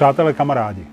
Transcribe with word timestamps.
Přátelé, 0.00 0.32
kamarádi, 0.32 0.86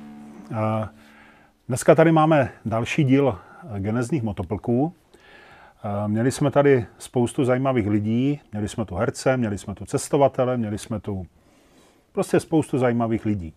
dneska 1.68 1.96
tady 1.96 2.12
máme 2.12 2.52
další 2.66 3.04
díl 3.04 3.38
genezních 3.80 4.24
motoplků. 4.24 4.94
Měli 6.08 6.32
jsme 6.32 6.52
tady 6.52 6.86
spoustu 6.98 7.46
zajímavých 7.46 7.88
lidí, 7.88 8.42
měli 8.52 8.70
jsme 8.70 8.86
tu 8.86 8.96
herce, 8.96 9.38
měli 9.38 9.58
jsme 9.58 9.76
tu 9.76 9.86
cestovatele, 9.86 10.58
měli 10.58 10.78
jsme 10.78 11.00
tu 11.00 11.28
prostě 12.12 12.40
spoustu 12.40 12.78
zajímavých 12.78 13.26
lidí. 13.26 13.54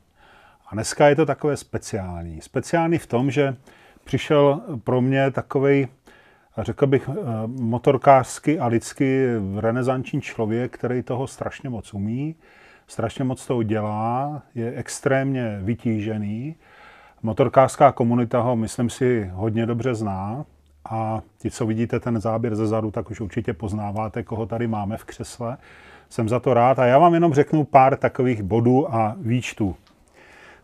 A 0.66 0.74
dneska 0.74 1.08
je 1.08 1.16
to 1.16 1.26
takové 1.26 1.56
speciální. 1.56 2.40
Speciální 2.40 2.98
v 2.98 3.06
tom, 3.06 3.30
že 3.30 3.56
přišel 4.04 4.60
pro 4.84 5.00
mě 5.00 5.30
takový, 5.30 5.88
řekl 6.58 6.86
bych, 6.86 7.08
eh, 7.08 7.14
motorkářsky 7.46 8.58
a 8.58 8.66
lidsky 8.66 9.26
renesanční 9.56 10.20
člověk, 10.20 10.78
který 10.78 11.02
toho 11.02 11.26
strašně 11.26 11.70
moc 11.70 11.94
umí, 11.94 12.34
strašně 12.90 13.24
moc 13.24 13.46
toho 13.46 13.62
dělá, 13.62 14.42
je 14.54 14.72
extrémně 14.76 15.58
vytížený. 15.62 16.56
Motorkářská 17.22 17.92
komunita 17.92 18.40
ho, 18.40 18.56
myslím 18.56 18.90
si, 18.90 19.30
hodně 19.34 19.66
dobře 19.66 19.94
zná. 19.94 20.44
A 20.90 21.20
ti, 21.38 21.50
co 21.50 21.66
vidíte 21.66 22.00
ten 22.00 22.20
záběr 22.20 22.56
ze 22.56 22.66
zadu, 22.66 22.90
tak 22.90 23.10
už 23.10 23.20
určitě 23.20 23.52
poznáváte, 23.52 24.22
koho 24.22 24.46
tady 24.46 24.66
máme 24.66 24.96
v 24.96 25.04
křesle. 25.04 25.56
Jsem 26.08 26.28
za 26.28 26.40
to 26.40 26.54
rád 26.54 26.78
a 26.78 26.86
já 26.86 26.98
vám 26.98 27.14
jenom 27.14 27.34
řeknu 27.34 27.64
pár 27.64 27.96
takových 27.96 28.42
bodů 28.42 28.94
a 28.94 29.16
výčtů. 29.18 29.76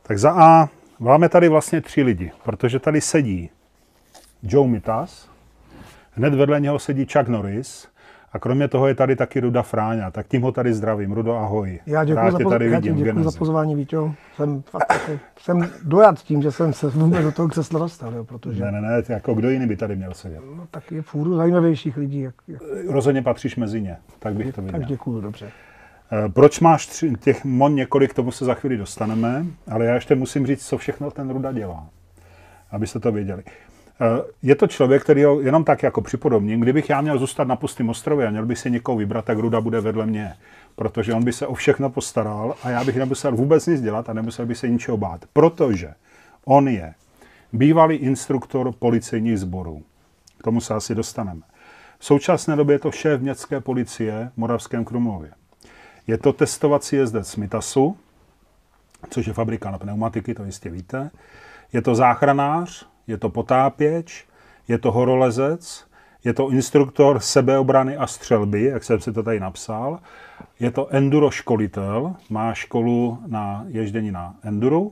Tak 0.02 0.18
za 0.18 0.30
A 0.30 0.68
máme 0.98 1.28
tady 1.28 1.48
vlastně 1.48 1.80
tři 1.80 2.02
lidi, 2.02 2.32
protože 2.44 2.78
tady 2.78 3.00
sedí 3.00 3.50
Joe 4.42 4.68
Mitas, 4.68 5.28
hned 6.12 6.34
vedle 6.34 6.60
něho 6.60 6.78
sedí 6.78 7.06
Chuck 7.12 7.28
Norris, 7.28 7.88
a 8.36 8.38
kromě 8.38 8.68
toho 8.68 8.86
je 8.86 8.94
tady 8.94 9.16
taky 9.16 9.40
Ruda 9.40 9.62
Fráňa, 9.62 10.10
tak 10.10 10.28
tím 10.28 10.42
ho 10.42 10.52
tady 10.52 10.72
zdravím. 10.72 11.12
Rudo, 11.12 11.34
ahoj. 11.34 11.80
Já 11.86 12.04
děkuji, 12.04 12.30
za, 12.30 12.38
poz... 12.38 12.50
tady 12.52 12.70
já 12.70 12.78
vidím, 12.78 12.96
děkuji 12.96 13.24
za 13.24 13.38
pozvání, 13.38 13.74
Víťo. 13.74 14.14
Jsem, 14.36 14.62
fakt, 14.62 14.92
jako, 14.92 15.18
jsem 15.40 15.70
dojat 15.82 16.18
tím, 16.18 16.42
že 16.42 16.52
jsem 16.52 16.72
se 16.72 16.88
vůbec 16.88 17.22
do 17.22 17.32
toho 17.32 17.48
křesla 17.48 17.78
dostal, 17.78 18.14
jo, 18.14 18.24
protože... 18.24 18.64
Ne, 18.64 18.72
ne, 18.72 18.80
ne, 18.80 19.02
jako 19.08 19.34
kdo 19.34 19.50
jiný 19.50 19.66
by 19.66 19.76
tady 19.76 19.96
měl 19.96 20.14
sedět? 20.14 20.40
No, 20.56 20.66
tak 20.70 20.92
je 20.92 21.02
fůru 21.02 21.36
zajímavějších 21.36 21.96
lidí. 21.96 22.20
Jak, 22.20 22.34
jak... 22.48 22.62
Rozhodně 22.88 23.22
patříš 23.22 23.56
mezi 23.56 23.80
ně, 23.80 23.96
tak 24.18 24.34
bych 24.34 24.54
to 24.54 24.62
viděl. 24.62 24.80
Tak 24.80 24.88
děkuji, 24.88 25.20
dobře. 25.20 25.50
Eh, 26.12 26.28
proč 26.28 26.60
máš 26.60 26.86
tři, 26.86 27.12
těch 27.20 27.44
mon 27.44 27.74
několik, 27.74 28.14
tomu 28.14 28.30
se 28.30 28.44
za 28.44 28.54
chvíli 28.54 28.76
dostaneme, 28.76 29.46
ale 29.70 29.84
já 29.84 29.94
ještě 29.94 30.14
musím 30.14 30.46
říct, 30.46 30.66
co 30.66 30.78
všechno 30.78 31.10
ten 31.10 31.30
Ruda 31.30 31.52
dělá, 31.52 31.86
abyste 32.70 33.00
to 33.00 33.12
věděli. 33.12 33.42
Eh, 34.00 34.22
je 34.42 34.54
to 34.54 34.66
člověk, 34.66 35.02
který 35.02 35.24
ho 35.24 35.40
jenom 35.40 35.64
tak 35.64 35.82
jako 35.82 36.00
připodobním. 36.00 36.60
Kdybych 36.60 36.90
já 36.90 37.00
měl 37.00 37.18
zůstat 37.18 37.48
na 37.48 37.56
pustém 37.56 37.88
ostrově 37.88 38.26
a 38.26 38.30
měl 38.30 38.46
bych 38.46 38.58
si 38.58 38.70
někoho 38.70 38.98
vybrat, 38.98 39.24
tak 39.24 39.38
Ruda 39.38 39.60
bude 39.60 39.80
vedle 39.80 40.06
mě. 40.06 40.34
Protože 40.76 41.14
on 41.14 41.24
by 41.24 41.32
se 41.32 41.46
o 41.46 41.54
všechno 41.54 41.90
postaral 41.90 42.54
a 42.62 42.70
já 42.70 42.84
bych 42.84 42.96
nemusel 42.96 43.36
vůbec 43.36 43.66
nic 43.66 43.80
dělat 43.80 44.08
a 44.08 44.12
nemusel 44.12 44.46
by 44.46 44.54
se 44.54 44.68
ničeho 44.68 44.96
bát. 44.96 45.24
Protože 45.32 45.94
on 46.44 46.68
je 46.68 46.94
bývalý 47.52 47.96
instruktor 47.96 48.72
policejních 48.72 49.38
sborů. 49.38 49.82
K 50.38 50.42
tomu 50.42 50.60
se 50.60 50.74
asi 50.74 50.94
dostaneme. 50.94 51.40
V 51.98 52.04
současné 52.04 52.56
době 52.56 52.74
je 52.74 52.78
to 52.78 52.90
šéf 52.90 53.20
městské 53.20 53.60
policie 53.60 54.30
v 54.34 54.36
Moravském 54.36 54.84
Krumlově. 54.84 55.30
Je 56.06 56.18
to 56.18 56.32
testovací 56.32 56.96
jezdec 56.96 57.36
Mitasu, 57.36 57.96
což 59.10 59.26
je 59.26 59.32
fabrika 59.32 59.70
na 59.70 59.78
pneumatiky, 59.78 60.34
to 60.34 60.44
jistě 60.44 60.70
víte. 60.70 61.10
Je 61.72 61.82
to 61.82 61.94
záchranář, 61.94 62.86
je 63.06 63.18
to 63.18 63.28
potápěč, 63.28 64.24
je 64.68 64.78
to 64.78 64.92
horolezec, 64.92 65.86
je 66.24 66.34
to 66.34 66.50
instruktor 66.50 67.20
sebeobrany 67.20 67.96
a 67.96 68.06
střelby, 68.06 68.64
jak 68.64 68.84
jsem 68.84 69.00
si 69.00 69.12
to 69.12 69.22
tady 69.22 69.40
napsal. 69.40 69.98
Je 70.60 70.70
to 70.70 70.88
enduro 70.94 71.30
školitel, 71.30 72.14
má 72.30 72.54
školu 72.54 73.18
na 73.26 73.64
ježdění 73.68 74.10
na 74.10 74.34
enduro 74.42 74.90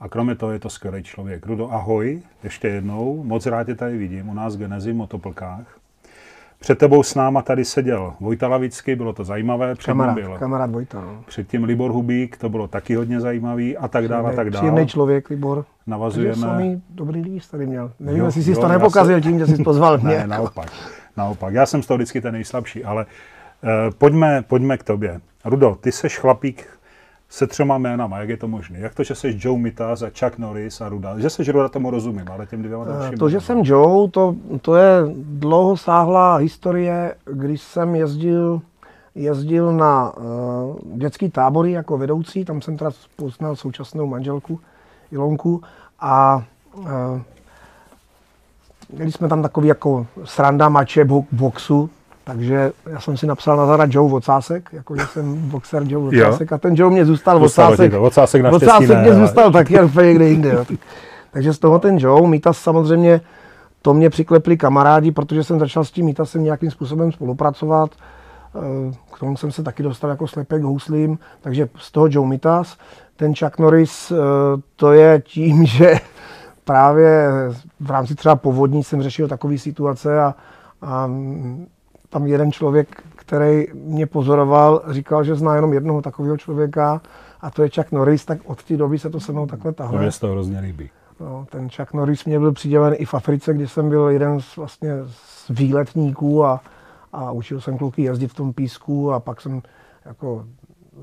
a 0.00 0.08
kromě 0.08 0.34
toho 0.34 0.52
je 0.52 0.58
to 0.58 0.70
skvělý 0.70 1.02
člověk. 1.02 1.46
Rudo, 1.46 1.70
ahoj, 1.70 2.22
ještě 2.42 2.68
jednou, 2.68 3.24
moc 3.24 3.46
rád 3.46 3.64
tě 3.64 3.74
tady 3.74 3.98
vidím 3.98 4.28
u 4.28 4.34
nás 4.34 4.56
v 4.56 4.58
Genezi 4.58 4.92
motoplkách. 4.92 5.79
Před 6.60 6.78
tebou 6.78 7.02
s 7.02 7.14
náma 7.14 7.42
tady 7.42 7.64
seděl 7.64 8.12
Vojta 8.20 8.48
Lavický, 8.48 8.94
bylo 8.94 9.12
to 9.12 9.24
zajímavé. 9.24 9.74
Před 9.74 9.86
kamarád, 9.86 10.14
byl, 10.14 10.36
kamarád 10.38 10.70
Vojta. 10.70 11.00
No. 11.00 11.24
Předtím 11.26 11.64
Libor 11.64 11.90
Hubík, 11.90 12.36
to 12.36 12.48
bylo 12.48 12.68
taky 12.68 12.94
hodně 12.94 13.20
zajímavý 13.20 13.76
a 13.76 13.88
tak 13.88 14.08
dále 14.08 14.32
a 14.32 14.36
tak 14.36 14.50
dále. 14.50 14.60
Příjemný 14.62 14.86
člověk, 14.86 15.30
Libor. 15.30 15.64
Navazujeme. 15.86 16.30
Takže 16.30 16.46
samý 16.46 16.82
dobrý 16.90 17.20
líst 17.20 17.50
tady 17.50 17.66
měl. 17.66 17.92
Nevím, 18.00 18.20
jo, 18.20 18.26
jestli 18.26 18.42
jsi 18.42 18.54
to 18.54 18.68
nepokazil 18.68 19.16
se... 19.16 19.20
tím, 19.20 19.38
že 19.38 19.46
jsi 19.46 19.62
pozval 19.62 19.98
mě. 20.02 20.18
ne, 20.18 20.26
naopak, 20.26 20.72
naopak. 21.16 21.54
Já 21.54 21.66
jsem 21.66 21.82
z 21.82 21.86
toho 21.86 21.98
vždycky 21.98 22.20
ten 22.20 22.32
nejslabší, 22.32 22.84
ale 22.84 23.06
uh, 23.06 23.70
pojďme, 23.98 24.42
pojďme 24.48 24.78
k 24.78 24.82
tobě. 24.82 25.20
Rudo, 25.44 25.76
ty 25.80 25.92
seš 25.92 26.18
chlapík 26.18 26.79
se 27.30 27.46
třema 27.46 27.78
jménama, 27.78 28.18
jak 28.18 28.28
je 28.28 28.36
to 28.36 28.48
možné? 28.48 28.78
Jak 28.78 28.94
to, 28.94 29.04
že 29.04 29.14
jsi 29.14 29.38
Joe 29.40 29.58
Mitaz 29.58 30.02
a 30.02 30.10
Chuck 30.18 30.38
Norris 30.38 30.80
a 30.80 30.88
Ruda? 30.88 31.18
Že 31.18 31.30
jsi 31.30 31.52
Ruda, 31.52 31.68
tomu 31.68 31.90
rozumím, 31.90 32.26
ale 32.32 32.46
těm 32.46 32.62
dvěma 32.62 32.84
eh, 32.84 32.92
dalším... 32.92 33.18
To, 33.18 33.28
že 33.28 33.40
jsem 33.40 33.60
Joe, 33.64 34.10
to, 34.10 34.34
to 34.62 34.76
je 34.76 35.02
dlouhosáhlá 35.14 36.36
historie, 36.36 37.14
když 37.24 37.62
jsem 37.62 37.94
jezdil, 37.94 38.60
jezdil 39.14 39.72
na 39.72 40.16
uh, 40.16 40.98
dětský 40.98 41.30
tábory 41.30 41.72
jako 41.72 41.98
vedoucí, 41.98 42.44
tam 42.44 42.62
jsem 42.62 42.76
teda 42.76 42.90
poznal 43.16 43.56
současnou 43.56 44.06
manželku 44.06 44.60
Ilonku 45.12 45.62
a 46.00 46.44
uh, 46.74 46.86
měli 48.92 49.12
jsme 49.12 49.28
tam 49.28 49.42
takový 49.42 49.68
jako 49.68 50.06
sranda 50.24 50.68
mače 50.68 51.04
boxu, 51.32 51.90
takže 52.34 52.72
já 52.90 53.00
jsem 53.00 53.16
si 53.16 53.26
napsal 53.26 53.56
na 53.56 53.66
zada 53.66 53.86
Joe 53.90 54.10
Vocásek, 54.10 54.68
jakože 54.72 55.06
jsem 55.06 55.36
boxer 55.36 55.82
Joe 55.86 56.04
Vocásek 56.10 56.52
a 56.52 56.58
ten 56.58 56.74
Joe 56.76 56.92
mě 56.92 57.04
zůstal 57.04 57.38
Vocásek. 57.38 57.94
Vocásek, 57.94 58.50
Vocásek 58.50 58.98
mě 58.98 59.14
zůstal 59.14 59.52
taky 59.52 59.80
úplně 59.80 60.08
někde 60.08 60.28
jinde. 60.28 60.48
Jo. 60.48 60.64
Takže 61.30 61.52
z 61.52 61.58
toho 61.58 61.78
ten 61.78 61.98
Joe, 61.98 62.28
Mítas 62.28 62.58
samozřejmě, 62.58 63.20
to 63.82 63.94
mě 63.94 64.10
přiklepli 64.10 64.56
kamarádi, 64.56 65.12
protože 65.12 65.44
jsem 65.44 65.58
začal 65.58 65.84
s 65.84 65.90
tím 65.90 66.06
Mítasem 66.06 66.44
nějakým 66.44 66.70
způsobem 66.70 67.12
spolupracovat. 67.12 67.90
Eh, 68.56 68.94
k 69.12 69.18
tomu 69.18 69.36
jsem 69.36 69.52
se 69.52 69.62
taky 69.62 69.82
dostal 69.82 70.10
jako 70.10 70.28
slepek 70.28 70.62
houslím, 70.62 71.18
takže 71.40 71.68
z 71.76 71.92
toho 71.92 72.08
Joe 72.10 72.28
Mitas. 72.28 72.76
Ten 73.16 73.34
Chuck 73.34 73.58
Norris, 73.58 74.10
eh, 74.10 74.16
to 74.76 74.92
je 74.92 75.22
tím, 75.26 75.66
že 75.66 75.94
právě 76.64 77.28
v 77.80 77.90
rámci 77.90 78.14
třeba 78.14 78.36
povodní 78.36 78.84
jsem 78.84 79.02
řešil 79.02 79.28
takové 79.28 79.58
situace 79.58 80.20
a, 80.20 80.34
a 80.82 81.10
tam 82.10 82.26
jeden 82.26 82.52
člověk, 82.52 83.02
který 83.16 83.66
mě 83.74 84.06
pozoroval, 84.06 84.82
říkal, 84.88 85.24
že 85.24 85.34
zná 85.34 85.54
jenom 85.54 85.72
jednoho 85.72 86.02
takového 86.02 86.36
člověka 86.36 87.00
a 87.40 87.50
to 87.50 87.62
je 87.62 87.70
Chuck 87.74 87.92
Norris, 87.92 88.24
tak 88.24 88.38
od 88.44 88.62
té 88.62 88.76
doby 88.76 88.98
se 88.98 89.10
to 89.10 89.20
se 89.20 89.32
mnou 89.32 89.46
takhle 89.46 89.72
tahlo. 89.72 89.98
To 89.98 90.04
je 90.04 90.10
to 90.20 90.28
hrozně 90.28 90.60
líbí. 90.60 90.90
No, 91.20 91.46
ten 91.50 91.68
Chuck 91.70 91.92
Norris 91.92 92.24
mě 92.24 92.38
byl 92.38 92.52
přidělen 92.52 92.94
i 92.96 93.04
v 93.04 93.14
Africe, 93.14 93.54
kde 93.54 93.68
jsem 93.68 93.88
byl 93.88 94.08
jeden 94.08 94.40
z, 94.40 94.56
vlastně 94.56 94.90
z 95.06 95.48
výletníků 95.48 96.44
a, 96.44 96.60
a 97.12 97.32
učil 97.32 97.60
jsem 97.60 97.78
kluky 97.78 98.02
jezdit 98.02 98.28
v 98.28 98.34
tom 98.34 98.52
písku 98.52 99.12
a 99.12 99.20
pak 99.20 99.40
jsem 99.40 99.62
jako 100.04 100.44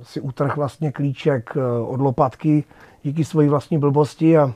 si 0.04 0.22
utrhl 0.22 0.56
vlastně 0.56 0.92
klíček 0.92 1.50
eh, 1.58 1.82
od 1.82 2.02
lopatky 2.02 2.64
díky 3.04 3.26
své 3.26 3.50
vlastní 3.50 3.78
blbosti 3.78 4.38
a 4.38 4.54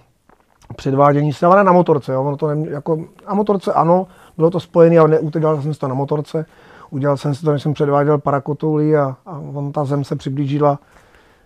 předvádění 0.75 1.33
se, 1.33 1.45
ale 1.45 1.63
na 1.63 1.71
motorce. 1.71 2.13
Jo. 2.13 2.24
Ono 2.24 2.38
to 2.38 2.56
ne, 2.56 2.69
jako, 2.69 3.06
a 3.25 3.36
motorce 3.36 3.74
ano, 3.74 4.07
bylo 4.41 4.51
to 4.51 4.59
spojené, 4.59 4.99
ale 4.99 5.09
neudělal 5.09 5.61
jsem 5.61 5.73
to 5.73 5.88
na 5.88 5.93
motorce. 5.93 6.45
Udělal 6.89 7.17
jsem 7.17 7.35
si 7.35 7.45
to, 7.45 7.51
než 7.51 7.61
jsem 7.61 7.73
předváděl 7.73 8.17
parakotouli 8.17 8.97
a, 8.97 9.15
a 9.25 9.39
on, 9.39 9.71
ta 9.71 9.85
zem 9.85 10.03
se 10.03 10.15
přiblížila, 10.15 10.79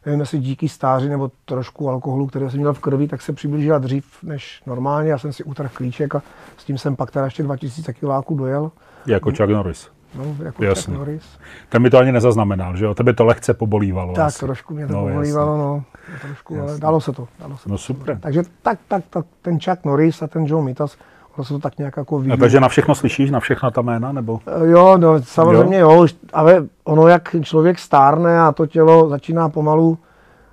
nevím, 0.06 0.20
jestli 0.20 0.40
díky 0.40 0.70
stáři 0.70 1.10
nebo 1.10 1.32
trošku 1.46 1.90
alkoholu, 1.90 2.28
který 2.28 2.50
jsem 2.50 2.60
měl 2.60 2.74
v 2.74 2.80
krvi, 2.80 3.08
tak 3.08 3.22
se 3.22 3.34
přiblížila 3.34 3.78
dřív 3.78 4.24
než 4.24 4.62
normálně. 4.66 5.10
Já 5.10 5.18
jsem 5.18 5.34
si 5.34 5.44
utrhl 5.44 5.70
klíček 5.74 6.16
a 6.16 6.22
s 6.58 6.64
tím 6.64 6.78
jsem 6.78 6.96
pak 6.96 7.12
teda 7.12 7.26
ještě 7.26 7.44
2000 7.44 7.94
kiláků 7.94 8.36
dojel. 8.36 8.72
Jako 9.08 9.30
Chuck 9.32 9.50
Norris. 9.50 9.90
No, 10.18 10.36
jako 10.44 10.64
Jasně. 10.64 10.82
Chuck 10.82 10.98
Norris. 10.98 11.24
Ten 11.70 11.82
mi 11.82 11.90
to 11.90 11.98
ani 11.98 12.12
nezaznamenal, 12.12 12.78
že 12.78 12.86
jo? 12.86 12.94
Tebe 12.94 13.14
to 13.14 13.26
lehce 13.26 13.54
pobolívalo. 13.54 14.14
Tak, 14.14 14.26
asi. 14.26 14.40
trošku 14.40 14.74
mě 14.74 14.88
to 14.88 14.94
no, 14.94 15.08
pobolívalo, 15.08 15.58
no. 15.58 15.84
Trošku, 16.22 16.62
ale 16.62 16.80
dalo 16.80 17.02
se 17.02 17.12
to. 17.12 17.28
Dalo 17.40 17.58
se 17.58 17.70
no 17.70 17.74
to. 17.74 17.78
super. 17.78 18.20
Takže 18.20 18.44
tak, 18.62 18.80
tak, 18.88 19.04
tak, 19.10 19.26
ten 19.42 19.60
Chuck 19.60 19.86
Norris 19.86 20.22
a 20.22 20.28
ten 20.28 20.46
Joe 20.46 20.66
Mitas, 20.66 20.98
ono 21.36 21.46
se 21.46 21.54
to 21.54 21.60
tak 21.60 21.78
nějak 21.78 21.98
jako 21.98 22.24
A 22.34 22.38
takže 22.38 22.60
na 22.60 22.68
všechno 22.68 22.96
slyšíš, 22.96 23.32
na 23.32 23.40
všechna 23.40 23.72
ta 23.72 23.82
jména, 23.82 24.12
nebo? 24.12 24.40
Eh, 24.48 24.68
jo, 24.68 24.98
no 24.98 25.24
samozřejmě 25.24 25.78
jo. 25.78 25.92
jo, 25.92 26.08
ale 26.34 26.66
ono 26.84 27.08
jak 27.08 27.36
člověk 27.42 27.80
stárne 27.80 28.42
a 28.42 28.52
to 28.52 28.66
tělo 28.66 29.10
začíná 29.10 29.50
pomalu 29.50 29.98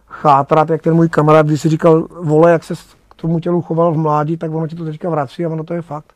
chátrat, 0.06 0.70
jak 0.70 0.82
ten 0.82 0.94
můj 0.94 1.08
kamarád, 1.08 1.46
když 1.46 1.61
si 1.61 1.69
říkal, 1.69 2.06
vole, 2.23 2.52
jak 2.52 2.64
se 2.64 2.75
k 3.08 3.14
tomu 3.14 3.40
tělu 3.40 3.62
choval 3.62 3.93
v 3.93 3.96
mládí, 3.96 4.37
tak 4.37 4.55
ono 4.55 4.67
ti 4.67 4.76
to 4.76 4.84
teďka 4.84 5.11
vrací 5.11 5.44
a 5.44 5.49
ono 5.49 5.64
to 5.64 5.75
je 5.75 5.82
fakt 5.82 6.12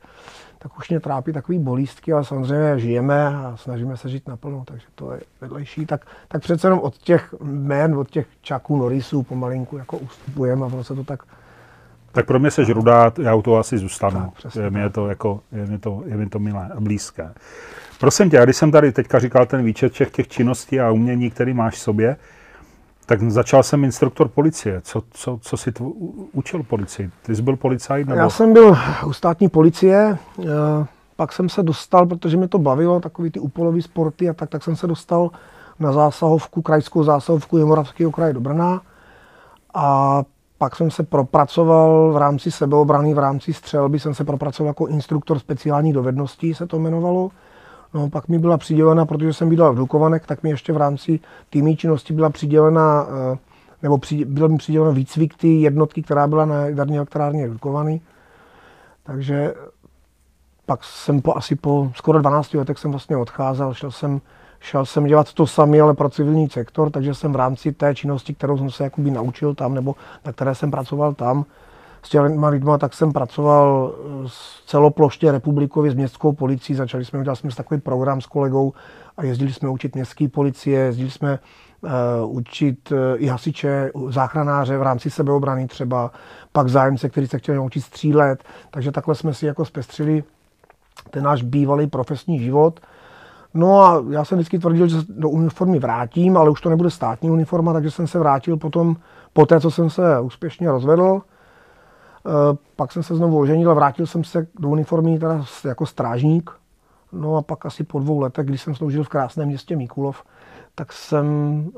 tak 0.59 0.79
už 0.79 0.91
mě 0.91 1.01
trápí 1.01 1.33
takový 1.33 1.59
bolístky, 1.59 2.13
ale 2.13 2.25
samozřejmě 2.25 2.79
žijeme 2.79 3.27
a 3.27 3.57
snažíme 3.57 3.97
se 3.97 4.09
žít 4.09 4.29
naplno, 4.29 4.63
takže 4.67 4.87
to 4.95 5.13
je 5.13 5.21
vedlejší. 5.41 5.87
Tak, 5.87 6.07
tak 6.29 6.43
přece 6.43 6.67
jenom 6.67 6.81
od 6.81 6.97
těch 6.97 7.35
jmén, 7.41 7.99
od 7.99 8.11
těch 8.11 8.27
čaků, 8.43 8.77
norisů 8.77 9.23
pomalinku 9.23 9.77
jako 9.77 9.99
ustupujeme 9.99 10.63
a 10.63 10.67
ono 10.67 10.85
se 10.85 10.95
to 10.95 11.05
tak 11.05 11.23
tak 12.17 12.27
pro 12.27 12.39
mě 12.39 12.51
se 12.51 12.65
rudá, 12.65 13.13
já 13.23 13.35
u 13.35 13.43
toho 13.43 13.59
asi 13.59 13.79
zůstanu. 13.79 14.33
Tak, 14.43 14.57
je, 14.57 14.71
mi 14.71 14.91
to 14.91 15.09
jako, 15.09 15.41
je, 15.53 15.67
mi 15.67 15.79
to, 15.79 16.03
je 16.07 16.17
mi 16.17 16.27
to 16.27 16.39
milé 16.39 16.69
a 16.77 16.81
blízké. 16.81 17.33
Prosím 18.01 18.31
tě, 18.31 18.41
když 18.45 18.57
jsem 18.57 18.71
tady 18.71 18.93
teďka 18.93 19.19
říkal 19.19 19.47
ten 19.47 19.65
výčet 19.65 19.93
všech 19.93 20.11
těch 20.11 20.29
činností 20.29 20.81
a 20.81 20.91
umění, 20.91 21.31
který 21.31 21.55
máš 21.55 21.75
v 21.75 21.79
sobě, 21.79 22.17
Tak 23.07 23.31
začal 23.31 23.63
jsem 23.63 23.85
instruktor 23.85 24.29
policie. 24.29 24.81
Co, 24.81 25.03
co, 25.11 25.39
co 25.43 25.57
jsi 25.57 25.73
tvo, 25.73 25.93
učil 26.33 26.63
policii? 26.63 27.11
Ty 27.23 27.37
jsi 27.37 27.43
byl 27.43 27.57
policajt? 27.57 28.09
Nebo? 28.09 28.21
Já 28.21 28.31
jsem 28.31 28.53
byl 28.53 28.77
u 29.07 29.13
státní 29.13 29.49
policie, 29.49 30.19
eh, 30.41 30.45
pak 31.17 31.33
jsem 31.33 31.49
se 31.49 31.63
dostal, 31.63 32.07
protože 32.07 32.37
mě 32.37 32.49
to 32.49 32.59
bavilo, 32.59 33.01
takový 33.01 33.31
ty 33.31 33.41
úpolový 33.41 33.83
sporty 33.83 34.29
a 34.29 34.33
tak, 34.33 34.51
tak 34.51 34.65
jsem 34.65 34.77
se 34.77 34.87
dostal 34.87 35.31
na 35.79 35.93
zásahovku, 35.93 36.63
krajskou 36.63 37.05
zásahovku 37.05 37.59
Jemoravského 37.59 38.11
kraje 38.11 38.33
do 38.33 38.41
Brna. 38.41 38.81
A 39.75 40.23
pak 40.59 40.77
jsem 40.77 40.91
se 40.91 41.03
propracoval 41.03 42.13
v 42.13 42.17
rámci 42.17 42.51
sebeobrany, 42.51 43.15
v 43.15 43.19
rámci 43.19 43.53
střelby, 43.53 44.01
jsem 44.01 44.15
se 44.15 44.25
propracoval 44.25 44.69
jako 44.69 44.87
instruktor 44.87 45.39
speciálních 45.39 45.93
dovedností, 45.93 46.55
se 46.55 46.67
to 46.67 46.77
jmenovalo. 46.77 47.31
No, 47.95 48.11
pak 48.11 48.29
mi 48.29 48.39
byla 48.39 48.59
přidělena, 48.59 49.07
protože 49.07 49.33
jsem 49.33 49.49
bydlel 49.49 49.73
v 49.73 49.77
Dukovanek, 49.77 50.27
tak 50.27 50.43
mi 50.43 50.51
ještě 50.51 50.73
v 50.73 50.77
rámci 50.77 51.21
týmní 51.51 51.77
činnosti 51.77 52.13
byla 52.15 52.31
přidělena, 52.31 53.07
eh, 53.33 53.39
nebo 53.83 53.99
při, 53.99 54.25
bylo 54.25 54.49
mi 54.49 54.57
přiděleno 54.57 54.93
výcvik 54.93 55.37
ty 55.37 55.61
jednotky, 55.61 56.03
která 56.03 56.27
byla 56.27 56.45
na 56.45 56.67
jaderní 56.67 56.97
elektrárně 56.97 57.49
Dukovany. 57.49 58.01
Takže 59.03 59.55
pak 60.67 60.85
jsem 60.85 61.23
po 61.23 61.37
asi 61.37 61.57
po 61.57 61.93
skoro 61.95 62.21
12 62.21 62.55
letech 62.55 62.79
jsem 62.79 62.91
vlastně 62.91 63.17
odcházel, 63.17 63.75
šel 63.75 63.91
jsem, 63.91 64.21
šel 64.61 64.87
jsem 64.87 65.05
dělat 65.05 65.33
to 65.33 65.47
samé, 65.47 65.81
ale 65.81 65.95
pro 65.95 66.09
civilní 66.09 66.49
sektor, 66.49 66.91
takže 66.91 67.15
jsem 67.15 67.33
v 67.33 67.37
rámci 67.37 67.73
té 67.73 67.95
činnosti, 67.95 68.35
kterou 68.35 68.59
jsem 68.59 68.71
se 68.71 68.85
jakoby 68.85 69.11
naučil 69.11 69.55
tam, 69.55 69.75
nebo 69.75 69.95
na 70.25 70.33
které 70.33 70.55
jsem 70.55 70.71
pracoval 70.71 71.15
tam, 71.15 71.45
s 72.03 72.09
těma 72.09 72.49
lidma, 72.49 72.79
tak 72.79 72.95
jsem 72.95 73.13
pracoval 73.13 73.95
s 74.27 74.65
celoploště 74.67 75.33
republikově 75.33 75.91
s 75.91 75.95
městskou 75.95 76.33
policií. 76.33 76.77
Začali 76.77 77.05
jsme, 77.05 77.19
udělali 77.19 77.37
jsme 77.37 77.51
takový 77.51 77.81
program 77.81 78.21
s 78.21 78.27
kolegou 78.27 78.73
a 79.17 79.25
jezdili 79.25 79.53
jsme 79.53 79.69
učit 79.69 79.95
městské 79.95 80.29
policie, 80.29 80.81
jezdili 80.81 81.11
jsme 81.11 81.39
uh, 81.81 82.37
učit 82.37 82.93
uh, 82.93 82.99
i 83.17 83.27
hasiče, 83.27 83.91
záchranáře 84.09 84.79
v 84.79 84.83
rámci 84.83 85.11
sebeobrany 85.11 85.67
třeba, 85.67 86.11
pak 86.53 86.69
zájemce, 86.69 87.09
kteří 87.09 87.27
se 87.27 87.39
chtěli 87.39 87.59
naučit 87.59 87.81
střílet. 87.81 88.45
Takže 88.71 88.93
takhle 88.93 89.15
jsme 89.15 89.35
si 89.35 89.47
jako 89.47 89.65
zpestřili 89.65 90.25
ten 91.11 91.25
náš 91.25 91.43
bývalý 91.43 91.87
profesní 91.87 92.39
život. 92.39 92.81
No 93.57 93.81
a 93.81 94.05
já 94.11 94.25
jsem 94.25 94.39
vždycky 94.39 94.59
tvrdil, 94.59 94.89
že 94.89 95.01
se 95.01 95.07
do 95.09 95.29
uniformy 95.29 95.79
vrátím, 95.79 96.37
ale 96.37 96.51
už 96.51 96.61
to 96.61 96.71
nebude 96.71 96.91
státní 96.91 97.31
uniforma, 97.31 97.73
takže 97.73 97.91
jsem 97.91 98.07
se 98.07 98.19
vrátil 98.19 98.57
potom, 98.57 98.97
po 99.33 99.47
té, 99.47 99.61
co 99.61 99.71
jsem 99.71 99.91
se 99.91 100.21
úspěšně 100.21 100.71
rozvedl. 100.71 101.21
Eh, 102.27 102.57
pak 102.77 102.93
jsem 102.93 103.03
se 103.03 103.15
znovu 103.15 103.39
oženil 103.39 103.71
a 103.71 103.75
vrátil 103.75 104.07
jsem 104.07 104.25
se 104.25 104.47
do 104.59 104.69
uniformy 104.69 105.19
teda 105.19 105.45
jako 105.65 105.87
strážník. 105.87 106.51
No 107.13 107.37
a 107.37 107.43
pak 107.43 107.67
asi 107.67 107.85
po 107.85 107.99
dvou 107.99 108.21
letech, 108.21 108.47
když 108.47 108.63
jsem 108.63 108.75
sloužil 108.75 109.05
v 109.05 109.09
krásném 109.09 109.49
městě 109.49 109.77
Mikulov, 109.77 110.23
tak 110.75 110.93
jsem 110.93 111.27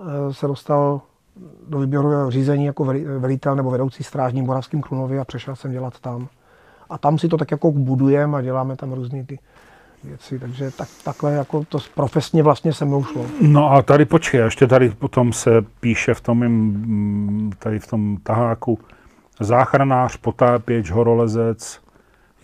eh, 0.01 0.35
se 0.35 0.47
dostal 0.47 1.01
do 1.69 1.79
výběrového 1.79 2.31
řízení 2.31 2.65
jako 2.65 2.85
velitel 3.19 3.57
nebo 3.57 3.71
vedoucí 3.71 4.03
strážní 4.03 4.43
Moravským 4.43 4.83
Krunově 4.83 5.21
a 5.21 5.25
přešel 5.25 5.57
jsem 5.57 5.73
dělat 5.73 6.01
tam. 6.01 6.29
A 6.91 6.99
tam 6.99 7.19
si 7.19 7.29
to 7.29 7.37
tak 7.37 7.51
jako 7.51 7.73
budujeme 7.73 8.39
a 8.39 8.43
děláme 8.43 8.77
tam 8.77 8.93
různé 8.93 9.25
ty 9.25 9.39
věci, 10.05 10.39
takže 10.39 10.71
tak, 10.71 10.89
takhle 11.05 11.33
jako 11.33 11.65
to 11.69 11.79
profesně 11.95 12.43
vlastně 12.43 12.73
se 12.73 12.85
mnou 12.85 13.05
šlo. 13.05 13.27
No 13.41 13.73
a 13.73 13.83
tady 13.83 14.05
počkej, 14.05 14.41
ještě 14.41 14.67
tady 14.67 14.91
potom 14.91 15.33
se 15.33 15.51
píše 15.81 16.15
v 16.15 16.21
tom, 16.21 17.51
tady 17.59 17.79
v 17.79 17.87
tom 17.87 18.17
taháku, 18.23 18.79
záchranář, 19.41 20.17
potápěč, 20.17 20.91
horolezec, 20.91 21.81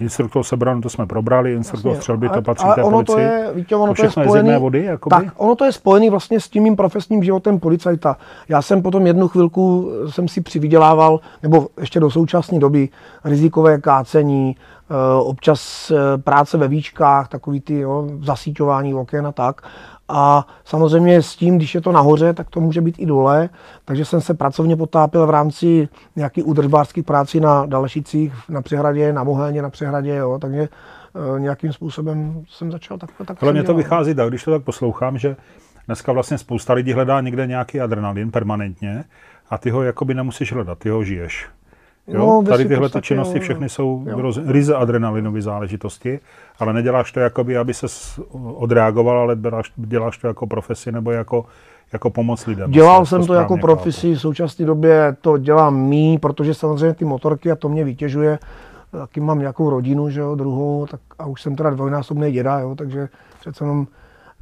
Instruktor 0.01 0.45
sebranu 0.45 0.81
to 0.81 0.89
jsme 0.89 1.07
probrali, 1.07 1.53
instruktor 1.53 1.97
střelby 1.97 2.29
to 2.29 2.43
patří 2.43 2.67
té 2.75 2.83
ono 2.83 2.91
policii. 2.91 3.15
To 3.15 3.21
je, 3.21 3.51
víte, 3.55 3.77
ono 3.77 3.95
to, 3.95 4.03
to 4.03 4.07
je 4.07 4.11
spojený, 4.11 4.51
je 4.51 4.59
vody, 4.59 4.85
jakoby? 4.85 5.17
Tak, 5.17 5.35
ono 5.37 5.55
to 5.55 5.65
je 5.65 5.73
spojený 5.73 6.11
vlastně 6.11 6.41
s 6.41 6.49
tím 6.49 6.63
mým 6.63 6.77
profesním 6.77 7.23
životem 7.23 7.61
policajta. 7.61 8.17
Já 8.49 8.63
jsem 8.63 8.83
potom 8.83 9.07
jednu 9.07 9.29
chvilku 9.29 9.91
jsem 10.11 10.29
si 10.29 10.41
přivydělával, 10.41 11.21
nebo 11.43 11.69
ještě 11.81 12.01
do 12.01 12.11
současné 12.11 12.59
doby, 12.59 12.89
rizikové 13.25 13.81
kácení, 13.81 14.57
eh, 14.91 14.95
občas 15.23 15.91
eh, 15.91 16.19
práce 16.19 16.59
ve 16.59 16.69
výčkách, 16.69 17.29
takový 17.29 17.61
ty 17.61 17.79
jo, 17.79 18.09
zasíťování 18.23 18.95
oken 18.95 19.27
a 19.27 19.33
tak. 19.33 19.63
A 20.09 20.47
samozřejmě 20.65 21.23
s 21.23 21.37
tím, 21.37 21.57
když 21.57 21.75
je 21.75 21.81
to 21.81 21.93
nahoře, 21.93 22.33
tak 22.33 22.51
to 22.51 22.61
může 22.61 22.81
být 22.81 22.95
i 22.99 23.07
dole. 23.07 23.49
Takže 23.85 24.05
jsem 24.05 24.21
se 24.21 24.35
pracovně 24.35 24.77
potápil 24.77 25.27
v 25.27 25.31
rámci 25.31 25.89
nějaký 26.17 26.43
údržbářský 26.43 27.03
práci 27.03 27.41
na 27.41 27.67
Dalešicích, 27.67 28.35
na 28.49 28.63
přehradě, 28.63 29.13
na 29.13 29.25
Mohelně, 29.25 29.63
na 29.63 29.71
přehradě. 29.71 30.15
Jo. 30.15 30.39
Takže 30.41 30.69
e, 31.37 31.41
nějakým 31.41 31.73
způsobem 31.73 32.45
jsem 32.49 32.73
začal 32.73 32.99
takhle. 32.99 33.27
Tak 33.27 33.43
Ale 33.43 33.53
mě 33.53 33.63
to 33.63 33.75
vychází 33.75 34.15
tak, 34.15 34.29
když 34.29 34.45
to 34.45 34.51
tak 34.51 34.63
poslouchám, 34.63 35.19
že 35.19 35.37
dneska 35.87 36.13
vlastně 36.13 36.39
spousta 36.39 36.73
lidí 36.73 36.93
hledá 36.93 37.21
někde 37.21 37.47
nějaký 37.47 37.81
adrenalin 37.81 38.31
permanentně 38.31 39.05
a 39.51 39.59
ty 39.59 39.71
ho 39.71 39.83
jakoby 39.83 40.15
nemusíš 40.15 40.53
hledat, 40.53 40.79
ty 40.79 40.89
ho 40.89 41.05
žiješ. 41.05 41.49
Jo? 42.07 42.19
No, 42.19 42.43
Tady 42.49 42.65
tyhle 42.65 42.89
ty 42.89 43.03
činnosti 43.03 43.41
všechny 43.41 43.69
jsou 43.69 44.07
roz, 44.07 44.39
ryze 44.47 44.75
adrenalinové 44.75 45.43
záležitosti, 45.43 46.21
ale 46.59 46.73
neděláš 46.73 47.13
to 47.13 47.21
jakoby, 47.21 47.57
aby 47.57 47.75
se 47.75 47.87
odreagoval, 48.43 49.19
ale 49.19 49.37
děláš, 49.37 49.73
děláš 49.77 50.19
to 50.19 50.27
jako 50.27 50.47
profesi 50.47 50.93
nebo 50.93 51.11
jako, 51.11 51.47
jako 51.93 52.11
pomoc 52.11 52.47
lidem. 52.47 52.71
Dělal 52.71 53.07
jsem 53.07 53.21
to, 53.21 53.27
to 53.27 53.35
jako 53.35 53.57
profesi, 53.57 54.15
v 54.15 54.21
současné 54.21 54.67
době 54.67 55.17
to 55.21 55.39
dělám 55.39 55.77
mý, 55.77 56.19
protože 56.19 56.55
samozřejmě 56.55 56.95
ty 56.95 57.05
motorky 57.05 57.51
a 57.51 57.57
to 57.57 57.69
mě 57.69 57.85
vytěžuje. 57.85 58.39
Taky 58.91 59.21
mám 59.21 59.39
nějakou 59.39 59.71
rodinu, 59.71 60.11
že 60.11 60.21
jo, 60.21 60.35
druhou, 60.35 60.87
tak 60.87 61.01
a 61.19 61.27
už 61.27 61.43
jsem 61.43 61.57
teda 61.57 61.71
dvojnásobný 61.71 62.33
děda, 62.33 62.59
jo, 62.59 62.75
takže 62.75 63.09
přece 63.41 63.65
jenom 63.65 63.87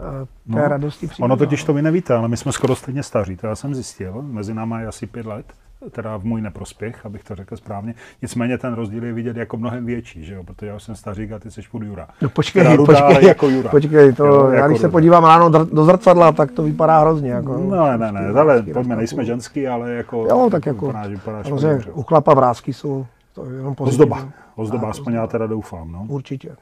eh, 0.00 0.26
té 0.52 0.60
no, 0.62 0.68
radosti 0.68 1.06
přijde. 1.06 1.24
Ono 1.24 1.36
totiž 1.36 1.64
to 1.64 1.72
vy 1.72 1.82
nevíte, 1.82 2.14
ale 2.14 2.28
my 2.28 2.36
jsme 2.36 2.52
skoro 2.52 2.76
stejně 2.76 3.02
staří, 3.02 3.36
to 3.36 3.46
já 3.46 3.54
jsem 3.54 3.74
zjistil, 3.74 4.22
mezi 4.22 4.54
náma 4.54 4.80
je 4.80 4.86
asi 4.86 5.06
pět 5.06 5.26
let 5.26 5.46
teda 5.90 6.16
v 6.16 6.24
můj 6.24 6.40
neprospěch, 6.40 7.06
abych 7.06 7.24
to 7.24 7.34
řekl 7.34 7.56
správně. 7.56 7.94
Nicméně 8.22 8.58
ten 8.58 8.74
rozdíl 8.74 9.04
je 9.04 9.12
vidět 9.12 9.36
jako 9.36 9.56
mnohem 9.56 9.86
větší, 9.86 10.24
že 10.24 10.34
jo? 10.34 10.44
protože 10.44 10.66
já 10.66 10.78
jsem 10.78 10.94
stařík 10.94 11.32
a 11.32 11.38
ty 11.38 11.50
jsi 11.50 11.60
půl 11.70 11.84
Jura. 11.84 12.08
No 12.22 12.28
počkej, 12.28 12.62
teda 12.62 12.76
ruda, 12.76 13.02
počkej, 13.02 13.28
jako 13.28 13.48
Jura. 13.48 13.70
počkej, 13.70 14.12
to, 14.12 14.26
jo, 14.26 14.48
já 14.48 14.54
jako 14.54 14.68
když 14.68 14.80
se 14.80 14.88
podívám 14.88 15.24
ráno 15.24 15.48
do 15.48 15.84
zrcadla, 15.84 16.32
tak 16.32 16.52
to 16.52 16.62
vypadá 16.62 17.00
hrozně. 17.00 17.30
Jako, 17.30 17.58
no 17.58 17.86
ne, 17.86 17.98
ne, 17.98 18.12
ne, 18.12 18.40
ale 18.40 18.62
pojďme, 18.62 18.96
nejsme 18.96 19.24
ženský, 19.24 19.68
ale 19.68 19.90
jako... 19.90 20.26
Jo, 20.28 20.48
tak 20.50 20.66
jako, 20.66 20.86
vypadáš, 20.86 21.08
vypadáš 21.08 21.46
u 21.92 22.02
chlapa 22.02 22.34
vrázky 22.34 22.72
jsou 22.72 23.06
to 23.34 23.44
jenom 23.44 23.74
pozitivní. 23.74 24.12
Ozdoba, 24.12 24.32
ozdoba, 24.56 24.90
aspoň 24.90 25.12
já 25.12 25.26
teda 25.26 25.46
doufám. 25.46 25.92
No. 25.92 26.04
Určitě. 26.08 26.56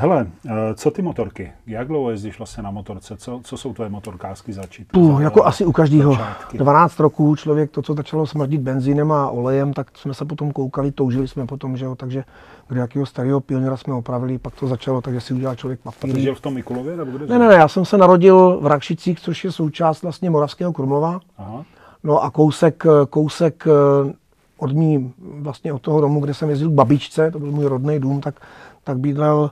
Hele, 0.00 0.26
eh, 0.46 0.74
co 0.74 0.90
ty 0.90 1.02
motorky? 1.02 1.52
Jak 1.66 1.88
dlouho 1.88 2.10
jezdíš 2.10 2.38
vlastně 2.38 2.62
na 2.62 2.70
motorce? 2.70 3.16
Co, 3.16 3.40
co 3.44 3.56
jsou 3.56 3.74
tvoje 3.74 3.90
motorkářské 3.90 4.52
začít? 4.52 4.88
Puh, 4.92 5.22
jako 5.22 5.44
asi 5.44 5.64
u 5.64 5.72
každého. 5.72 6.18
12 6.52 7.00
roků 7.00 7.36
člověk, 7.36 7.70
to, 7.70 7.82
co 7.82 7.94
začalo 7.94 8.26
smrdit 8.26 8.60
benzínem 8.60 9.12
a 9.12 9.30
olejem, 9.30 9.72
tak 9.72 9.98
jsme 9.98 10.14
se 10.14 10.24
potom 10.24 10.52
koukali, 10.52 10.92
toužili 10.92 11.28
jsme 11.28 11.46
potom, 11.46 11.76
že 11.76 11.84
jo, 11.84 11.94
takže 11.94 12.24
kde 12.68 12.80
jakého 12.80 13.06
starého 13.06 13.40
pionýra 13.40 13.76
jsme 13.76 13.94
opravili, 13.94 14.38
pak 14.38 14.54
to 14.54 14.66
začalo, 14.66 15.00
takže 15.00 15.20
si 15.20 15.34
udělal 15.34 15.56
člověk 15.56 15.80
papíry. 15.80 16.12
Ty 16.12 16.20
žil 16.20 16.34
v 16.34 16.40
tom 16.40 16.54
Mikulově? 16.54 16.96
Nebo 16.96 17.18
kde 17.18 17.26
ne, 17.26 17.38
ne, 17.38 17.48
ne, 17.48 17.54
já 17.54 17.68
jsem 17.68 17.84
se 17.84 17.98
narodil 17.98 18.58
v 18.60 18.66
Rakšicích, 18.66 19.20
což 19.20 19.44
je 19.44 19.52
součást 19.52 20.02
vlastně 20.02 20.30
Moravského 20.30 20.72
Krumlova. 20.72 21.20
Aha. 21.38 21.64
No 22.04 22.22
a 22.22 22.30
kousek, 22.30 22.84
kousek 23.10 23.66
eh, 23.66 24.12
od 24.58 24.72
mý, 24.72 25.12
vlastně 25.18 25.72
od 25.72 25.82
toho 25.82 26.00
domu, 26.00 26.20
kde 26.20 26.34
jsem 26.34 26.50
jezdil 26.50 26.70
k 26.70 26.74
babičce, 26.74 27.30
to 27.30 27.38
byl 27.38 27.50
můj 27.50 27.66
rodný 27.66 27.98
dům, 27.98 28.20
tak, 28.20 28.34
tak 28.84 28.98
bydlel 28.98 29.50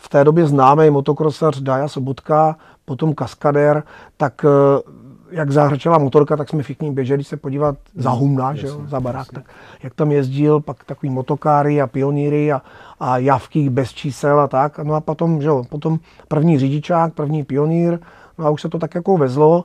v 0.00 0.08
té 0.08 0.24
době 0.24 0.46
známý 0.46 0.90
motokrosař 0.90 1.60
Daja 1.60 1.88
Sobotka, 1.88 2.56
potom 2.84 3.14
kaskadér, 3.14 3.82
tak 4.16 4.44
eh, 4.44 4.82
jak 5.30 5.50
zahrčela 5.50 5.98
motorka, 5.98 6.36
tak 6.36 6.48
jsme 6.48 6.62
všichni 6.62 6.90
běželi 6.90 7.24
se 7.24 7.36
podívat 7.36 7.76
za 7.94 8.10
humna, 8.10 8.54
že 8.54 8.66
jo, 8.66 8.82
za 8.86 9.00
barák, 9.00 9.26
tak 9.32 9.44
jak 9.82 9.94
tam 9.94 10.12
jezdil, 10.12 10.60
pak 10.60 10.84
takový 10.84 11.10
motokáry 11.10 11.82
a 11.82 11.86
pionýry 11.86 12.52
a, 12.52 12.62
a 13.00 13.18
javky 13.18 13.70
bez 13.70 13.92
čísel 13.92 14.40
a 14.40 14.48
tak. 14.48 14.78
No 14.78 14.94
a 14.94 15.00
potom, 15.00 15.42
že 15.42 15.48
jo, 15.48 15.64
potom 15.68 15.98
první 16.28 16.58
řidičák, 16.58 17.14
první 17.14 17.44
pionýr, 17.44 17.98
no 18.38 18.46
a 18.46 18.50
už 18.50 18.62
se 18.62 18.68
to 18.68 18.78
tak 18.78 18.94
jako 18.94 19.16
vezlo. 19.16 19.64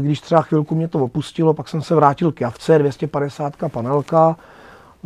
Když 0.00 0.20
třeba 0.20 0.42
chvilku 0.42 0.74
mě 0.74 0.88
to 0.88 0.98
opustilo, 0.98 1.54
pak 1.54 1.68
jsem 1.68 1.82
se 1.82 1.94
vrátil 1.94 2.32
k 2.32 2.40
javce, 2.40 2.78
250 2.78 3.52
panelka, 3.72 4.36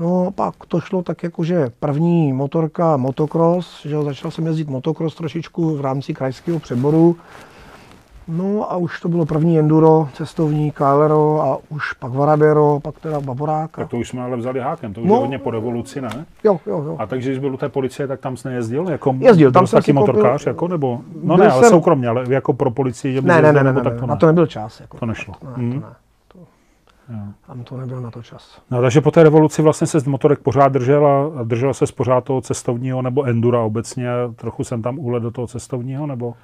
No 0.02 0.26
a 0.26 0.30
pak 0.30 0.54
to 0.68 0.80
šlo 0.80 1.02
tak 1.02 1.22
jako, 1.22 1.44
že 1.44 1.70
první 1.80 2.32
motorka 2.32 2.96
motocross, 2.96 3.86
že 3.86 4.02
začal 4.02 4.30
jsem 4.30 4.46
jezdit 4.46 4.68
motocross 4.68 5.14
trošičku 5.14 5.76
v 5.76 5.80
rámci 5.80 6.14
krajského 6.14 6.58
přeboru. 6.58 7.16
No 8.28 8.72
a 8.72 8.76
už 8.76 9.00
to 9.00 9.08
bylo 9.08 9.26
první 9.26 9.58
enduro, 9.58 10.08
cestovní, 10.14 10.70
Kalero 10.70 11.42
a 11.42 11.58
už 11.68 11.92
pak 11.92 12.12
Varadero, 12.12 12.80
pak 12.82 13.00
teda 13.00 13.20
Bavorák. 13.20 13.70
Tak 13.76 13.88
to 13.88 13.96
už 13.96 14.08
jsme 14.08 14.22
ale 14.22 14.36
vzali 14.36 14.60
hákem, 14.60 14.94
to 14.94 15.00
už 15.00 15.08
no, 15.08 15.14
je 15.14 15.20
hodně 15.20 15.38
po 15.38 15.50
revoluci, 15.50 16.00
ne? 16.00 16.26
Jo, 16.44 16.60
jo, 16.66 16.82
jo. 16.86 16.96
A 16.98 17.06
takže 17.06 17.30
když 17.30 17.38
byl 17.38 17.54
u 17.54 17.56
té 17.56 17.68
policie, 17.68 18.08
tak 18.08 18.20
tam 18.20 18.36
jsi 18.36 18.48
nejezdil? 18.48 18.88
Jako, 18.88 19.14
Jezdil, 19.18 19.52
tam 19.52 19.66
jsem 19.66 19.80
taky 19.80 19.92
motorkář, 19.92 20.46
jako, 20.46 20.68
nebo? 20.68 21.00
No 21.22 21.36
ne, 21.36 21.48
ale 21.48 21.62
jsem... 21.62 21.70
soukromně, 21.70 22.08
ale 22.08 22.24
jako 22.28 22.52
pro 22.52 22.70
policii, 22.70 23.14
že 23.14 23.20
by 23.20 23.28
ne, 23.28 23.42
ne, 23.42 23.52
ne, 23.52 23.62
ne, 23.64 23.72
ne, 23.72 23.82
tak 23.82 23.94
to 23.94 24.00
ne. 24.00 24.06
Na 24.06 24.16
to 24.16 24.26
nebyl 24.26 24.46
čas. 24.46 24.80
Jako, 24.80 24.98
to 24.98 25.06
nešlo. 25.06 25.34
Ne, 25.42 25.50
hmm. 25.56 25.72
to 25.72 25.86
ne. 25.86 25.92
Tam 27.46 27.64
to 27.64 27.76
nebyl 27.76 28.00
na 28.00 28.10
to 28.10 28.22
čas. 28.22 28.62
No, 28.70 28.82
takže 28.82 29.00
po 29.00 29.10
té 29.10 29.22
revoluci 29.22 29.62
vlastně 29.62 29.86
se 29.86 30.00
z 30.00 30.04
motorek 30.04 30.38
pořád 30.38 30.68
držel 30.68 31.06
a 31.38 31.42
držel 31.42 31.74
se 31.74 31.84
pořád 31.96 32.24
toho 32.24 32.40
cestovního 32.40 33.02
nebo 33.02 33.24
endura 33.24 33.60
obecně. 33.60 34.08
Trochu 34.36 34.64
jsem 34.64 34.82
tam 34.82 34.98
úle 34.98 35.20
do 35.20 35.30
toho 35.30 35.46
cestovního, 35.46 36.06
nebo? 36.06 36.34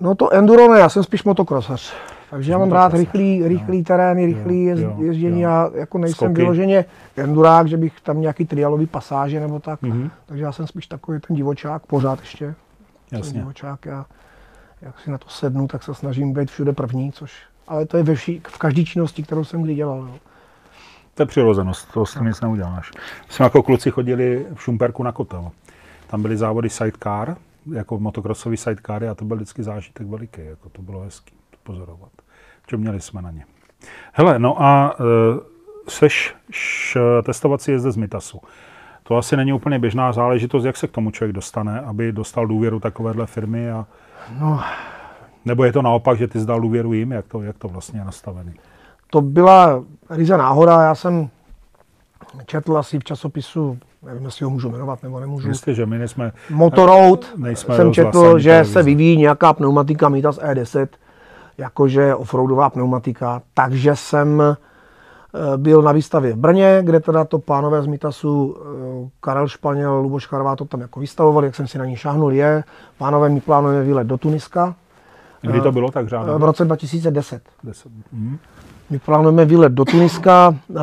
No 0.00 0.14
to 0.14 0.32
enduro 0.32 0.72
ne, 0.72 0.80
já 0.80 0.88
jsem 0.88 1.02
spíš 1.02 1.24
motokrosař. 1.24 1.94
Takže 2.30 2.52
já 2.52 2.58
mám 2.58 2.72
rád 2.72 2.94
rychlý, 2.94 3.48
rychlý 3.48 3.78
jo. 3.78 3.84
terény, 3.84 4.26
rychlý 4.26 4.64
jezd. 4.64 4.82
Jo. 4.82 4.96
Já 5.36 5.70
jako 5.74 5.98
nejsem 5.98 6.14
Skoky. 6.14 6.32
vyloženě 6.32 6.84
endurák, 7.16 7.68
že 7.68 7.76
bych 7.76 8.00
tam 8.00 8.20
nějaký 8.20 8.44
trialový 8.44 8.86
pasáže 8.86 9.40
nebo 9.40 9.58
tak. 9.60 9.82
Mm-hmm. 9.82 10.10
Takže 10.26 10.44
já 10.44 10.52
jsem 10.52 10.66
spíš 10.66 10.86
takový 10.86 11.20
ten 11.20 11.36
divočák, 11.36 11.86
pořád 11.86 12.20
ještě. 12.20 12.54
Jasně. 13.12 13.32
Ten 13.32 13.40
divočák, 13.40 13.86
já, 13.86 14.06
jak 14.82 15.00
si 15.00 15.10
na 15.10 15.18
to 15.18 15.28
sednu, 15.28 15.68
tak 15.68 15.82
se 15.82 15.94
snažím 15.94 16.32
být 16.32 16.50
všude 16.50 16.72
první, 16.72 17.12
což, 17.12 17.32
ale 17.72 17.86
to 17.86 17.96
je 17.96 18.02
ve 18.02 18.14
vší, 18.14 18.42
v 18.48 18.58
každé 18.58 18.84
činnosti, 18.84 19.22
kterou 19.22 19.44
jsem 19.44 19.62
kdy 19.62 19.74
dělal. 19.74 19.98
Jo. 19.98 20.14
To 21.14 21.22
je 21.22 21.26
přirozenost, 21.26 21.92
to 21.92 22.06
s 22.06 22.14
tím 22.14 22.24
nic 22.24 22.40
neuděláš. 22.40 22.90
Jsme 23.28 23.44
jako 23.44 23.62
kluci 23.62 23.90
chodili 23.90 24.46
v 24.54 24.62
Šumperku 24.62 25.02
na 25.02 25.12
kotel. 25.12 25.50
Tam 26.06 26.22
byly 26.22 26.36
závody 26.36 26.70
sidecar, 26.70 27.36
jako 27.72 27.98
motokrosový 27.98 28.56
sidecar 28.56 29.04
a 29.04 29.14
to 29.14 29.24
byl 29.24 29.36
vždycky 29.36 29.62
zážitek 29.62 30.06
veliký, 30.06 30.40
jako 30.44 30.68
to 30.68 30.82
bylo 30.82 31.00
hezký 31.00 31.34
pozorovat. 31.62 32.10
Čo 32.66 32.78
měli 32.78 33.00
jsme 33.00 33.22
na 33.22 33.30
ně. 33.30 33.44
Hele, 34.12 34.38
no 34.38 34.62
a 34.62 34.96
e, 35.00 35.04
seš 35.88 36.34
š, 36.50 36.98
testovací 37.22 37.70
jezdec 37.70 37.94
z 37.94 37.96
Mitasu. 37.96 38.40
To 39.02 39.16
asi 39.16 39.36
není 39.36 39.52
úplně 39.52 39.78
běžná 39.78 40.12
záležitost, 40.12 40.64
jak 40.64 40.76
se 40.76 40.88
k 40.88 40.90
tomu 40.90 41.10
člověk 41.10 41.34
dostane, 41.34 41.80
aby 41.80 42.12
dostal 42.12 42.46
důvěru 42.46 42.80
takovéhle 42.80 43.26
firmy 43.26 43.70
a... 43.70 43.86
No. 44.40 44.60
Nebo 45.44 45.64
je 45.64 45.72
to 45.72 45.82
naopak, 45.82 46.18
že 46.18 46.28
ty 46.28 46.40
zdal 46.40 46.60
důvěru 46.60 46.92
jim, 46.92 47.12
jak 47.12 47.26
to, 47.26 47.42
jak 47.42 47.58
to 47.58 47.68
vlastně 47.68 48.00
je 48.00 48.04
nastavený? 48.04 48.52
To 49.10 49.20
byla 49.20 49.84
ryze 50.10 50.36
náhoda, 50.36 50.82
já 50.82 50.94
jsem 50.94 51.28
četl 52.46 52.78
asi 52.78 52.98
v 52.98 53.04
časopisu, 53.04 53.78
nevím, 54.02 54.24
jestli 54.24 54.44
ho 54.44 54.50
můžu 54.50 54.70
jmenovat 54.70 55.02
nebo 55.02 55.20
nemůžu. 55.20 55.48
Jistě, 55.48 55.74
že 55.74 55.86
my 55.86 55.98
nejsme... 55.98 56.32
Motoroad, 56.50 57.26
jsem 57.54 57.92
četl, 57.92 58.38
že 58.38 58.50
televize. 58.50 58.72
se 58.72 58.82
vyvíjí 58.82 59.16
nějaká 59.16 59.52
pneumatika 59.52 60.08
Mitas 60.08 60.38
E10, 60.38 60.86
jakože 61.58 62.14
offroadová 62.14 62.70
pneumatika, 62.70 63.42
takže 63.54 63.96
jsem 63.96 64.42
eh, 64.42 64.56
byl 65.56 65.82
na 65.82 65.92
výstavě 65.92 66.32
v 66.32 66.36
Brně, 66.36 66.80
kde 66.84 67.00
teda 67.00 67.24
to 67.24 67.38
pánové 67.38 67.82
z 67.82 67.86
Mitasu, 67.86 68.56
eh, 69.06 69.10
Karel 69.20 69.48
Španěl, 69.48 69.94
Luboš 69.94 70.26
Karvá 70.26 70.56
to 70.56 70.64
tam 70.64 70.80
jako 70.80 71.00
vystavovali, 71.00 71.46
jak 71.46 71.54
jsem 71.54 71.66
si 71.66 71.78
na 71.78 71.84
ní 71.84 71.96
šáhnul, 71.96 72.32
je. 72.32 72.64
Pánové 72.98 73.28
mi 73.28 73.40
plánujeme 73.40 73.84
výlet 73.84 74.06
do 74.06 74.18
Tuniska. 74.18 74.74
Kdy 75.42 75.60
to 75.60 75.72
bylo 75.72 75.90
tak 75.90 76.08
řádně? 76.08 76.32
V 76.32 76.42
roce 76.44 76.64
2010. 76.64 77.42
10. 77.64 77.92
Mm. 78.12 78.38
My 78.90 78.98
plánujeme 78.98 79.44
výlet 79.44 79.72
do 79.72 79.84
Tuniska, 79.84 80.54
eh, 80.70 80.74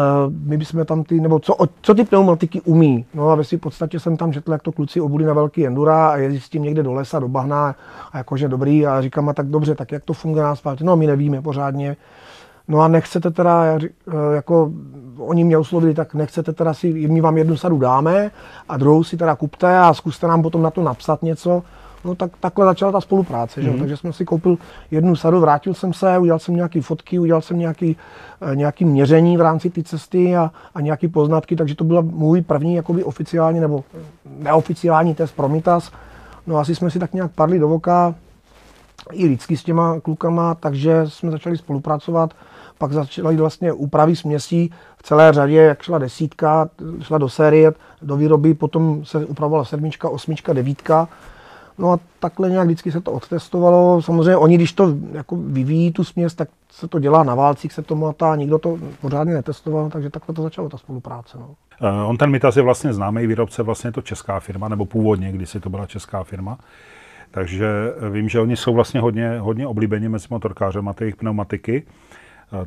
my 0.43 0.57
bychom 0.57 0.85
tam 0.85 1.03
ty, 1.03 1.21
nebo 1.21 1.39
co, 1.39 1.55
co 1.81 1.93
ty 1.93 2.03
pneumatiky 2.03 2.61
umí. 2.61 3.05
No 3.13 3.29
a 3.29 3.35
ve 3.35 3.43
v 3.43 3.57
podstatě 3.57 3.99
jsem 3.99 4.17
tam 4.17 4.33
četl, 4.33 4.51
jak 4.51 4.61
to 4.61 4.71
kluci 4.71 5.01
obudí 5.01 5.25
na 5.25 5.33
velký 5.33 5.67
endura 5.67 6.09
a 6.09 6.17
jezdí 6.17 6.39
s 6.39 6.49
tím 6.49 6.63
někde 6.63 6.83
do 6.83 6.93
lesa, 6.93 7.19
do 7.19 7.27
bahna 7.27 7.75
a 8.11 8.17
jakože 8.17 8.47
dobrý 8.47 8.87
a 8.87 9.01
říkám, 9.01 9.29
a 9.29 9.33
tak 9.33 9.47
dobře, 9.47 9.75
tak 9.75 9.91
jak 9.91 10.03
to 10.03 10.13
funguje 10.13 10.43
na 10.43 10.51
asfaltě? 10.51 10.83
No 10.83 10.95
my 10.95 11.07
nevíme 11.07 11.41
pořádně. 11.41 11.97
No 12.67 12.81
a 12.81 12.87
nechcete 12.87 13.31
teda, 13.31 13.63
eh, 13.65 13.89
jako 14.35 14.71
oni 15.17 15.43
mě 15.43 15.57
oslovili, 15.57 15.93
tak 15.93 16.13
nechcete 16.13 16.53
teda 16.53 16.73
si, 16.73 17.07
my 17.07 17.21
vám 17.21 17.37
jednu 17.37 17.57
sadu 17.57 17.77
dáme 17.77 18.31
a 18.69 18.77
druhou 18.77 19.03
si 19.03 19.17
teda 19.17 19.35
kupte 19.35 19.79
a 19.79 19.93
zkuste 19.93 20.27
nám 20.27 20.41
potom 20.41 20.61
na 20.61 20.71
to 20.71 20.83
napsat 20.83 21.23
něco. 21.23 21.63
No 22.05 22.15
tak 22.15 22.31
takhle 22.39 22.65
začala 22.65 22.91
ta 22.91 23.01
spolupráce, 23.01 23.61
mm-hmm. 23.61 23.79
takže 23.79 23.97
jsem 23.97 24.13
si 24.13 24.25
koupil 24.25 24.57
jednu 24.91 25.15
sadu, 25.15 25.39
vrátil 25.39 25.73
jsem 25.73 25.93
se, 25.93 26.17
udělal 26.17 26.39
jsem 26.39 26.55
nějaké 26.55 26.81
fotky, 26.81 27.19
udělal 27.19 27.41
jsem 27.41 27.59
nějaký, 27.59 27.97
eh, 28.41 28.55
nějaký 28.55 28.85
měření 28.85 29.37
v 29.37 29.41
rámci 29.41 29.69
té 29.69 29.83
cesty 29.83 30.35
a, 30.35 30.51
a 30.75 30.81
nějaké 30.81 31.07
poznatky, 31.07 31.55
takže 31.55 31.75
to 31.75 31.83
byl 31.83 32.01
můj 32.01 32.41
první 32.41 32.75
jakoby 32.75 33.03
oficiální 33.03 33.59
nebo 33.59 33.83
neoficiální 34.39 35.15
test 35.15 35.35
Promitas. 35.35 35.91
No 36.47 36.57
asi 36.57 36.75
jsme 36.75 36.91
si 36.91 36.99
tak 36.99 37.13
nějak 37.13 37.31
padli 37.31 37.59
do 37.59 37.67
voka, 37.67 38.15
i 39.11 39.27
lidsky 39.27 39.57
s 39.57 39.63
těma 39.63 39.99
klukama, 39.99 40.55
takže 40.55 41.03
jsme 41.07 41.31
začali 41.31 41.57
spolupracovat. 41.57 42.33
Pak 42.77 42.93
začaly 42.93 43.35
vlastně 43.35 43.73
úpravy 43.73 44.15
směsí 44.15 44.71
v 44.97 45.03
celé 45.03 45.33
řadě, 45.33 45.55
jak 45.55 45.81
šla 45.81 45.97
desítka, 45.97 46.69
šla 47.01 47.17
do 47.17 47.29
série, 47.29 47.73
do 48.01 48.17
výroby, 48.17 48.53
potom 48.53 49.05
se 49.05 49.25
upravovala 49.25 49.65
sedmička, 49.65 50.09
osmička, 50.09 50.53
devítka 50.53 51.07
No 51.79 51.91
a 51.91 51.99
takhle 52.19 52.49
nějak 52.49 52.67
vždycky 52.67 52.91
se 52.91 53.01
to 53.01 53.11
odtestovalo. 53.11 54.01
Samozřejmě 54.01 54.37
oni, 54.37 54.55
když 54.55 54.73
to 54.73 54.95
jako 55.11 55.35
vyvíjí 55.35 55.91
tu 55.91 56.03
směs, 56.03 56.35
tak 56.35 56.49
se 56.71 56.87
to 56.87 56.99
dělá 56.99 57.23
na 57.23 57.35
válcích, 57.35 57.73
se 57.73 57.81
to 57.81 57.95
motá, 57.95 58.35
nikdo 58.35 58.59
to 58.59 58.77
pořádně 59.01 59.33
netestoval, 59.33 59.89
takže 59.89 60.09
takhle 60.09 60.35
to 60.35 60.41
začalo 60.41 60.69
ta 60.69 60.77
spolupráce. 60.77 61.37
No. 61.37 61.47
Uh, 61.81 62.09
on 62.09 62.17
ten 62.17 62.31
Mitas 62.31 62.57
je 62.57 62.63
vlastně 62.63 62.93
známý 62.93 63.27
výrobce, 63.27 63.63
vlastně 63.63 63.87
je 63.87 63.91
to 63.91 64.01
česká 64.01 64.39
firma, 64.39 64.67
nebo 64.67 64.85
původně, 64.85 65.31
když 65.31 65.49
si 65.49 65.59
to 65.59 65.69
byla 65.69 65.85
česká 65.85 66.23
firma. 66.23 66.57
Takže 67.31 67.67
vím, 68.11 68.29
že 68.29 68.39
oni 68.39 68.57
jsou 68.57 68.73
vlastně 68.73 68.99
hodně, 68.99 69.39
hodně 69.39 69.67
oblíbeni 69.67 70.09
mezi 70.09 70.27
motorkářem 70.29 70.87
a 70.87 70.93
ty 70.93 71.03
jejich 71.03 71.15
pneumatiky. 71.15 71.83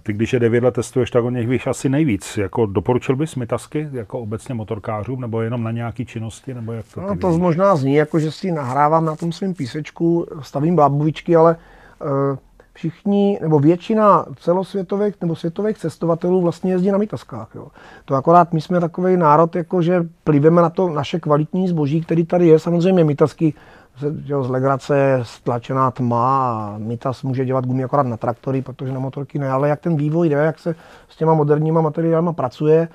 Ty, 0.02 0.12
když 0.12 0.32
je 0.32 0.40
9 0.40 0.64
let 0.64 0.74
testuješ, 0.74 1.10
tak 1.10 1.24
o 1.24 1.30
nich 1.30 1.48
víš 1.48 1.66
asi 1.66 1.88
nejvíc. 1.88 2.36
Jako 2.36 2.66
doporučil 2.66 3.16
bys 3.16 3.36
Mitasky 3.36 3.88
jako 3.92 4.18
obecně 4.18 4.54
motorkářům, 4.54 5.20
nebo 5.20 5.42
jenom 5.42 5.62
na 5.62 5.70
nějaké 5.70 6.04
činnosti, 6.04 6.54
nebo 6.54 6.72
jak 6.72 6.86
to 6.94 7.00
No 7.00 7.16
to 7.16 7.38
možná 7.38 7.76
zní, 7.76 7.94
jako 7.94 8.18
že 8.18 8.30
si 8.30 8.52
nahrávám 8.52 9.04
na 9.04 9.16
tom 9.16 9.32
svém 9.32 9.54
písečku, 9.54 10.26
stavím 10.40 10.76
bábovičky, 10.76 11.36
ale 11.36 11.56
uh, 12.00 12.38
všichni, 12.72 13.38
nebo 13.42 13.58
většina 13.58 14.26
celosvětových 14.36 15.14
nebo 15.20 15.36
světových 15.36 15.78
cestovatelů 15.78 16.40
vlastně 16.40 16.72
jezdí 16.72 16.90
na 16.90 16.98
Mitaskách. 16.98 17.50
Jo. 17.54 17.66
To 18.04 18.14
akorát 18.14 18.52
my 18.52 18.60
jsme 18.60 18.80
takový 18.80 19.16
národ, 19.16 19.56
jako 19.56 19.82
že 19.82 20.06
pliveme 20.24 20.62
na 20.62 20.70
to 20.70 20.88
naše 20.88 21.20
kvalitní 21.20 21.68
zboží, 21.68 22.00
který 22.00 22.26
tady 22.26 22.46
je. 22.46 22.58
Samozřejmě 22.58 23.04
Mitasky 23.04 23.54
že 23.96 24.34
z 24.42 24.48
legrace 24.48 25.20
stlačená 25.22 25.90
tma 25.90 26.52
a 26.52 26.78
Mitas 26.78 27.22
může 27.22 27.44
dělat 27.44 27.66
gumy 27.66 27.84
akorát 27.84 28.06
na 28.06 28.16
traktory, 28.16 28.62
protože 28.62 28.92
na 28.92 29.00
motorky 29.00 29.38
ne, 29.38 29.50
ale 29.50 29.68
jak 29.68 29.80
ten 29.80 29.96
vývoj 29.96 30.28
jde, 30.28 30.36
jak 30.36 30.58
se 30.58 30.74
s 31.08 31.16
těma 31.16 31.34
moderníma 31.34 31.80
materiály 31.80 32.32
pracuje, 32.32 32.88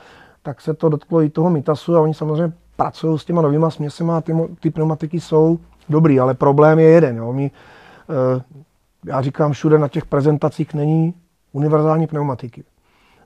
tak 0.43 0.61
se 0.61 0.73
to 0.73 0.89
dotklo 0.89 1.21
i 1.21 1.29
toho 1.29 1.49
Mitasu 1.49 1.95
a 1.95 2.01
oni 2.01 2.13
samozřejmě 2.13 2.53
pracují 2.75 3.19
s 3.19 3.25
těma 3.25 3.41
novýma 3.41 3.69
směsema 3.69 4.17
a 4.17 4.21
ty, 4.21 4.33
ty 4.59 4.69
pneumatiky 4.69 5.19
jsou 5.19 5.59
dobrý, 5.89 6.19
ale 6.19 6.33
problém 6.33 6.79
je 6.79 6.89
jeden. 6.89 7.17
Jo. 7.17 7.33
My, 7.33 7.51
eh, 8.09 8.41
já 9.05 9.21
říkám, 9.21 9.51
všude 9.51 9.77
na 9.77 9.87
těch 9.87 10.05
prezentacích 10.05 10.73
není 10.73 11.13
univerzální 11.51 12.07
pneumatiky. 12.07 12.63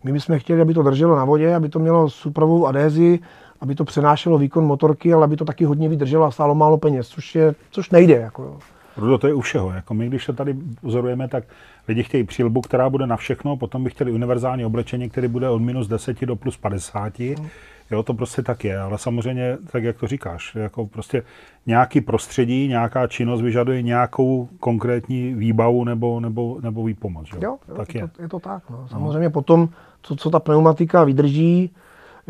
My 0.04 0.12
bychom 0.12 0.40
chtěli, 0.40 0.62
aby 0.62 0.74
to 0.74 0.84
drželo 0.84 1.16
na 1.16 1.26
vodě, 1.26 1.56
aby 1.56 1.70
to 1.70 1.80
mělo 1.80 2.10
suprovou 2.10 2.68
adézi, 2.68 3.20
aby 3.62 3.76
to 3.76 3.86
přenášelo 3.86 4.38
výkon 4.38 4.66
motorky, 4.66 5.14
ale 5.14 5.24
aby 5.24 5.38
to 5.38 5.46
taky 5.46 5.66
hodně 5.66 5.90
vydrželo 5.90 6.26
a 6.26 6.32
stálo 6.32 6.56
málo 6.56 6.78
peněz, 6.78 7.08
což, 7.08 7.36
je, 7.36 7.56
což 7.72 7.90
nejde. 7.90 8.14
Jako, 8.14 8.44
jo. 8.44 8.60
Rudo, 8.98 9.18
to 9.18 9.28
je 9.28 9.34
u 9.34 9.42
všeho. 9.42 9.72
Jako 9.72 9.94
my, 9.94 10.08
když 10.08 10.26
to 10.26 10.34
tady 10.34 10.56
pozorujeme, 10.82 11.28
tak 11.28 11.44
lidi 11.88 12.04
chtějí 12.04 12.24
přilbu, 12.24 12.62
která 12.62 12.90
bude 12.90 13.08
na 13.08 13.18
všechno, 13.18 13.58
potom 13.58 13.84
by 13.84 13.90
chtěli 13.90 14.12
univerzální 14.12 14.66
oblečení, 14.66 15.10
které 15.10 15.28
bude 15.28 15.50
od 15.50 15.60
minus 15.60 15.88
10 15.88 16.22
do 16.22 16.36
plus 16.36 16.58
50. 16.58 17.20
Hmm. 17.20 17.48
Jo, 17.92 18.04
to 18.04 18.14
prostě 18.14 18.42
tak 18.42 18.64
je, 18.64 18.80
ale 18.80 18.98
samozřejmě, 18.98 19.58
tak 19.72 19.84
jak 19.84 19.98
to 19.98 20.08
říkáš, 20.08 20.56
jako 20.56 20.88
prostě 20.88 21.24
nějaký 21.66 22.02
prostředí, 22.02 22.68
nějaká 22.68 23.08
činnost 23.08 23.42
vyžaduje 23.42 23.82
nějakou 23.82 24.50
konkrétní 24.60 25.34
výbavu 25.34 25.84
nebo, 25.84 26.20
nebo, 26.20 26.60
nebo 26.62 26.84
výpomoc. 26.84 27.30
Jo, 27.34 27.58
jo, 27.68 27.76
tak 27.76 27.96
je. 27.96 28.08
To, 28.08 28.22
je 28.22 28.28
to 28.28 28.40
tak. 28.40 28.70
No. 28.70 28.88
Samozřejmě 28.88 29.28
no. 29.28 29.32
potom, 29.32 29.70
co, 30.02 30.16
co 30.16 30.30
ta 30.30 30.40
pneumatika 30.40 31.04
vydrží, 31.04 31.72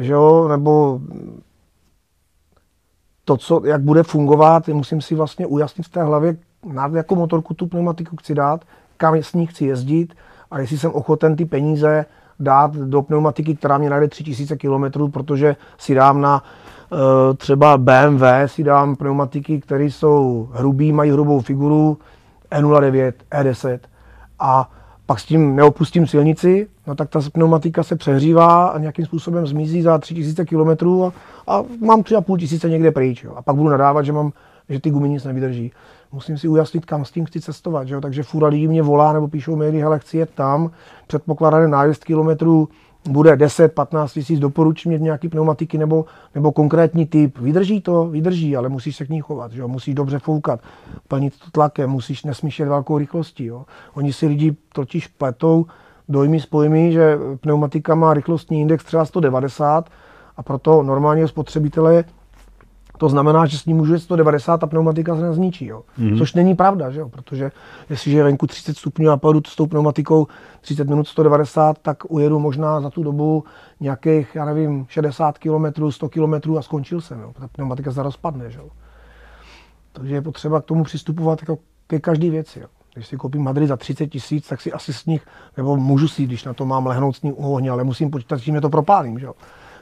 že 0.02 0.14
jo, 0.14 0.48
nebo 0.48 1.00
to, 3.26 3.38
co, 3.38 3.62
jak 3.66 3.82
bude 3.82 4.04
fungovat, 4.04 4.68
musím 4.68 5.02
si 5.02 5.16
vlastně 5.16 5.46
ujasnit 5.46 5.88
v 5.88 5.92
té 5.92 6.04
hlavě, 6.04 6.36
na 6.66 6.92
jakou 6.94 7.16
motorku 7.16 7.54
tu 7.54 7.68
pneumatiku 7.68 8.16
chci 8.16 8.36
dát, 8.36 8.66
kam 8.98 9.16
s 9.16 9.34
ní 9.34 9.48
chci 9.48 9.66
jezdit 9.66 10.14
a 10.52 10.60
jestli 10.60 10.78
jsem 10.78 10.92
ochoten 10.92 11.36
ty 11.36 11.46
peníze 11.46 12.06
dát 12.40 12.76
do 12.76 13.02
pneumatiky, 13.02 13.56
která 13.56 13.78
mě 13.78 13.90
najde 13.90 14.08
3000 14.08 14.58
km, 14.58 15.12
protože 15.12 15.56
si 15.78 15.96
dám 15.96 16.22
na 16.22 16.44
uh, 16.92 17.00
třeba 17.38 17.78
BMW, 17.78 18.24
si 18.46 18.64
dám 18.64 18.96
pneumatiky, 18.96 19.62
které 19.62 19.84
jsou 19.84 20.50
hrubý, 20.54 20.92
mají 20.92 21.12
hrubou 21.12 21.40
figuru, 21.42 21.98
E09, 22.52 23.14
E10 23.32 23.80
a 24.40 24.72
pak 25.06 25.20
s 25.20 25.26
tím 25.26 25.56
neopustím 25.56 26.08
silnici, 26.08 26.68
no 26.88 26.96
tak 26.96 27.10
ta 27.10 27.20
pneumatika 27.34 27.84
se 27.84 27.96
přehřívá 27.96 28.68
a 28.68 28.80
nějakým 28.80 29.06
způsobem 29.06 29.48
zmizí 29.48 29.82
za 29.82 29.98
3000 29.98 30.46
km 30.46 31.02
a, 31.02 31.12
a 31.48 31.64
mám 31.82 32.02
3,5 32.02 32.38
tisíce 32.38 32.70
někde 32.70 32.92
pryč. 32.92 33.24
Jo. 33.24 33.34
A 33.36 33.42
pak 33.42 33.56
budu 33.56 33.70
nadávat, 33.70 34.06
že, 34.06 34.12
mám, 34.12 34.32
že 34.70 34.80
ty 34.80 34.90
gumy 34.90 35.10
nic 35.10 35.24
nevydrží. 35.24 35.72
Musím 36.12 36.38
si 36.38 36.48
ujasnit, 36.48 36.86
kam 36.86 37.06
s 37.06 37.12
tím 37.12 37.26
chci 37.26 37.42
cestovat. 37.42 37.88
Že 37.88 37.94
jo. 37.94 38.02
Takže 38.02 38.24
fura 38.24 38.48
lidí 38.48 38.68
mě 38.68 38.82
volá 38.82 39.14
nebo 39.14 39.28
píšou 39.28 39.56
maily, 39.56 39.80
hele, 39.80 40.00
chci 40.00 40.18
jet 40.18 40.30
tam, 40.36 40.72
předpokládaný 41.08 41.72
nájezd 41.72 42.04
kilometrů 42.04 42.70
bude 43.10 43.36
10-15 43.36 44.08
tisíc, 44.08 44.40
doporučí 44.40 44.90
mě 44.90 44.98
nějaký 44.98 45.30
pneumatiky 45.30 45.78
nebo, 45.78 46.06
nebo 46.36 46.52
konkrétní 46.52 47.06
typ. 47.06 47.38
Vydrží 47.38 47.82
to? 47.82 48.08
Vydrží, 48.08 48.56
ale 48.56 48.70
musíš 48.70 48.96
se 48.96 49.06
k 49.06 49.10
ní 49.10 49.22
chovat, 49.22 49.52
že 49.52 49.62
jo? 49.62 49.68
musíš 49.68 49.96
dobře 49.96 50.20
foukat, 50.20 50.60
plnit 51.08 51.34
to 51.40 51.52
tlakem, 51.52 51.90
musíš 51.90 52.24
nesmíš 52.24 52.60
jet 52.60 52.70
velkou 52.70 52.98
rychlostí. 52.98 53.46
Jo? 53.46 53.66
Oni 53.94 54.14
si 54.14 54.28
lidi 54.28 54.56
totiž 54.74 55.08
pletou 55.08 55.66
dojmy 56.10 56.40
s 56.40 56.46
pojmy, 56.46 56.92
že 56.92 57.18
pneumatika 57.42 57.96
má 57.96 58.14
rychlostní 58.14 58.62
index 58.62 58.86
třeba 58.86 59.06
190 59.06 59.90
a 60.38 60.44
proto 60.44 60.84
normálního 60.84 61.28
spotřebitele 61.28 62.04
to 63.02 63.10
znamená, 63.10 63.46
že 63.46 63.58
s 63.58 63.66
ní 63.66 63.74
můžu 63.74 63.94
jet 63.94 64.00
190 64.00 64.64
a 64.64 64.68
pneumatika 64.68 65.16
se 65.16 65.22
nezničí. 65.22 65.66
Jo? 65.66 65.84
Mm. 65.98 66.18
Což 66.18 66.34
není 66.34 66.56
pravda, 66.56 66.92
že 66.92 67.00
jo? 67.00 67.10
protože 67.10 67.52
jestliže 67.90 68.18
je 68.18 68.24
venku 68.24 68.48
30 68.48 68.78
stupňů 68.78 69.10
a 69.10 69.18
pojedu 69.18 69.42
s 69.48 69.56
tou 69.56 69.68
pneumatikou 69.68 70.28
30 70.62 70.90
minut 70.90 71.08
190, 71.08 71.78
tak 71.82 72.12
ujedu 72.12 72.40
možná 72.40 72.82
za 72.82 72.90
tu 72.90 73.04
dobu 73.04 73.44
nějakých, 73.80 74.36
já 74.36 74.46
nevím, 74.46 74.86
60 74.90 75.38
km, 75.38 75.92
100 75.92 76.10
km 76.10 76.58
a 76.58 76.62
skončil 76.62 77.02
jsem. 77.02 77.20
Jo? 77.20 77.34
Ta 77.40 77.48
pneumatika 77.48 77.92
se 77.92 78.04
rozpadne. 78.04 78.50
Že 78.50 78.60
jo? 78.60 78.70
Takže 79.94 80.16
je 80.16 80.22
potřeba 80.22 80.62
k 80.62 80.66
tomu 80.66 80.84
přistupovat 80.84 81.42
jako 81.42 81.58
ke 81.88 82.00
každé 82.00 82.30
věci. 82.30 82.60
Jo? 82.60 82.68
Když 82.94 83.08
si 83.08 83.18
koupím 83.18 83.44
Madrid 83.44 83.68
za 83.68 83.78
30 83.78 84.08
tisíc, 84.08 84.48
tak 84.48 84.62
si 84.62 84.74
asi 84.74 84.94
s 84.94 85.06
nich, 85.06 85.26
nebo 85.58 85.78
můžu 85.78 86.08
si, 86.08 86.24
když 86.24 86.44
na 86.44 86.54
to 86.54 86.66
mám 86.66 86.88
lehnout 86.88 87.16
s 87.16 87.22
ní 87.22 87.32
u 87.32 87.54
ohně, 87.54 87.70
ale 87.70 87.84
musím 87.84 88.12
počítat, 88.12 88.38
že 88.38 88.52
mě 88.52 88.62
to 88.62 88.70
propálím. 88.70 89.20
Že 89.20 89.26
jo? 89.26 89.34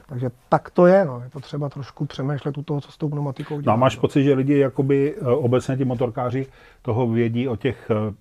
Takže 0.09 0.29
tak 0.49 0.69
to 0.69 0.85
je, 0.85 1.05
no. 1.05 1.21
je 1.23 1.29
potřeba 1.29 1.69
trošku 1.69 2.05
přemýšlet 2.05 2.57
u 2.57 2.63
toho, 2.63 2.81
co 2.81 2.91
s 2.91 2.97
tou 2.97 3.09
pneumatikou 3.09 3.61
dělat. 3.61 3.65
No 3.65 3.73
a 3.73 3.75
máš 3.75 3.95
no. 3.95 4.01
pocit, 4.01 4.23
že 4.23 4.33
lidi, 4.33 4.57
jakoby 4.57 5.15
eh, 5.17 5.25
obecně 5.25 5.77
ti 5.77 5.85
motorkáři, 5.85 6.47
toho 6.81 7.07
vědí 7.07 7.47
o 7.47 7.55
těch, 7.55 7.91
eh, 7.91 8.13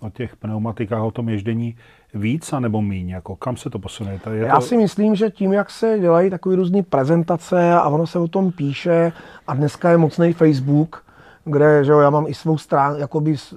o 0.00 0.10
těch 0.10 0.36
pneumatikách, 0.36 1.02
o 1.02 1.10
tom 1.10 1.28
ježdění 1.28 1.76
víc, 2.14 2.52
anebo 2.52 2.82
míň? 2.82 3.08
Jako, 3.08 3.36
kam 3.36 3.56
se 3.56 3.70
to 3.70 3.78
posune? 3.78 4.20
Je 4.32 4.46
Já 4.46 4.54
to... 4.54 4.60
si 4.60 4.76
myslím, 4.76 5.14
že 5.14 5.30
tím, 5.30 5.52
jak 5.52 5.70
se 5.70 5.98
dělají 6.00 6.30
takové 6.30 6.56
různé 6.56 6.82
prezentace 6.82 7.72
a 7.72 7.88
ono 7.88 8.06
se 8.06 8.18
o 8.18 8.28
tom 8.28 8.52
píše 8.52 9.12
a 9.46 9.54
dneska 9.54 9.90
je 9.90 9.96
mocný 9.96 10.32
Facebook, 10.32 11.04
kde 11.44 11.84
že 11.84 11.92
jo, 11.92 11.98
já 11.98 12.10
mám 12.10 12.26
i 12.26 12.34
svou 12.34 12.58
strán, 12.58 12.96
jakoby 12.96 13.34
eh, 13.34 13.56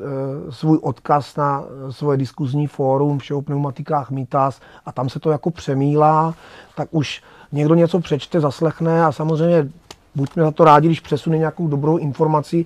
svůj 0.50 0.80
odkaz 0.82 1.36
na 1.36 1.64
svoje 1.90 2.18
diskuzní 2.18 2.68
fórum 2.68 3.20
všeho 3.20 3.42
pneumatikách 3.42 4.12
Mitas 4.12 4.62
a 4.86 4.92
tam 4.92 5.10
se 5.10 5.20
to 5.20 5.32
jako 5.32 5.52
přemílá, 5.52 6.34
tak 6.76 6.88
už 6.92 7.24
někdo 7.52 7.76
něco 7.76 8.00
přečte, 8.00 8.40
zaslechne 8.40 9.06
a 9.06 9.12
samozřejmě 9.12 9.68
buďme 10.16 10.44
za 10.44 10.52
to 10.52 10.64
rádi, 10.64 10.88
když 10.88 11.00
přesune 11.00 11.38
nějakou 11.38 11.68
dobrou 11.68 11.98
informaci 11.98 12.66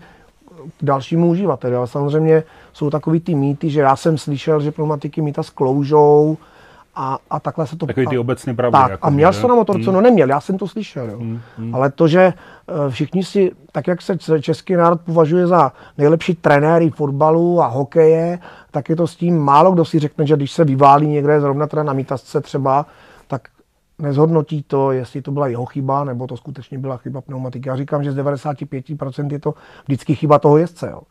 k 0.80 0.84
dalšímu 0.84 1.30
uživateli. 1.30 1.76
Ale 1.76 1.88
samozřejmě 1.88 2.44
jsou 2.74 2.90
takový 2.90 3.20
ty 3.20 3.36
mýty, 3.36 3.70
že 3.70 3.80
já 3.80 3.96
jsem 3.96 4.18
slyšel, 4.18 4.62
že 4.62 4.72
pneumatiky 4.72 5.22
mýta 5.22 5.44
skloužou 5.44 6.38
a, 6.96 7.18
a 7.30 7.40
takhle 7.40 7.68
se 7.68 7.76
to... 7.76 7.86
Takový 7.86 8.08
ty 8.08 8.18
obecné 8.18 8.54
pravdy. 8.54 8.78
Tak, 8.78 8.92
jako, 8.92 9.08
a 9.08 9.10
měl 9.10 9.34
jsem 9.34 9.50
na 9.50 9.56
motorce, 9.56 9.84
Hmm. 9.84 9.94
no 9.94 10.02
neměl, 10.02 10.30
já 10.30 10.42
jsem 10.42 10.58
to 10.58 10.68
slyšel. 10.68 11.10
Jo. 11.10 11.18
Hmm, 11.18 11.40
hmm. 11.58 11.76
Ale 11.76 11.92
to, 11.92 12.08
že 12.08 12.22
eh, 12.22 12.90
všichni 12.90 13.24
si, 13.24 13.52
tak 13.72 13.88
jak 13.88 14.02
se 14.02 14.18
český 14.42 14.74
národ 14.74 15.02
považuje 15.02 15.48
za 15.48 15.72
nejlepší 15.98 16.36
trenéry 16.36 16.90
fotbalu 16.90 17.62
a 17.62 17.68
hokeje, 17.68 18.40
tak 18.72 18.90
je 18.90 18.96
to 18.96 19.08
s 19.08 19.16
tím 19.16 19.40
málo 19.40 19.72
kdo 19.72 19.86
si 19.86 20.00
řekne, 20.00 20.28
že 20.28 20.36
když 20.36 20.52
se 20.52 20.64
vyválí 20.64 21.08
někde 21.08 21.42
zrovna 21.42 21.68
teda 21.68 21.84
na 21.84 21.94
mítasce 21.94 22.42
třeba, 22.42 22.86
nezhodnotí 24.04 24.64
to, 24.64 24.92
jestli 24.92 25.22
to 25.22 25.32
byla 25.32 25.48
jeho 25.48 25.66
chyba, 25.66 26.04
nebo 26.04 26.28
to 26.28 26.38
skutečně 26.38 26.80
byla 26.80 26.98
chyba 26.98 27.22
pneumatiky. 27.22 27.70
Já 27.70 27.76
říkám, 27.76 28.04
že 28.04 28.12
z 28.12 28.18
95% 28.18 29.32
je 29.32 29.40
to 29.40 29.54
vždycky 29.86 30.16
chyba 30.16 30.40
toho 30.40 30.58
jezdce. 30.58 30.90
Jo. 30.92 31.02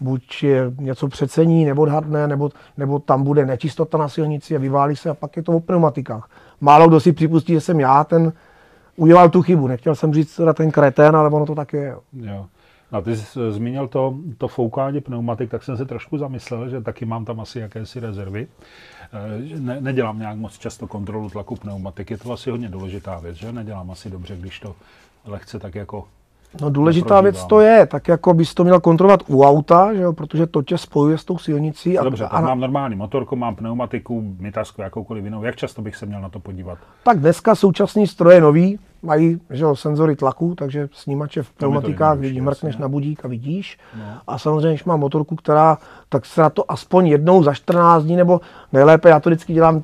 Buď 0.00 0.42
je 0.42 0.72
něco 0.78 1.08
přecení, 1.08 1.64
nebo 1.64 1.82
odhadne, 1.82 2.28
nebo, 2.28 2.50
nebo 2.76 2.98
tam 2.98 3.22
bude 3.22 3.46
nečistota 3.46 3.98
na 3.98 4.08
silnici 4.08 4.56
a 4.56 4.58
vyválí 4.58 4.96
se 4.96 5.10
a 5.10 5.14
pak 5.14 5.36
je 5.36 5.42
to 5.42 5.52
o 5.52 5.60
pneumatikách. 5.60 6.28
Málo 6.60 6.88
kdo 6.88 7.00
si 7.00 7.12
připustí, 7.12 7.52
že 7.52 7.60
jsem 7.60 7.80
já 7.80 8.04
ten 8.04 8.32
udělal 8.96 9.28
tu 9.28 9.42
chybu. 9.42 9.66
Nechtěl 9.66 9.94
jsem 9.94 10.14
říct 10.14 10.36
teda 10.36 10.52
ten 10.52 10.70
kretén, 10.70 11.16
ale 11.16 11.30
ono 11.30 11.46
to 11.46 11.54
tak 11.54 11.72
je. 11.72 11.86
Jo. 11.86 12.00
Jo. 12.12 12.46
A 12.92 13.00
ty 13.00 13.16
jsi 13.16 13.38
zmínil 13.50 13.88
to, 13.88 14.14
to 14.38 14.48
foukání 14.48 15.00
pneumatik, 15.00 15.50
tak 15.50 15.62
jsem 15.62 15.76
se 15.76 15.84
trošku 15.84 16.18
zamyslel, 16.18 16.68
že 16.68 16.80
taky 16.80 17.04
mám 17.04 17.24
tam 17.24 17.40
asi 17.40 17.58
jakési 17.58 18.00
rezervy. 18.00 18.46
Eh, 19.12 19.58
Ne, 19.58 19.80
nedělám 19.80 20.18
nějak 20.18 20.36
moc 20.36 20.58
často 20.58 20.86
kontrolu 20.86 21.30
tlaku 21.30 21.56
pneumatik, 21.56 22.10
je 22.10 22.18
to 22.18 22.32
asi 22.32 22.50
hodně 22.50 22.68
důležitá 22.68 23.18
věc, 23.18 23.36
že 23.36 23.52
nedělám 23.52 23.90
asi 23.90 24.10
dobře, 24.10 24.36
když 24.36 24.60
to 24.60 24.74
lehce 25.26 25.58
tak 25.58 25.74
jako 25.74 26.04
No 26.60 26.70
důležitá 26.70 27.20
věc 27.20 27.44
to 27.44 27.60
je, 27.60 27.86
tak 27.86 28.08
jako 28.08 28.34
bys 28.34 28.54
to 28.54 28.64
měl 28.64 28.80
kontrolovat 28.80 29.20
u 29.28 29.42
auta, 29.42 29.94
že 29.94 30.02
jo, 30.02 30.12
protože 30.12 30.46
to 30.46 30.62
tě 30.62 30.78
spojuje 30.78 31.18
s 31.18 31.24
tou 31.24 31.38
silnicí. 31.38 31.98
A, 31.98 32.04
Dobře, 32.04 32.24
tak 32.24 32.32
a, 32.32 32.40
mám 32.40 32.60
normální 32.60 32.96
motorku, 32.96 33.36
mám 33.36 33.56
pneumatiku, 33.56 34.34
mytasku, 34.40 34.82
jakoukoliv 34.82 35.24
jinou. 35.24 35.42
Jak 35.42 35.56
často 35.56 35.82
bych 35.82 35.96
se 35.96 36.06
měl 36.06 36.20
na 36.20 36.28
to 36.28 36.40
podívat? 36.40 36.78
tak 37.02 37.18
dneska 37.18 37.54
současný 37.54 38.06
stroje 38.06 38.40
nový, 38.40 38.78
mají 39.06 39.40
že 39.50 39.64
jo, 39.64 39.76
senzory 39.76 40.16
tlaku, 40.16 40.54
takže 40.54 40.88
snímače 40.92 41.42
v 41.42 41.50
pneumatikách 41.50 42.18
vidí, 42.18 42.40
mrkneš 42.40 42.74
jasně. 42.74 42.82
na 42.82 42.88
budík 42.88 43.24
a 43.24 43.28
vidíš. 43.28 43.78
No. 43.98 44.04
A 44.26 44.38
samozřejmě, 44.38 44.70
když 44.70 44.84
mám 44.84 45.00
motorku, 45.00 45.36
která, 45.36 45.78
tak 46.08 46.26
se 46.26 46.40
na 46.40 46.50
to 46.50 46.70
aspoň 46.70 47.06
jednou 47.06 47.42
za 47.42 47.54
14 47.54 48.04
dní, 48.04 48.16
nebo 48.16 48.40
nejlépe, 48.72 49.08
já 49.08 49.20
to 49.20 49.30
vždycky 49.30 49.52
dělám 49.52 49.82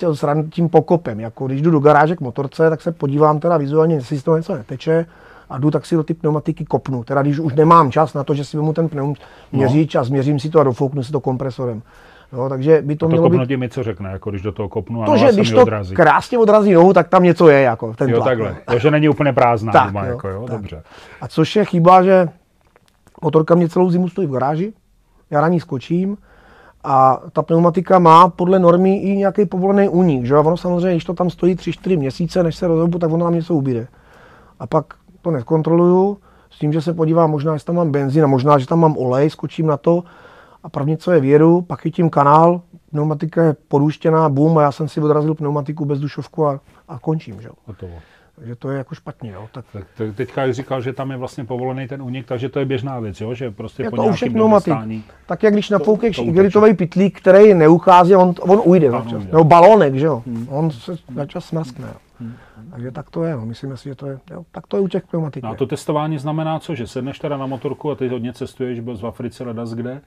tím 0.50 0.68
pokopem. 0.68 1.20
Jako 1.20 1.46
když 1.46 1.62
jdu 1.62 1.70
do 1.70 1.80
garáže 1.80 2.16
k 2.16 2.20
motorce, 2.20 2.70
tak 2.70 2.82
se 2.82 2.92
podívám 2.92 3.40
teda 3.40 3.56
vizuálně, 3.56 3.94
jestli 3.94 4.18
z 4.18 4.22
toho 4.22 4.36
něco 4.36 4.54
neteče 4.54 5.06
a 5.50 5.58
jdu 5.58 5.70
tak 5.70 5.86
si 5.86 5.96
do 5.96 6.02
ty 6.02 6.14
pneumatiky 6.14 6.64
kopnu. 6.64 7.04
Teda 7.04 7.22
když 7.22 7.38
už 7.38 7.54
nemám 7.54 7.90
čas 7.90 8.14
na 8.14 8.24
to, 8.24 8.34
že 8.34 8.44
si 8.44 8.56
vezmu 8.56 8.72
ten 8.72 8.88
pneum 8.88 9.14
měřič 9.52 9.94
a 9.94 10.04
změřím 10.04 10.38
si 10.38 10.50
to 10.50 10.60
a 10.60 10.64
dofouknu 10.64 11.02
si 11.02 11.12
to 11.12 11.20
kompresorem. 11.20 11.82
No, 12.32 12.48
takže 12.48 12.82
by 12.82 12.96
to 12.96 12.98
To, 12.98 13.06
to 13.06 13.12
mělo 13.12 13.28
být 13.30 13.36
kopnutí 13.36 13.56
mi 13.56 13.68
co 13.68 13.82
řekne, 13.82 14.10
jako 14.10 14.30
když 14.30 14.42
do 14.42 14.52
toho 14.52 14.68
kopnu 14.68 15.02
a 15.02 15.06
to, 15.06 15.16
že 15.16 15.32
když 15.32 15.50
to 15.50 15.62
odrazí. 15.62 15.94
krásně 15.94 16.38
odrazí 16.38 16.72
nohu, 16.72 16.92
tak 16.92 17.08
tam 17.08 17.22
něco 17.22 17.48
je, 17.48 17.60
jako 17.60 17.94
ten 17.94 18.10
Jo, 18.10 18.16
tlak. 18.16 18.28
takhle. 18.28 18.56
no. 18.68 18.74
Jo, 18.74 18.78
že 18.78 18.90
není 18.90 19.08
úplně 19.08 19.32
prázdná 19.32 19.72
Tak, 19.72 19.86
doma, 19.86 20.04
jo, 20.06 20.12
jako 20.12 20.28
jo, 20.28 20.42
tak. 20.46 20.50
dobře. 20.56 20.82
A 21.20 21.28
což 21.28 21.56
je 21.56 21.64
chyba, 21.64 22.02
že 22.02 22.28
motorka 23.22 23.54
mě 23.54 23.68
celou 23.68 23.90
zimu 23.90 24.08
stojí 24.08 24.26
v 24.26 24.30
garáži, 24.30 24.72
já 25.30 25.40
na 25.40 25.48
ní 25.48 25.60
skočím 25.60 26.16
a 26.84 27.20
ta 27.32 27.42
pneumatika 27.42 27.98
má 27.98 28.28
podle 28.28 28.58
normy 28.58 28.96
i 28.96 29.16
nějaký 29.16 29.46
povolený 29.46 29.88
únik. 29.88 30.24
Že? 30.24 30.34
A 30.34 30.40
ono 30.40 30.56
samozřejmě, 30.56 30.90
když 30.90 31.04
to 31.04 31.14
tam 31.14 31.30
stojí 31.30 31.56
3-4 31.56 31.98
měsíce, 31.98 32.42
než 32.42 32.56
se 32.56 32.66
rozhobu, 32.66 32.98
tak 32.98 33.12
ono 33.12 33.24
nám 33.24 33.34
něco 33.34 33.54
ubyde. 33.54 33.86
A 34.60 34.66
pak 34.66 34.84
to 35.22 35.30
nekontroluju, 35.30 36.18
s 36.50 36.58
tím, 36.58 36.72
že 36.72 36.80
se 36.80 36.94
podívám 36.94 37.30
možná, 37.30 37.52
jestli 37.52 37.66
tam 37.66 37.76
mám 37.76 37.90
benzín 37.90 38.24
a 38.24 38.26
možná, 38.26 38.58
že 38.58 38.66
tam 38.66 38.80
mám 38.80 38.96
olej, 38.98 39.30
skočím 39.30 39.66
na 39.66 39.76
to 39.76 40.02
a 40.62 40.68
první, 40.68 40.96
co 40.96 41.12
je 41.12 41.20
vědu, 41.20 41.60
pak 41.60 41.80
chytím 41.80 42.10
kanál, 42.10 42.60
pneumatika 42.90 43.42
je 43.44 43.56
podúštěná, 43.68 44.28
bum, 44.28 44.58
a 44.58 44.62
já 44.62 44.72
jsem 44.72 44.88
si 44.88 45.00
odrazil 45.00 45.34
pneumatiku 45.34 45.84
bez 45.84 46.00
dušovku 46.00 46.46
a, 46.46 46.60
a 46.88 46.98
končím. 46.98 47.40
Že? 47.40 47.48
Hotovo. 47.66 47.94
Takže 48.36 48.56
to 48.56 48.70
je 48.70 48.78
jako 48.78 48.94
špatně. 48.94 49.30
Jo? 49.30 49.48
Tak 49.52 49.64
Tak, 49.72 49.86
tak 49.96 50.14
teďka 50.14 50.44
jsi 50.44 50.52
říkal, 50.52 50.80
že 50.80 50.92
tam 50.92 51.10
je 51.10 51.16
vlastně 51.16 51.44
povolený 51.44 51.88
ten 51.88 52.02
únik, 52.02 52.26
takže 52.26 52.48
to 52.48 52.58
je 52.58 52.64
běžná 52.64 53.00
věc, 53.00 53.20
jo? 53.20 53.34
že 53.34 53.50
prostě 53.50 53.82
Je 53.82 53.90
po 53.90 53.96
to 53.96 54.02
nějakém 54.02 54.32
pneumatik. 54.32 54.74
Tak 55.26 55.42
jak 55.42 55.52
když 55.52 55.70
nafoukneš 55.70 56.18
igelitový 56.18 56.74
pitlík, 56.74 57.20
který 57.20 57.54
neuchází, 57.54 58.14
on, 58.14 58.34
on 58.40 58.62
ujde. 58.64 58.88
Ano, 58.88 59.04
ujde. 59.04 59.26
Nebo 59.32 59.44
balónek, 59.44 59.94
že 59.94 60.06
jo. 60.06 60.22
On 60.48 60.70
se 60.70 60.92
načas 61.10 61.44
smrskne. 61.44 61.88
Jo. 61.88 62.26
Takže 62.70 62.90
tak 62.90 63.10
to 63.10 63.24
je, 63.24 63.36
no. 63.36 63.46
myslíme 63.46 63.76
si, 63.76 63.88
že 63.88 63.94
to 63.94 64.06
je, 64.06 64.18
jo. 64.30 64.44
tak 64.50 64.66
to 64.66 64.76
je 64.76 64.80
u 64.80 64.88
těch 64.88 65.06
pneumatik. 65.06 65.42
No 65.42 65.50
a 65.50 65.54
to 65.54 65.66
testování 65.66 66.18
znamená 66.18 66.58
co? 66.58 66.74
Že 66.74 66.86
sedneš 66.86 67.18
teda 67.18 67.36
na 67.36 67.46
motorku 67.46 67.90
a 67.90 67.94
ty 67.94 68.08
hodně 68.08 68.32
cestuješ, 68.32 68.80
byl 68.80 68.96
v 68.96 69.06
Africe, 69.06 69.44
ledas 69.44 69.74
kde, 69.74 70.00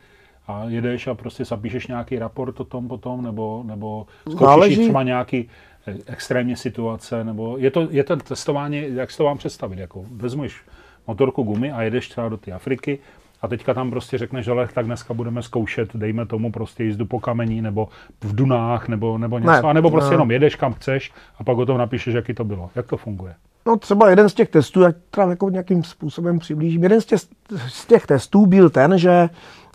a 0.48 0.64
jedeš 0.68 1.08
a 1.08 1.14
prostě 1.16 1.46
zapíšeš 1.46 1.88
nějaký 1.88 2.20
raport 2.20 2.60
o 2.60 2.64
tom 2.64 2.88
potom, 2.88 3.24
nebo, 3.24 3.64
nebo 3.66 4.06
skočíš 4.22 4.40
Záleží. 4.40 4.84
třeba 4.84 5.04
nějaký 5.04 5.50
eh, 5.88 5.96
extrémní 6.06 6.56
situace, 6.56 7.24
nebo 7.24 7.58
je 7.58 7.72
to, 7.72 7.88
je 7.90 8.04
to 8.04 8.16
testování, 8.16 8.84
jak 8.90 9.12
si 9.12 9.18
to 9.18 9.24
vám 9.24 9.38
představit, 9.38 9.80
jako 9.80 10.06
vezmeš 10.12 10.62
motorku 11.08 11.44
gumy 11.44 11.72
a 11.72 11.82
jedeš 11.82 12.10
třeba 12.10 12.30
do 12.30 12.38
té 12.38 12.52
Afriky 12.52 13.00
a 13.42 13.48
teďka 13.48 13.74
tam 13.74 13.90
prostě 13.90 14.18
řekneš, 14.18 14.48
ale 14.48 14.68
tak 14.74 14.86
dneska 14.86 15.14
budeme 15.14 15.42
zkoušet, 15.44 15.96
dejme 15.96 16.26
tomu 16.26 16.52
prostě 16.52 16.84
jízdu 16.84 17.06
po 17.06 17.20
kamení, 17.20 17.62
nebo 17.62 17.88
v 18.24 18.36
dunách, 18.36 18.88
nebo, 18.88 19.18
nebo 19.18 19.40
něco, 19.40 19.52
Ne, 19.52 19.60
a 19.60 19.74
nebo 19.74 19.92
prostě 19.92 20.10
ne. 20.10 20.14
jenom 20.14 20.32
jedeš 20.32 20.56
kam 20.56 20.74
chceš 20.74 21.12
a 21.40 21.44
pak 21.44 21.58
o 21.58 21.66
tom 21.66 21.78
napíšeš, 21.78 22.14
jaký 22.14 22.34
to 22.34 22.44
bylo. 22.44 22.70
Jak 22.76 22.88
to 22.88 22.98
funguje? 22.98 23.34
No 23.68 23.78
třeba 23.78 24.10
jeden 24.10 24.30
z 24.30 24.34
těch 24.34 24.50
testů, 24.50 24.82
jak 24.82 24.96
teda 25.12 25.28
jako 25.30 25.50
nějakým 25.50 25.84
způsobem 25.84 26.40
přiblížím, 26.40 26.84
jeden 26.84 27.02
z 27.02 27.06
těch, 27.06 27.20
z 27.68 27.86
těch 27.86 28.06
testů 28.08 28.46
byl 28.46 28.70
ten, 28.70 28.98
že 28.98 29.30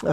eh, 0.06 0.10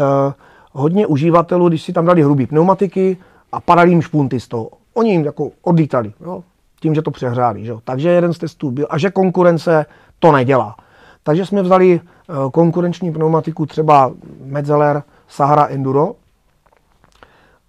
hodně 0.78 1.08
uživatelů, 1.08 1.70
když 1.70 1.84
si 1.84 1.94
tam 1.94 2.06
dali 2.06 2.24
hrubý 2.24 2.48
pneumatiky 2.48 3.18
a 3.52 3.62
padaly 3.62 3.90
jim 3.90 4.02
špunty 4.02 4.40
z 4.40 4.48
toho, 4.48 4.70
oni 4.94 5.12
jim 5.12 5.26
jako 5.26 5.52
odlítali, 5.62 6.14
jo, 6.22 6.44
tím, 6.80 6.96
že 6.96 7.02
to 7.02 7.12
přehřáli. 7.12 7.66
Že? 7.66 7.74
Takže 7.84 8.10
jeden 8.10 8.34
z 8.34 8.38
testů 8.38 8.72
byl, 8.72 8.88
a 8.90 8.98
že 8.98 9.12
konkurence 9.12 9.86
to 10.20 10.32
nedělá. 10.32 10.76
Takže 11.24 11.46
jsme 11.46 11.62
vzali 11.62 12.02
eh, 12.02 12.34
konkurenční 12.52 13.12
pneumatiku 13.12 13.66
třeba 13.66 14.12
Metzeler 14.46 15.04
Sahara 15.28 15.66
Enduro 15.66 16.16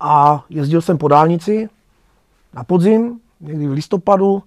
a 0.00 0.44
jezdil 0.50 0.82
jsem 0.82 0.98
po 0.98 1.08
dálnici 1.08 1.68
na 2.54 2.64
podzim, 2.64 3.20
někdy 3.40 3.68
v 3.68 3.72
listopadu, 3.72 4.42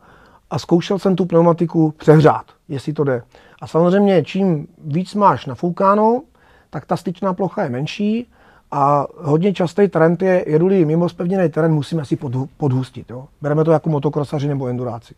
a 0.49 0.59
zkoušel 0.59 0.99
jsem 0.99 1.15
tu 1.15 1.25
pneumatiku 1.25 1.93
přehřát, 1.97 2.45
jestli 2.69 2.93
to 2.93 3.03
jde. 3.03 3.23
A 3.61 3.67
samozřejmě, 3.67 4.23
čím 4.23 4.67
víc 4.77 5.15
máš 5.15 5.45
nafoukáno, 5.45 6.21
tak 6.69 6.85
ta 6.85 6.97
styčná 6.97 7.33
plocha 7.33 7.63
je 7.63 7.69
menší 7.69 8.27
a 8.71 9.07
hodně 9.17 9.53
častý 9.53 9.87
trend 9.87 10.21
je, 10.21 10.45
jedu-li 10.47 10.85
mimo 10.85 11.09
spevněný 11.09 11.49
terén, 11.49 11.73
musíme 11.73 12.05
si 12.05 12.15
podhu- 12.15 12.47
podhustit. 12.57 13.09
Jo? 13.09 13.25
Bereme 13.41 13.63
to 13.63 13.71
jako 13.71 13.89
motokrosaři 13.89 14.47
nebo 14.47 14.67
enduráci. 14.67 15.13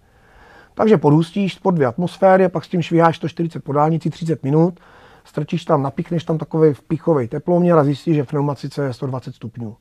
Takže 0.73 0.97
podhustíš 0.97 1.59
pod 1.59 1.71
dvě 1.71 1.87
atmosféry 1.87 2.45
a 2.45 2.49
pak 2.49 2.65
s 2.65 2.67
tím 2.67 2.81
šviháš 2.81 3.15
140 3.15 3.63
po 3.63 3.73
dálnici 3.73 4.09
30 4.09 4.43
minut, 4.43 4.79
strčíš 5.25 5.65
tam, 5.65 5.83
napíchneš 5.83 6.23
tam 6.23 6.37
takový 6.37 6.73
vpichový 6.73 7.27
teploměr 7.27 7.77
a 7.77 7.83
zjistíš, 7.83 8.15
že 8.15 8.23
v 8.23 8.27
pneumatice 8.27 8.83
je 8.85 8.93
120 8.93 9.35
stupňů. 9.35 9.75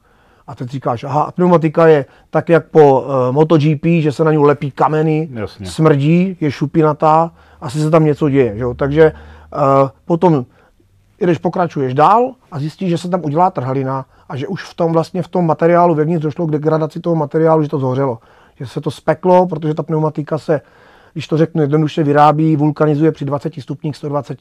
A 0.46 0.54
teď 0.54 0.68
říkáš, 0.68 1.04
aha, 1.04 1.22
a 1.22 1.32
pneumatika 1.32 1.86
je 1.86 2.04
tak, 2.30 2.48
jak 2.48 2.66
po 2.66 3.00
uh, 3.00 3.06
MotoGP, 3.30 3.84
že 4.00 4.12
se 4.12 4.24
na 4.24 4.32
ní 4.32 4.38
lepí 4.38 4.70
kameny, 4.70 5.28
Jasně. 5.32 5.66
smrdí, 5.66 6.36
je 6.40 6.50
šupinatá, 6.50 7.30
asi 7.60 7.80
se 7.80 7.90
tam 7.90 8.04
něco 8.04 8.28
děje. 8.28 8.52
Že? 8.56 8.62
jo? 8.62 8.74
Takže 8.74 9.12
potom 10.04 10.44
jdeš, 11.26 11.38
pokračuješ 11.38 11.94
dál 11.94 12.34
a 12.52 12.58
zjistíš, 12.58 12.90
že 12.90 12.98
se 12.98 13.08
tam 13.08 13.24
udělá 13.24 13.50
trhalina 13.50 14.04
a 14.28 14.36
že 14.36 14.46
už 14.46 14.64
v 14.64 14.74
tom 14.74 14.92
vlastně 14.92 15.22
v 15.22 15.28
tom 15.28 15.46
materiálu 15.46 15.94
vevnitř 15.94 16.22
došlo 16.22 16.46
k 16.46 16.50
degradaci 16.50 17.00
toho 17.00 17.16
materiálu, 17.16 17.62
že 17.62 17.68
to 17.68 17.78
zhořelo. 17.78 18.18
Že 18.56 18.66
se 18.66 18.80
to 18.80 18.90
speklo, 18.90 19.46
protože 19.46 19.74
ta 19.74 19.82
pneumatika 19.82 20.38
se, 20.38 20.60
když 21.12 21.28
to 21.28 21.38
řeknu 21.38 21.62
jednoduše, 21.62 22.02
vyrábí, 22.02 22.56
vulkanizuje 22.56 23.12
při 23.12 23.24
20 23.24 23.52
stupních 23.58 23.96
120, 23.96 24.38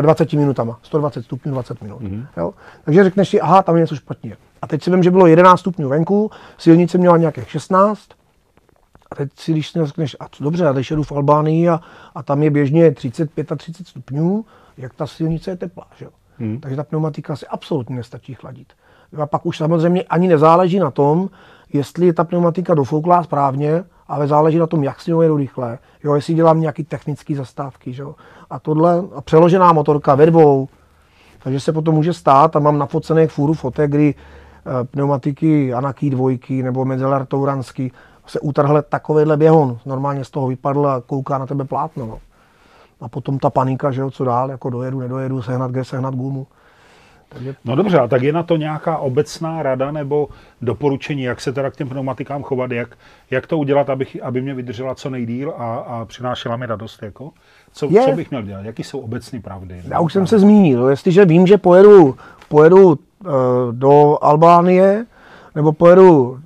20 0.00 0.32
eh, 0.32 0.36
minutama. 0.36 0.78
120 0.82 1.22
stupňů 1.24 1.52
20 1.52 1.82
minut. 1.82 2.02
Mm-hmm. 2.02 2.26
Jo? 2.36 2.54
Takže 2.84 3.04
řekneš 3.04 3.28
si, 3.28 3.40
aha, 3.40 3.62
tam 3.62 3.76
je 3.76 3.80
něco 3.80 3.96
špatně. 3.96 4.36
A 4.62 4.66
teď 4.66 4.82
si 4.82 4.90
vím, 4.90 5.02
že 5.02 5.10
bylo 5.10 5.26
11 5.26 5.60
stupňů 5.60 5.88
venku, 5.88 6.30
silnice 6.58 6.98
měla 6.98 7.16
nějakých 7.16 7.50
16, 7.50 8.00
a 9.10 9.14
teď 9.14 9.30
si, 9.36 9.52
když 9.52 9.68
si 9.68 9.86
řekneš, 9.86 10.16
a 10.20 10.26
co 10.30 10.44
dobře, 10.44 10.66
a 10.66 10.72
teď 10.72 10.90
jedu 10.90 11.02
v 11.02 11.12
Albánii 11.12 11.68
a, 11.68 11.80
a 12.14 12.22
tam 12.22 12.42
je 12.42 12.50
běžně 12.50 12.90
35 12.90 13.52
a 13.52 13.56
30 13.56 13.86
stupňů, 13.86 14.44
jak 14.76 14.94
ta 14.94 15.06
silnice 15.06 15.50
je 15.50 15.56
teplá. 15.56 15.86
Že? 15.96 16.06
Hmm. 16.38 16.60
Takže 16.60 16.76
ta 16.76 16.84
pneumatika 16.84 17.36
si 17.36 17.46
absolutně 17.46 17.96
nestačí 17.96 18.34
chladit. 18.34 18.72
A 19.22 19.26
pak 19.26 19.46
už 19.46 19.58
samozřejmě 19.58 20.02
ani 20.02 20.28
nezáleží 20.28 20.78
na 20.78 20.90
tom, 20.90 21.30
jestli 21.72 22.06
je 22.06 22.12
ta 22.12 22.24
pneumatika 22.24 22.74
dofouklá 22.74 23.22
správně, 23.22 23.84
ale 24.08 24.26
záleží 24.26 24.58
na 24.58 24.66
tom, 24.66 24.84
jak 24.84 25.00
si 25.00 25.12
ho 25.12 25.22
jedu 25.22 25.36
rychle, 25.36 25.78
jo, 26.04 26.14
jestli 26.14 26.34
dělám 26.34 26.60
nějaký 26.60 26.84
technické 26.84 27.34
zastávky. 27.34 27.92
Že? 27.92 28.04
A 28.50 28.58
tohle, 28.58 29.04
a 29.14 29.20
přeložená 29.20 29.72
motorka 29.72 30.14
ve 30.14 30.26
dvou, 30.26 30.68
takže 31.42 31.60
se 31.60 31.72
potom 31.72 31.94
může 31.94 32.12
stát, 32.12 32.56
a 32.56 32.58
mám 32.58 32.78
nafocených 32.78 33.30
fůru 33.30 33.54
fotek, 33.54 33.90
kdy 33.90 34.14
e, 34.14 34.84
pneumatiky 34.84 35.74
Anaký 35.74 36.10
dvojky 36.10 36.62
nebo 36.62 36.84
Medzelar 36.84 37.26
Touranský 37.26 37.92
se 38.26 38.40
utrhle 38.40 38.82
takovýhle 38.82 39.36
běhon. 39.36 39.78
Normálně 39.86 40.24
z 40.24 40.30
toho 40.30 40.46
vypadl 40.46 40.86
a 40.86 41.00
kouká 41.00 41.38
na 41.38 41.46
tebe 41.46 41.64
plátno. 41.64 42.06
No. 42.06 42.18
A 43.00 43.08
potom 43.08 43.38
ta 43.38 43.50
panika, 43.50 43.90
že 43.90 44.00
jo, 44.00 44.10
co 44.10 44.24
dál, 44.24 44.50
jako 44.50 44.70
dojedu, 44.70 45.00
nedojedu, 45.00 45.42
sehnat 45.42 45.70
kde, 45.70 45.84
sehnat 45.84 46.14
gumu. 46.14 46.46
Takže... 47.28 47.54
No 47.64 47.76
dobře, 47.76 47.98
a 47.98 48.08
tak 48.08 48.22
je 48.22 48.32
na 48.32 48.42
to 48.42 48.56
nějaká 48.56 48.96
obecná 48.96 49.62
rada 49.62 49.90
nebo 49.90 50.28
doporučení, 50.62 51.22
jak 51.22 51.40
se 51.40 51.52
teda 51.52 51.70
k 51.70 51.76
těm 51.76 51.88
pneumatikám 51.88 52.42
chovat, 52.42 52.70
jak, 52.70 52.88
jak 53.30 53.46
to 53.46 53.58
udělat, 53.58 53.90
aby, 53.90 54.06
aby 54.22 54.40
mě 54.40 54.54
vydržela 54.54 54.94
co 54.94 55.10
nejdíl 55.10 55.54
a, 55.56 55.76
a 55.76 56.04
přinášela 56.04 56.56
mi 56.56 56.66
radost? 56.66 57.02
Jako? 57.02 57.30
Co, 57.72 57.88
je. 57.90 58.02
co 58.02 58.12
bych 58.12 58.30
měl 58.30 58.42
dělat? 58.42 58.64
Jaký 58.64 58.84
jsou 58.84 59.00
obecné 59.00 59.40
pravdy? 59.40 59.82
Já 59.88 60.00
už 60.00 60.12
jsem 60.12 60.26
se 60.26 60.38
zmínil, 60.38 60.88
jestliže 60.88 61.24
vím, 61.24 61.46
že 61.46 61.58
pojedu, 61.58 62.16
pojedu 62.48 62.88
uh, 62.88 62.96
do 63.70 64.18
Albánie 64.24 65.06
nebo 65.54 65.72
pojedu 65.72 66.30
uh, 66.30 66.38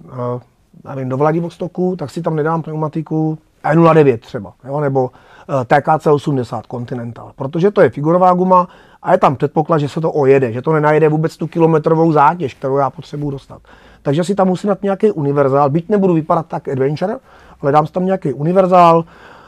nevím, 0.95 1.09
do 1.09 1.17
Vladivostoku, 1.17 1.97
tak 1.97 2.11
si 2.11 2.23
tam 2.23 2.37
nedám 2.37 2.63
pneumatiku 2.63 3.39
E09 3.65 4.19
třeba, 4.19 4.53
jo, 4.65 4.81
nebo 4.81 5.11
Eh, 5.51 5.65
TKC80 5.65 6.63
Continental, 6.71 7.33
protože 7.37 7.71
to 7.71 7.81
je 7.81 7.91
figurová 7.91 8.35
guma 8.35 8.69
a 9.03 9.13
je 9.13 9.19
tam 9.19 9.37
předpoklad, 9.37 9.81
že 9.81 9.89
se 9.89 10.01
to 10.01 10.13
ojede, 10.13 10.53
že 10.53 10.63
to 10.63 10.73
nenajede 10.73 11.09
vůbec 11.09 11.37
tu 11.37 11.47
kilometrovou 11.47 12.13
zátěž, 12.13 12.55
kterou 12.55 12.77
já 12.77 12.91
potřebuji 12.91 13.31
dostat. 13.31 13.63
Takže 14.03 14.25
si 14.25 14.35
tam 14.35 14.49
musím 14.49 14.69
dát 14.69 14.83
nějaký 14.83 15.11
univerzál, 15.11 15.71
byť 15.71 15.89
nebudu 15.89 16.15
vypadat 16.15 16.47
tak 16.47 16.69
adventure, 16.69 17.17
ale 17.61 17.73
dám 17.73 17.87
si 17.87 17.93
tam 17.93 18.07
nějaký 18.07 18.33
univerzál, 18.33 19.05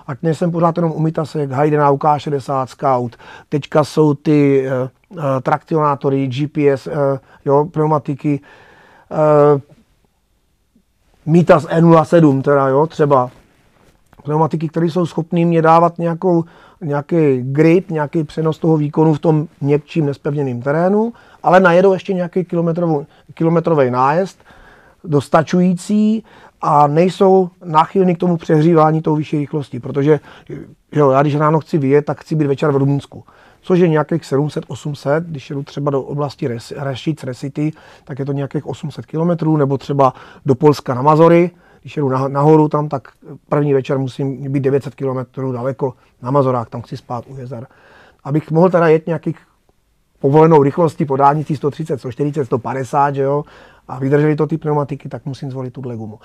ať 0.07 0.19
nejsem 0.23 0.51
pořád 0.51 0.77
jenom 0.77 0.93
umytasek, 0.93 1.51
Hayden 1.51 1.81
UK60 1.81 2.67
Scout, 2.67 3.17
teďka 3.49 3.85
jsou 3.85 4.15
ty 4.15 4.67
uh, 4.67 5.19
uh, 5.19 5.25
trakcionátory, 5.43 6.27
GPS, 6.27 6.87
uh, 6.87 6.93
jo, 7.45 7.65
pneumatiky, 7.65 8.41
uh, 9.11 9.61
Mitas 11.27 11.67
E07 11.67 12.43
teda, 12.43 12.69
jo, 12.69 12.87
třeba, 12.87 13.31
pneumatiky, 14.23 14.69
které 14.69 14.87
jsou 14.87 15.07
schopné 15.07 15.45
mě 15.45 15.63
dávat 15.63 15.99
nějakou, 15.99 16.45
nějaký 16.81 17.43
grip, 17.43 17.91
nějaký 17.91 18.25
přenos 18.25 18.59
toho 18.59 18.77
výkonu 18.77 19.15
v 19.15 19.19
tom 19.19 19.47
měkčím 19.61 20.07
nespevněném 20.07 20.63
terénu, 20.63 21.13
ale 21.43 21.61
najedou 21.61 21.93
ještě 21.93 22.15
nějaký 22.15 22.47
kilometrový 23.35 23.91
nájezd, 23.91 24.39
dostačující 25.05 26.25
a 26.63 26.87
nejsou 26.87 27.51
náchylní 27.65 28.15
k 28.15 28.19
tomu 28.19 28.37
přehřívání 28.37 29.03
tou 29.03 29.17
vyšší 29.17 29.39
rychlosti, 29.39 29.81
protože 29.81 30.21
jo, 30.93 31.11
já 31.11 31.23
když 31.23 31.37
ráno 31.37 31.61
chci 31.61 31.79
vyjet, 31.79 32.05
tak 32.05 32.21
chci 32.21 32.35
být 32.35 32.47
večer 32.47 32.71
v 32.71 32.77
Rumunsku. 32.77 33.25
Což 33.63 33.79
je 33.79 33.89
nějakých 33.89 34.23
700-800, 34.23 35.21
když 35.21 35.51
jedu 35.51 35.63
třeba 35.63 35.91
do 35.91 36.03
oblasti 36.03 36.49
Rešic, 36.77 37.25
Resity, 37.25 37.73
tak 38.05 38.19
je 38.19 38.25
to 38.25 38.33
nějakých 38.33 38.67
800 38.67 39.07
km, 39.07 39.57
nebo 39.57 39.79
třeba 39.79 40.13
do 40.47 40.55
Polska 40.55 40.95
na 40.95 41.03
Mazory, 41.03 41.51
když 41.81 41.97
jedu 41.97 42.09
nahoru 42.29 42.69
tam, 42.69 42.89
tak 42.89 43.09
první 43.49 43.75
večer 43.75 43.99
musím 43.99 44.53
být 44.53 44.61
900 44.61 44.95
km 44.95 45.53
daleko 45.53 45.95
na 46.23 46.31
Mazorách, 46.31 46.69
tam 46.69 46.83
chci 46.83 46.97
spát 46.97 47.25
u 47.29 47.37
jezer. 47.37 47.67
Abych 48.25 48.51
mohl 48.51 48.71
teda 48.71 48.89
jet 48.89 49.07
nějakých 49.07 49.37
povolenou 50.21 50.63
rychlostí 50.63 51.05
po 51.05 51.17
dálnici 51.17 51.57
130, 51.57 51.99
140, 51.99 52.45
150, 52.45 53.15
že 53.15 53.23
jo, 53.23 53.45
a 53.89 53.99
vydrželi 53.99 54.37
to 54.37 54.47
ty 54.47 54.59
pneumatiky, 54.59 55.09
tak 55.09 55.27
musím 55.27 55.51
zvolit 55.51 55.73
tuhle 55.73 55.97
gumu. 55.97 56.19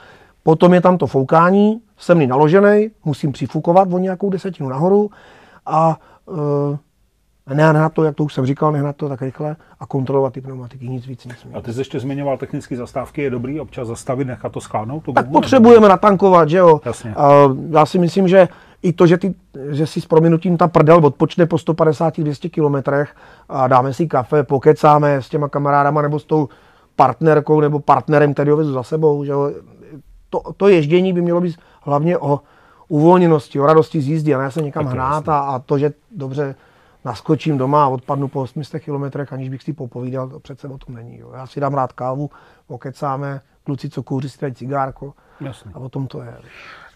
Potom 0.43 0.73
je 0.73 0.81
tam 0.81 0.97
to 0.97 1.07
foukání, 1.07 1.81
jsem 1.97 2.27
naložený, 2.27 2.89
musím 3.05 3.31
přifukovat 3.31 3.93
o 3.93 3.99
nějakou 3.99 4.29
desetinu 4.29 4.69
nahoru 4.69 5.09
a 5.65 5.99
e, 6.27 6.77
nehnat 7.53 7.93
to, 7.93 8.03
jak 8.03 8.15
to 8.15 8.23
už 8.23 8.33
jsem 8.33 8.45
říkal, 8.45 8.71
nehnat 8.71 8.95
to 8.95 9.09
tak 9.09 9.21
rychle 9.21 9.55
a 9.79 9.85
kontrolovat 9.85 10.33
ty 10.33 10.41
pneumatiky, 10.41 10.89
nic 10.89 11.07
víc 11.07 11.25
nic. 11.25 11.47
A 11.53 11.61
ty 11.61 11.73
jsi 11.73 11.79
ještě 11.79 11.99
zmiňoval 11.99 12.37
technické 12.37 12.75
zastávky, 12.75 13.21
je 13.21 13.29
dobrý 13.29 13.59
občas 13.59 13.87
zastavit, 13.87 14.25
nechat 14.25 14.51
to 14.51 14.61
schválnout? 14.61 15.03
To 15.03 15.13
tak 15.13 15.31
potřebujeme 15.31 15.89
natankovat, 15.89 16.49
že 16.49 16.57
jo. 16.57 16.81
Jasně. 16.85 17.15
A 17.15 17.49
já 17.69 17.85
si 17.85 17.99
myslím, 17.99 18.27
že 18.27 18.47
i 18.81 18.93
to, 18.93 19.07
že, 19.07 19.17
ty, 19.17 19.35
že 19.69 19.87
si 19.87 20.01
s 20.01 20.05
prominutím 20.05 20.57
ta 20.57 20.67
prdel 20.67 21.05
odpočne 21.05 21.45
po 21.45 21.55
150-200 21.55 22.49
kilometrech 22.49 23.15
a 23.49 23.67
dáme 23.67 23.93
si 23.93 24.07
kafe, 24.07 24.43
pokecáme 24.43 25.21
s 25.21 25.29
těma 25.29 25.49
kamarádama 25.49 26.01
nebo 26.01 26.19
s 26.19 26.25
tou 26.25 26.49
partnerkou 26.95 27.61
nebo 27.61 27.79
partnerem, 27.79 28.33
který 28.33 28.51
ho 28.51 28.57
vezu 28.57 28.73
za 28.73 28.83
sebou, 28.83 29.23
že 29.23 29.31
jo. 29.31 29.51
To, 30.29 30.41
to 30.57 30.67
ježdění 30.67 31.13
by 31.13 31.21
mělo 31.21 31.41
být 31.41 31.55
hlavně 31.81 32.17
o 32.17 32.39
uvolněnosti, 32.87 33.59
o 33.59 33.65
radosti 33.65 34.01
z 34.01 34.07
jízdy 34.07 34.35
a 34.35 34.39
ne 34.39 34.51
se 34.51 34.61
někam 34.61 34.85
hrát 34.85 35.29
a, 35.29 35.39
a 35.39 35.59
to, 35.59 35.77
že 35.77 35.93
dobře 36.11 36.55
naskočím 37.05 37.57
doma 37.57 37.85
a 37.85 37.87
odpadnu 37.87 38.27
po 38.27 38.41
800 38.41 38.83
kilometrech, 38.83 39.33
aniž 39.33 39.49
bych 39.49 39.63
si 39.63 39.73
popovídal, 39.73 40.29
to 40.29 40.39
přece 40.39 40.67
o 40.67 40.77
tom 40.77 40.95
není. 40.95 41.17
Jo. 41.17 41.31
Já 41.35 41.47
si 41.47 41.59
dám 41.59 41.73
rád 41.73 41.93
kávu, 41.93 42.29
okecáme, 42.67 43.41
kluci, 43.63 43.89
co 43.89 44.03
kouří, 44.03 44.29
si 44.29 44.37
dají 44.41 44.53
cigárko 44.53 45.13
Jasně. 45.41 45.71
a 45.73 45.79
o 45.79 45.89
tom 45.89 46.07
to 46.07 46.21
je. 46.21 46.33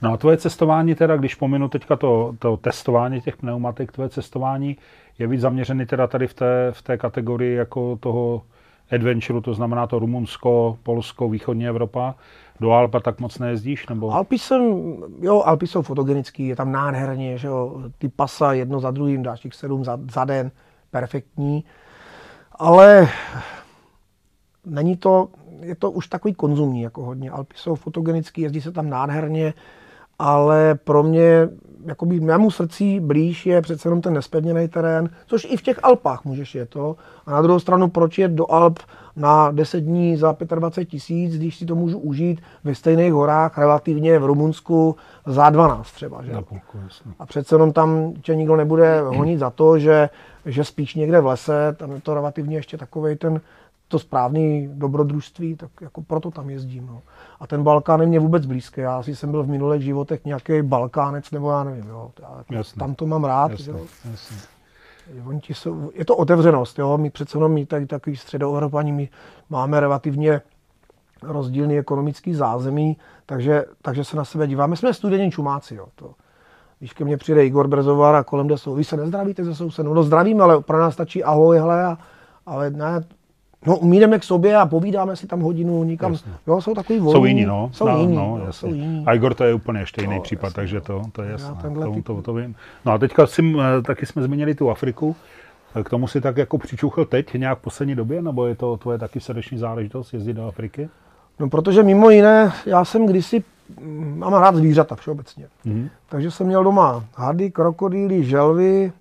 No 0.02 0.14
a 0.14 0.18
tvoje 0.18 0.38
cestování 0.38 0.96
teda, 0.96 1.18
když 1.18 1.36
pominu 1.36 1.70
teďka 1.70 1.96
to, 1.96 2.36
to 2.40 2.58
testování 2.58 3.22
těch 3.22 3.38
pneumatik, 3.38 3.92
tvoje 3.92 4.10
cestování 4.10 4.78
je 5.20 5.28
víc 5.28 5.42
zaměřený 5.42 5.86
teda 5.86 6.08
tady 6.08 6.28
v 6.28 6.34
té, 6.34 6.72
v 6.72 6.82
té 6.82 6.98
kategorii 6.98 7.56
jako 7.56 7.96
toho 7.96 8.42
adventure, 8.92 9.42
to 9.42 9.54
znamená 9.54 9.88
to 9.88 10.00
Rumunsko, 10.00 10.78
Polsko, 10.84 11.30
východní 11.30 11.68
Evropa, 11.68 12.16
do 12.60 12.72
Alpa 12.72 13.00
tak 13.00 13.20
moc 13.20 13.40
nejezdíš? 13.40 13.88
Nebo? 13.88 14.12
Alpy 14.12 14.38
jsem, 14.40 14.62
jo, 15.22 15.42
Alpy 15.46 15.68
jsou 15.68 15.82
fotogenický, 15.82 16.48
je 16.48 16.56
tam 16.56 16.72
nádherně, 16.72 17.38
že 17.38 17.48
jo, 17.48 17.84
ty 17.98 18.10
pasa 18.10 18.54
jedno 18.54 18.80
za 18.80 18.92
druhým, 18.92 19.24
dáš 19.24 19.40
těch 19.40 19.54
sedm 19.54 19.86
za, 19.86 20.00
za 20.12 20.26
den, 20.26 20.52
perfektní. 20.92 21.64
Ale 22.52 23.08
není 24.66 24.98
to, 24.98 25.28
je 25.62 25.76
to 25.76 25.92
už 25.92 26.08
takový 26.08 26.34
konzumní 26.34 26.82
jako 26.82 27.04
hodně. 27.04 27.32
Alpy 27.32 27.54
jsou 27.58 27.76
fotogenický, 27.76 28.42
jezdí 28.42 28.62
se 28.62 28.72
tam 28.72 28.90
nádherně, 28.90 29.54
ale 30.20 30.76
pro 30.76 31.04
mě, 31.04 31.50
jakoby 31.86 32.20
mému 32.20 32.52
srdci 32.52 33.00
blíž 33.00 33.46
je 33.46 33.62
přece 33.62 33.88
jenom 33.88 34.02
ten 34.02 34.14
nespevněný 34.14 34.68
terén, 34.68 35.10
což 35.26 35.48
i 35.50 35.58
v 35.58 35.62
těch 35.62 35.80
Alpách 35.84 36.26
můžeš 36.26 36.56
je 36.56 36.66
to. 36.66 36.96
A 37.26 37.32
na 37.32 37.42
druhou 37.42 37.60
stranu, 37.60 37.90
proč 37.90 38.18
je 38.18 38.28
do 38.28 38.52
Alp 38.52 38.80
na 39.16 39.52
10 39.52 39.80
dní 39.80 40.18
za 40.18 40.36
25 40.56 40.86
tisíc, 40.86 41.38
když 41.38 41.56
si 41.56 41.66
to 41.66 41.76
můžu 41.76 42.00
užít 42.00 42.42
ve 42.64 42.76
stejných 42.76 43.14
horách, 43.14 43.58
relativně 43.58 44.20
v 44.20 44.26
Rumunsku 44.26 44.96
za 45.26 45.50
12 45.50 45.92
třeba. 45.92 46.24
Že? 46.24 46.32
Půlku, 46.32 46.80
a 47.20 47.26
přece 47.26 47.56
jenom 47.56 47.74
tam 47.74 48.14
tě 48.22 48.36
nikdo 48.36 48.56
nebude 48.56 49.02
honit 49.02 49.40
za 49.40 49.50
to, 49.50 49.80
že, 49.80 50.10
že 50.46 50.64
spíš 50.64 50.96
někde 50.96 51.22
v 51.22 51.26
lese, 51.26 51.76
tam 51.78 51.92
je 51.92 52.02
to 52.02 52.14
relativně 52.14 52.58
ještě 52.58 52.78
takový 52.78 53.16
ten 53.16 53.42
to 53.90 54.00
správný 54.00 54.70
dobrodružství, 54.74 55.56
tak 55.56 55.70
jako 55.82 56.02
proto 56.02 56.32
tam 56.32 56.50
jezdím. 56.50 56.86
No. 56.88 57.02
A 57.40 57.48
ten 57.48 57.64
Balkán 57.64 58.02
je 58.02 58.08
mě 58.08 58.20
vůbec 58.20 58.46
blízký. 58.46 58.82
Já 58.82 59.04
si 59.04 59.16
jsem 59.16 59.32
byl 59.32 59.44
v 59.44 59.50
minulých 59.50 59.82
životech 59.82 60.26
nějaký 60.26 60.62
Balkánec, 60.62 61.32
nebo 61.32 61.52
já 61.52 61.64
nevím. 61.64 61.90
Jo. 61.90 62.12
Já, 62.50 62.64
tam 62.80 62.96
to 62.96 63.06
mám 63.06 63.24
rád. 63.24 63.52
Jasně, 63.52 63.72
jo. 63.72 63.80
Jasně. 64.12 64.38
Oni 65.26 65.42
jsou, 65.50 65.92
je 65.94 66.06
to 66.06 66.16
otevřenost, 66.16 66.80
jo? 66.80 66.98
my 66.98 67.10
přece 67.10 67.38
jenom 67.38 67.52
my 67.52 67.66
tady 67.66 67.86
takový 67.86 68.16
středoevropaní, 68.16 68.92
my 68.92 69.10
máme 69.50 69.80
relativně 69.80 70.42
rozdílný 71.24 71.78
ekonomický 71.78 72.34
zázemí, 72.34 72.98
takže, 73.26 73.66
takže 73.82 74.04
se 74.04 74.18
na 74.18 74.26
sebe 74.26 74.48
díváme. 74.48 74.76
Jsme 74.76 74.94
studenní 74.94 75.32
čumáci, 75.32 75.76
jo? 75.76 75.86
To, 75.96 76.14
když 76.80 76.94
ke 76.94 77.06
mně 77.06 77.18
přijde 77.18 77.46
Igor 77.46 77.68
Brezovar 77.68 78.16
a 78.16 78.24
kolem 78.24 78.48
jde 78.48 78.58
jsou, 78.58 78.76
vy 78.76 78.84
se 78.84 78.98
nezdravíte 78.98 79.44
ze 79.44 79.56
sousedů, 79.56 79.94
no 79.94 80.04
zdravím, 80.04 80.42
ale 80.42 80.62
pro 80.62 80.80
nás 80.80 80.94
stačí 80.94 81.24
ahoj, 81.24 81.58
hele, 81.58 81.86
a, 81.86 81.98
ale 82.46 82.70
ne, 82.70 83.04
No, 83.66 83.78
umídeme 83.78 84.20
k 84.20 84.24
sobě 84.24 84.56
a 84.56 84.66
povídáme 84.66 85.16
si 85.16 85.28
tam 85.28 85.40
hodinu 85.40 85.84
nikam. 85.84 86.12
Jasně. 86.12 86.32
Jo, 86.48 86.62
jsou 86.62 86.74
takový 86.74 87.00
volní. 87.00 87.14
Jsou 87.14 87.26
jiní, 87.26 87.46
no. 87.46 87.70
Jsou 87.74 87.88
no, 87.88 87.98
jiní, 88.00 88.16
no, 88.16 88.38
jasně. 88.46 88.54
jsou 88.54 88.68
jiní. 88.76 89.04
A 89.06 89.14
Igor 89.14 89.34
to 89.34 89.44
je 89.44 89.54
úplně 89.54 89.80
ještě 89.80 90.02
jiný 90.02 90.16
No, 90.16 90.22
případ, 90.22 90.44
jasně, 90.48 90.56
takže 90.56 90.82
to, 90.82 91.02
to 91.12 91.22
je 91.22 91.32
jasné. 91.32 91.56
To, 91.62 91.68
typ- 91.70 92.04
to, 92.04 92.22
to, 92.22 92.34
vím. 92.34 92.56
No 92.86 92.92
a 92.92 92.98
teďka 92.98 93.28
si, 93.28 93.54
eh, 93.60 93.82
taky 93.82 94.06
jsme 94.06 94.22
zmínili 94.24 94.56
tu 94.56 94.70
Afriku. 94.70 95.16
Eh, 95.76 95.84
K 95.84 95.90
tomu 95.90 96.08
si 96.08 96.22
tak 96.22 96.38
jako 96.38 96.58
přičuchl 96.58 97.06
teď 97.06 97.34
nějak 97.34 97.58
v 97.60 97.62
poslední 97.62 97.96
době, 97.96 98.22
nebo 98.22 98.46
je 98.46 98.56
to 98.56 98.78
tvoje 98.78 98.98
taky 98.98 99.20
srdeční 99.20 99.58
záležitost 99.58 100.14
jezdit 100.14 100.34
do 100.34 100.48
Afriky? 100.48 100.90
No, 101.40 101.50
protože 101.50 101.84
mimo 101.84 102.10
jiné, 102.10 102.52
já 102.66 102.86
jsem 102.86 103.06
kdysi, 103.06 103.44
mm, 103.82 104.16
mám 104.20 104.34
rád 104.34 104.56
zvířata 104.56 104.96
všeobecně. 104.96 105.48
Mhm. 105.66 105.90
Takže 106.10 106.32
jsem 106.32 106.48
měl 106.48 106.64
doma 106.64 107.04
hady, 107.16 107.52
krokodýly, 107.52 108.24
želvy, 108.24 108.92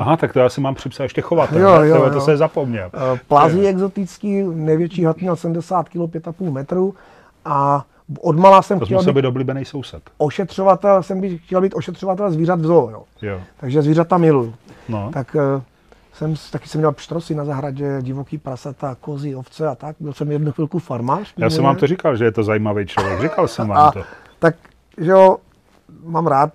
Aha, 0.00 0.16
tak 0.16 0.32
to 0.32 0.38
já 0.38 0.48
si 0.48 0.60
mám 0.60 0.74
připsat 0.74 1.02
ještě 1.02 1.20
chovatel. 1.20 1.60
Jo, 1.60 1.80
ne? 1.80 1.88
jo, 1.88 2.08
To- 2.08 2.14
jo. 2.14 2.20
se 2.20 2.36
zapomněl. 2.36 2.90
eh, 3.14 3.20
plazí 3.28 3.66
exotický, 3.66 4.42
největší 4.42 5.04
had 5.04 5.16
měl 5.20 5.36
70 5.36 5.88
kg, 5.88 5.96
5,5 5.96 6.52
metru 6.52 6.94
a 7.44 7.84
odmala 8.20 8.62
jsem 8.62 8.78
To 8.78 8.84
chtěl 8.84 9.02
být 9.02 9.12
být 9.12 9.24
oblíbený 9.24 9.64
soused. 9.64 10.02
ošetřovatel, 10.18 11.02
jsem 11.02 11.20
by 11.20 11.38
chtěl 11.38 11.60
být 11.60 11.74
ošetřovatel 11.74 12.30
zvířat 12.30 12.60
v 12.60 12.64
zoo, 12.66 12.90
jo. 12.90 13.02
Jo. 13.22 13.40
Takže 13.60 13.82
zvířata 13.82 14.18
miluju. 14.18 14.54
No. 14.88 15.10
Tak 15.12 15.36
eh, 15.36 15.62
jsem, 16.12 16.34
taky 16.52 16.68
jsem 16.68 16.78
měl 16.80 16.92
pštrosy 16.92 17.34
na 17.34 17.44
zahradě, 17.44 17.98
divoký 18.02 18.38
prasata, 18.38 18.96
kozy, 19.00 19.34
ovce 19.34 19.68
a 19.68 19.74
tak. 19.74 19.96
Byl 20.00 20.12
jsem 20.12 20.32
jednu 20.32 20.52
chvilku 20.52 20.78
farmář. 20.78 21.32
Já 21.36 21.50
jsem 21.50 21.64
vám 21.64 21.76
to 21.76 21.86
říkal, 21.86 22.16
že 22.16 22.24
je 22.24 22.32
to 22.32 22.42
zajímavý 22.42 22.86
člověk. 22.86 23.20
Říkal 23.20 23.48
jsem 23.48 23.68
vám 23.68 23.78
A 23.78 23.92
to. 23.92 24.02
tak, 24.38 24.54
že 24.98 25.10
jo, 25.10 25.36
mám 26.04 26.26
rád 26.26 26.52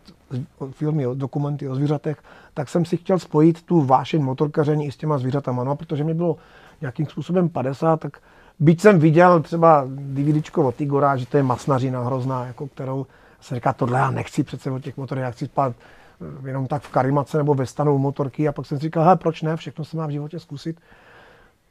filmy, 0.72 1.06
dokumenty 1.14 1.70
o 1.70 1.76
zvířatech, 1.76 2.18
tak 2.54 2.70
jsem 2.70 2.86
si 2.86 2.98
chtěl 2.98 3.20
spojit 3.20 3.64
tu 3.64 3.82
vášeň 3.82 4.24
motorkaření 4.24 4.86
i 4.86 4.92
s 4.92 4.98
těma 4.98 5.18
zvířatama. 5.18 5.64
No 5.64 5.72
a 5.72 5.76
protože 5.76 6.04
mi 6.04 6.14
bylo 6.14 6.38
nějakým 6.82 7.06
způsobem 7.06 7.50
50, 7.50 8.00
tak 8.00 8.18
byť 8.60 8.82
jsem 8.82 9.00
viděl 9.00 9.42
třeba 9.42 9.86
DVDčko 9.88 10.68
od 10.68 10.82
Igora, 10.82 11.18
že 11.18 11.26
to 11.26 11.38
je 11.38 11.44
masnařina 11.44 12.04
hrozná, 12.04 12.46
jako 12.46 12.68
kterou 12.68 13.06
se 13.42 13.56
říká, 13.56 13.74
tohle 13.74 14.00
já 14.00 14.12
nechci 14.12 14.44
přece 14.44 14.72
od 14.72 14.84
těch 14.84 14.98
motorů, 14.98 15.22
já 15.22 15.32
chci 15.32 15.46
spát 15.46 15.74
eh, 15.76 16.48
jenom 16.48 16.68
tak 16.68 16.82
v 16.82 16.90
karimace 16.92 17.38
nebo 17.38 17.54
ve 17.54 17.66
stanu 17.66 17.98
motorky 17.98 18.48
a 18.48 18.52
pak 18.52 18.66
jsem 18.66 18.78
si 18.78 18.82
říkal, 18.82 19.18
proč 19.18 19.42
ne, 19.42 19.56
všechno 19.56 19.86
se 19.86 19.98
má 19.98 20.08
v 20.08 20.10
životě 20.10 20.40
zkusit. 20.40 20.82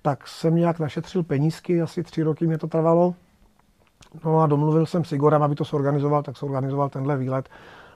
Tak 0.03 0.29
jsem 0.29 0.55
nějak 0.55 0.79
našetřil 0.79 1.23
penízky, 1.23 1.83
asi 1.83 2.03
tři 2.03 2.23
roky 2.23 2.47
mě 2.47 2.59
to 2.59 2.67
trvalo. 2.67 3.15
No 4.25 4.41
a 4.41 4.47
domluvil 4.47 4.87
jsem 4.87 5.05
s 5.05 5.13
Igorem, 5.13 5.43
aby 5.43 5.55
to 5.55 5.65
zorganizoval, 5.65 6.23
tak 6.23 6.39
zorganizoval 6.39 6.89
tenhle 6.89 7.17
výlet. 7.17 7.49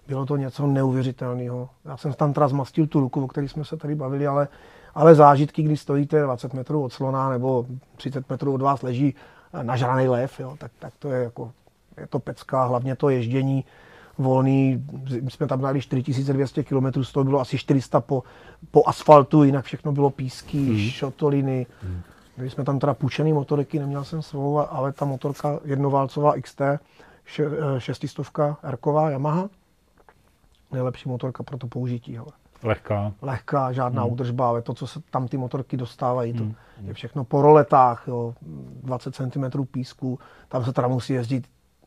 Bylo 0.09 0.27
to 0.27 0.37
něco 0.37 0.67
neuvěřitelného. 0.67 1.69
Já 1.85 1.97
jsem 1.97 2.13
tam 2.13 2.33
teda 2.33 2.49
zmastil 2.49 2.87
tu 2.87 3.01
ruku, 3.01 3.25
o 3.25 3.29
které 3.29 3.49
jsme 3.49 3.65
se 3.65 3.77
tady 3.77 3.95
bavili, 3.95 4.27
ale, 4.27 4.49
ale 4.95 5.15
zážitky, 5.15 5.63
kdy 5.63 5.77
stojíte 5.77 6.23
20 6.23 6.55
metrů 6.55 6.85
od 6.85 6.93
slona 6.93 7.31
nebo 7.31 7.67
30 7.97 8.31
metrů 8.31 8.55
od 8.55 8.63
vás 8.63 8.83
leží 8.83 9.15
nažraný 9.63 10.09
lev, 10.09 10.41
jo, 10.41 10.55
tak, 10.59 10.73
tak 10.79 10.93
to 10.99 11.09
je 11.09 11.23
jako, 11.23 11.53
je 11.97 12.07
to 12.07 12.19
pecka, 12.19 12.65
hlavně 12.65 12.97
to 12.97 13.09
ježdění 13.09 13.65
volný, 14.19 14.85
my 15.23 15.31
jsme 15.31 15.47
tam 15.47 15.61
dali 15.61 15.81
4200 15.81 16.63
km, 16.63 17.05
z 17.05 17.13
toho 17.13 17.25
bylo 17.25 17.41
asi 17.41 17.59
400 17.59 18.01
po, 18.01 18.23
po 18.71 18.83
asfaltu, 18.87 19.45
jinak 19.45 19.65
všechno 19.65 19.93
bylo 19.93 20.11
písky, 20.11 20.59
mm. 20.59 20.79
šotoliny. 20.79 21.67
Mm. 21.83 22.01
Měli 22.37 22.51
jsme 22.51 22.65
tam 22.65 22.79
teda 22.79 22.95
půjčený 22.95 23.33
motoriky, 23.33 23.79
neměl 23.79 24.05
jsem 24.05 24.23
svou, 24.23 24.59
ale 24.59 24.93
ta 24.93 25.05
motorka 25.05 25.59
jednoválcová 25.65 26.35
XT, 26.41 26.61
še, 27.25 27.45
eh, 27.47 27.81
šestistovka 27.81 28.57
Rková 28.63 29.11
Yamaha, 29.11 29.49
nejlepší 30.77 31.09
motorka 31.09 31.43
pro 31.43 31.59
to 31.59 31.67
použití. 31.67 32.17
Hele. 32.17 32.33
Lehká. 32.63 33.13
Lehká, 33.23 33.73
žádná 33.73 34.03
Hmm. 34.03 34.09
mm. 34.09 34.13
údržba, 34.13 34.49
ale 34.49 34.63
to, 34.63 34.75
co 34.75 34.87
se 34.87 35.01
tam 35.11 35.29
ty 35.29 35.37
motorky 35.37 35.77
dostávají, 35.77 36.33
to 36.33 36.45
je 36.87 36.95
všechno 36.95 37.25
po 37.25 37.43
roletách, 37.43 38.05
jo, 38.07 38.35
20 38.83 39.15
cm 39.15 39.65
písku, 39.71 40.19
tam 40.49 40.65
se 40.65 40.73
teda 40.73 40.89
musí 40.89 41.13
jezdit 41.13 41.45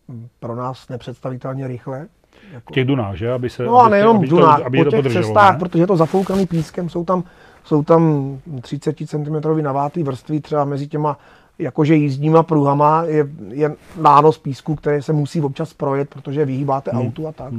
mm, 0.08 0.28
pro 0.40 0.56
nás 0.56 0.90
nepředstavitelně 0.90 1.68
rychle. 1.68 2.08
Jako, 2.52 2.74
V 2.74 2.74
těch 2.74 2.86
dunách, 2.88 3.16
že? 3.16 3.32
Aby 3.32 3.50
se, 3.50 3.64
No 3.64 3.78
a 3.78 3.90
nejenom 3.90 4.18
aby 4.18 4.28
Dunách, 4.28 4.62
aby 4.62 4.78
po 4.78 4.84
to 4.84 4.90
těch 4.90 5.00
podrželo, 5.00 5.26
cestách, 5.26 5.54
ne? 5.54 5.60
protože 5.60 5.84
je 5.84 5.88
to 5.88 5.98
zafoukaný 5.98 6.48
pískem, 6.48 6.90
jsou 6.90 7.06
tam, 7.06 7.24
jsou 7.64 7.84
tam 7.84 8.38
30 8.62 8.96
cm 9.06 9.62
navátý 9.62 10.04
vrstvy, 10.04 10.40
třeba 10.42 10.66
mezi 10.66 10.88
těma 10.88 11.18
jakože 11.60 11.96
jízdníma 11.96 12.44
pruhama 12.44 13.04
je, 13.04 13.28
je 13.50 13.76
nános 14.02 14.38
písku, 14.38 14.76
který 14.76 15.02
se 15.02 15.14
musí 15.14 15.42
občas 15.42 15.74
projet, 15.74 16.10
protože 16.10 16.46
vyhýbáte 16.46 16.92
Hmm. 16.92 17.02
autu 17.02 17.28
a 17.28 17.32
tak. 17.32 17.54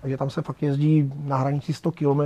Takže 0.00 0.16
tam 0.16 0.30
se 0.30 0.42
fakt 0.42 0.62
jezdí 0.62 1.12
na 1.24 1.36
hranici 1.36 1.72
100 1.72 1.92
km, 1.92 2.20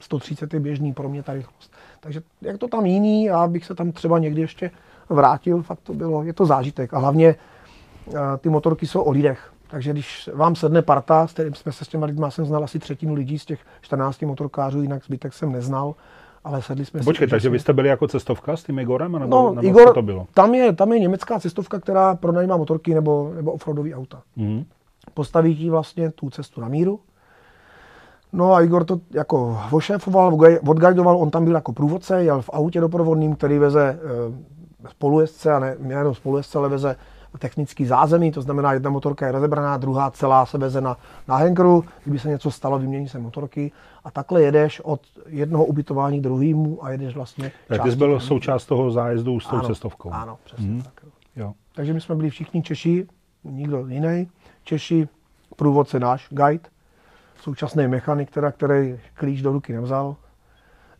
130 0.00 0.54
je 0.54 0.60
běžný 0.60 0.92
pro 0.92 1.08
mě 1.08 1.22
ta 1.22 1.32
rychlost. 1.32 1.72
Takže 2.00 2.22
jak 2.42 2.58
to 2.58 2.68
tam 2.68 2.86
jiný, 2.86 3.24
já 3.24 3.46
bych 3.46 3.64
se 3.64 3.74
tam 3.74 3.92
třeba 3.92 4.18
někdy 4.18 4.40
ještě 4.40 4.70
vrátil, 5.08 5.62
fakt 5.62 5.80
to 5.82 5.94
bylo, 5.94 6.22
je 6.22 6.32
to 6.32 6.46
zážitek. 6.46 6.94
A 6.94 6.98
hlavně 6.98 7.28
eh, 8.08 8.12
ty 8.38 8.48
motorky 8.48 8.86
jsou 8.86 9.00
o 9.02 9.10
lidech. 9.10 9.50
Takže 9.70 9.92
když 9.92 10.30
vám 10.34 10.56
sedne 10.56 10.82
parta, 10.82 11.26
s 11.26 11.32
kterým 11.32 11.54
jsme 11.54 11.72
se 11.72 11.84
s 11.84 11.88
těma 11.88 12.06
lidma, 12.06 12.30
jsem 12.30 12.44
znal 12.46 12.64
asi 12.64 12.78
třetinu 12.78 13.14
lidí 13.14 13.38
z 13.38 13.44
těch 13.44 13.60
14 13.80 14.22
motorkářů, 14.22 14.82
jinak 14.82 15.04
zbytek 15.04 15.32
jsem 15.32 15.52
neznal, 15.52 15.94
ale 16.44 16.62
sedli 16.62 16.84
jsme 16.84 17.00
si 17.00 17.04
Počkej, 17.04 17.28
takže 17.28 17.48
úžasně. 17.48 17.52
vy 17.52 17.58
jste 17.58 17.72
byli 17.72 17.88
jako 17.88 18.08
cestovka 18.08 18.56
s 18.56 18.62
tím 18.64 18.78
Igorem? 18.78 19.12
Nebo, 19.12 19.26
No, 19.26 19.54
nebo 19.54 19.66
Igor, 19.68 19.94
to 19.94 20.02
bylo? 20.02 20.26
Tam, 20.34 20.54
je, 20.54 20.72
tam 20.72 20.92
je 20.92 20.98
německá 20.98 21.40
cestovka, 21.40 21.80
která 21.80 22.14
pronajímá 22.14 22.56
motorky 22.56 22.94
nebo, 22.94 23.32
nebo 23.36 23.52
offroadové 23.52 23.94
auta. 23.94 24.22
Mhm. 24.36 24.64
Postaví 25.14 25.56
ti 25.56 25.70
vlastně 25.70 26.10
tu 26.10 26.30
cestu 26.30 26.60
na 26.60 26.68
míru. 26.68 27.00
No 28.32 28.54
a 28.54 28.62
Igor 28.62 28.84
to 28.84 29.00
jako 29.10 29.58
ošéfoval, 29.70 30.38
odguidoval, 30.68 31.16
on 31.18 31.30
tam 31.30 31.44
byl 31.44 31.54
jako 31.54 31.72
průvodce, 31.72 32.24
jel 32.24 32.42
v 32.42 32.50
autě 32.52 32.80
doprovodným, 32.80 33.36
který 33.36 33.58
veze 33.58 33.98
e, 34.84 34.88
spolujezdce, 34.88 35.52
a 35.52 35.58
ne, 35.58 35.76
nejenom 35.78 36.14
spolujezdce, 36.14 36.58
ale 36.58 36.68
veze 36.68 36.96
technický 37.38 37.86
zázemí, 37.86 38.32
to 38.32 38.42
znamená 38.42 38.72
jedna 38.72 38.90
motorka 38.90 39.26
je 39.26 39.32
rozebraná, 39.32 39.76
druhá 39.76 40.10
celá 40.10 40.46
se 40.46 40.58
veze 40.58 40.80
na, 40.80 40.96
na 41.28 41.36
hankeru, 41.36 41.84
kdyby 42.04 42.18
se 42.18 42.28
něco 42.28 42.50
stalo, 42.50 42.78
vymění 42.78 43.08
se 43.08 43.18
motorky 43.18 43.72
a 44.04 44.10
takhle 44.10 44.42
jedeš 44.42 44.80
od 44.80 45.00
jednoho 45.26 45.64
ubytování 45.64 46.20
k 46.20 46.22
druhému 46.22 46.84
a 46.84 46.90
jedeš 46.90 47.14
vlastně 47.14 47.52
Tak 47.68 47.82
ty 47.82 47.90
jsi 47.90 47.96
byl 47.96 48.20
součást 48.20 48.66
toho 48.66 48.90
zájezdu 48.90 49.40
s 49.40 49.46
tou 49.46 49.56
ano, 49.56 49.66
cestovkou. 49.66 50.10
Ano, 50.10 50.38
přesně 50.44 50.66
Mhm. 50.66 50.82
tak. 50.82 51.00
Jo. 51.36 51.52
Takže 51.74 51.92
my 51.92 52.00
jsme 52.00 52.14
byli 52.14 52.30
všichni 52.30 52.62
Češi, 52.62 53.06
nikdo 53.44 53.86
jiný. 53.86 54.28
Češi, 54.64 55.08
průvodce 55.56 56.00
náš, 56.00 56.26
guide, 56.30 56.68
současný 57.40 57.88
mechanik, 57.88 58.30
teda, 58.30 58.52
který 58.52 59.00
klíč 59.14 59.42
do 59.42 59.52
ruky 59.52 59.72
nevzal, 59.72 60.16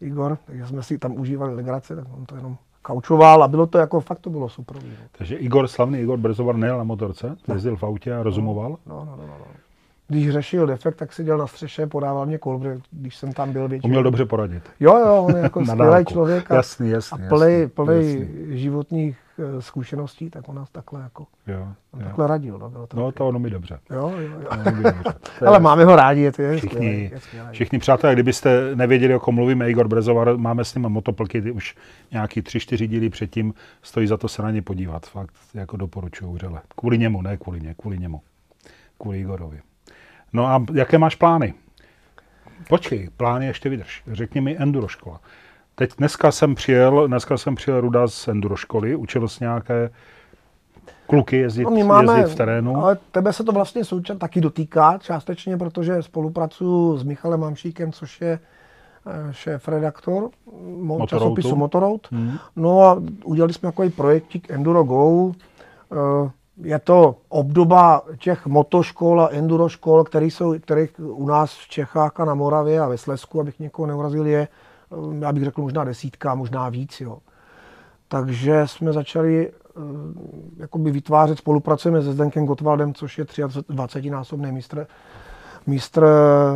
Igor, 0.00 0.38
takže 0.46 0.66
jsme 0.66 0.82
si 0.82 0.98
tam 0.98 1.12
užívali 1.20 1.54
legrace, 1.54 1.96
tak 1.96 2.04
on 2.18 2.26
to 2.26 2.36
jenom 2.36 2.56
kaučoval 2.84 3.42
a 3.42 3.48
bylo 3.48 3.66
to 3.66 3.78
jako, 3.78 4.00
fakt 4.00 4.18
to 4.18 4.30
bylo 4.30 4.48
super. 4.48 4.76
No, 4.76 4.88
Takže 5.18 5.36
Igor, 5.36 5.68
slavný 5.68 5.98
Igor 6.00 6.18
Brzovar 6.18 6.56
nejel 6.56 6.78
na 6.78 6.84
motorce, 6.84 7.36
jezdil 7.52 7.76
v 7.76 7.82
autě 7.82 8.14
a 8.14 8.22
rozumoval. 8.22 8.76
no, 8.86 8.94
no, 9.04 9.16
no, 9.16 9.26
no. 9.26 9.44
Když 10.08 10.30
řešil 10.30 10.66
defekt, 10.66 10.96
tak 10.96 11.12
seděl 11.12 11.38
na 11.38 11.46
střeše, 11.46 11.86
podával 11.86 12.26
mě 12.26 12.38
kol, 12.38 12.60
když 12.90 13.16
jsem 13.16 13.32
tam 13.32 13.52
byl 13.52 13.68
většinou. 13.68 13.88
Uměl 13.88 14.02
dobře 14.02 14.24
poradit. 14.26 14.62
Jo, 14.80 14.96
jo, 15.06 15.22
on 15.28 15.36
je 15.36 15.42
jako 15.42 15.64
skvělý 15.66 16.04
člověk 16.04 16.50
a, 16.50 16.54
Jasný, 16.54 16.90
jasný, 16.90 17.26
a 17.26 17.28
plný, 17.28 17.52
jasný, 17.52 17.68
plný 17.68 17.96
jasný. 18.12 18.60
životních 18.60 19.18
zkušeností, 19.60 20.30
tak 20.30 20.48
on 20.48 20.56
nás 20.56 20.70
takhle 20.70 21.00
jako, 21.02 21.26
Jo, 21.46 21.68
on 21.92 22.00
jo. 22.00 22.06
takhle 22.06 22.26
radil. 22.26 22.58
No, 22.58 22.70
bylo 22.70 22.86
to 22.86 22.96
No 22.96 23.12
to 23.12 23.28
ono 23.28 23.38
mi 23.38 23.50
dobře. 23.50 23.78
Jo, 23.90 24.12
jo, 24.18 24.28
jo. 24.28 24.40
To 24.40 24.50
ono 24.50 24.64
mi 24.76 24.82
dobře. 24.82 25.02
To 25.38 25.44
je 25.44 25.48
Ale 25.48 25.60
máme 25.60 25.84
ho 25.84 25.96
rádi, 25.96 26.20
je 26.20 26.32
to 26.32 26.42
je 26.42 26.56
Všichni, 26.56 27.10
je 27.12 27.20
skvělý. 27.20 27.48
všichni 27.52 27.78
přátelé, 27.78 28.12
kdybyste 28.12 28.76
nevěděli, 28.76 29.14
o 29.14 29.20
kom 29.20 29.34
mluvíme, 29.34 29.70
Igor 29.70 29.88
Brezovar, 29.88 30.36
máme 30.36 30.64
s 30.64 30.74
ním 30.74 30.82
motoplky, 30.88 31.42
ty 31.42 31.50
už 31.50 31.76
nějaký 32.12 32.42
tři, 32.42 32.60
čtyři 32.60 32.86
díly 32.86 33.10
předtím, 33.10 33.54
stojí 33.82 34.06
za 34.06 34.16
to 34.16 34.28
se 34.28 34.42
na 34.42 34.50
ně 34.50 34.62
podívat. 34.62 35.06
Fakt 35.06 35.34
jako 35.54 35.76
doporučuju 35.76 36.32
vřele. 36.32 36.60
Kvůli 36.76 36.98
němu, 36.98 37.22
ne 37.22 37.36
kvůli 37.36 37.60
mě, 37.60 37.74
kvůli 37.74 37.98
němu. 37.98 38.20
Kvůli 38.98 39.20
Igorovi. 39.20 39.60
No 40.32 40.46
a 40.46 40.64
jaké 40.74 40.98
máš 40.98 41.14
plány? 41.14 41.54
Počkej, 42.68 43.10
plány 43.16 43.46
ještě 43.46 43.68
vydrž. 43.68 44.02
Řekni 44.12 44.40
mi 44.40 44.56
enduro 44.58 44.88
škola. 44.88 45.20
Teď 45.74 45.90
dneska 45.98 46.32
jsem 46.32 46.54
přijel, 46.54 47.08
dneska 47.08 47.36
jsem 47.38 47.54
přijel 47.54 47.80
Ruda 47.80 48.08
z 48.08 48.28
enduro 48.28 48.56
školy, 48.56 48.96
učil 48.96 49.28
jsi 49.28 49.44
nějaké 49.44 49.90
kluky 51.06 51.36
jezdit, 51.36 51.64
No, 51.64 51.70
my 51.70 51.84
máme, 51.84 52.18
jezdit 52.18 52.34
v 52.34 52.36
terénu. 52.36 52.76
ale 52.84 52.96
tebe 53.12 53.32
se 53.32 53.44
to 53.44 53.52
vlastně 53.52 53.84
současně 53.84 54.18
taky 54.18 54.40
dotýká 54.40 54.98
částečně, 54.98 55.56
protože 55.56 56.02
spolupracuju 56.02 56.96
s 56.98 57.02
Michalem 57.04 57.40
Mamšíkem, 57.40 57.92
což 57.92 58.20
je 58.20 58.38
eh, 59.06 59.32
šéf-redaktor 59.32 60.22
mo- 60.22 60.30
Motoroutu. 60.98 61.06
časopisu 61.06 61.56
Motorout. 61.56 62.08
Hmm. 62.12 62.38
No 62.56 62.80
a 62.82 63.02
udělali 63.24 63.52
jsme 63.52 63.68
takový 63.68 63.90
projektík 63.90 64.50
Enduro 64.50 64.84
Go. 64.84 65.32
Eh, 65.92 66.30
Je 66.62 66.78
to 66.78 67.16
obdoba 67.28 68.02
těch 68.18 68.46
motoškol 68.46 69.20
a 69.22 69.28
enduro 69.32 69.68
škol, 69.68 70.04
které 70.04 70.26
jsou, 70.26 70.54
kterých 70.58 70.90
u 70.98 71.26
nás 71.26 71.54
v 71.58 71.68
Čechách 71.68 72.20
a 72.20 72.24
na 72.24 72.34
Moravě 72.34 72.80
a 72.80 72.88
ve 72.88 72.98
Slesku, 72.98 73.40
abych 73.40 73.58
někoho 73.60 73.86
neurazil, 73.86 74.26
je, 74.26 74.48
já 75.18 75.32
bych 75.32 75.44
řekl 75.44 75.62
možná 75.62 75.84
desítka, 75.84 76.34
možná 76.34 76.68
víc. 76.68 77.00
Jo. 77.00 77.18
Takže 78.08 78.62
jsme 78.66 78.92
začali 78.92 79.48
eh, 79.48 79.80
jakoby 80.56 80.90
vytvářet, 80.90 81.38
spolupracujeme 81.38 82.02
se 82.02 82.12
Zdenkem 82.12 82.46
Gottwaldem, 82.46 82.94
což 82.94 83.18
je 83.18 83.24
23-násobný 83.24 84.52
mistr 84.52 84.86
mistr 85.66 86.06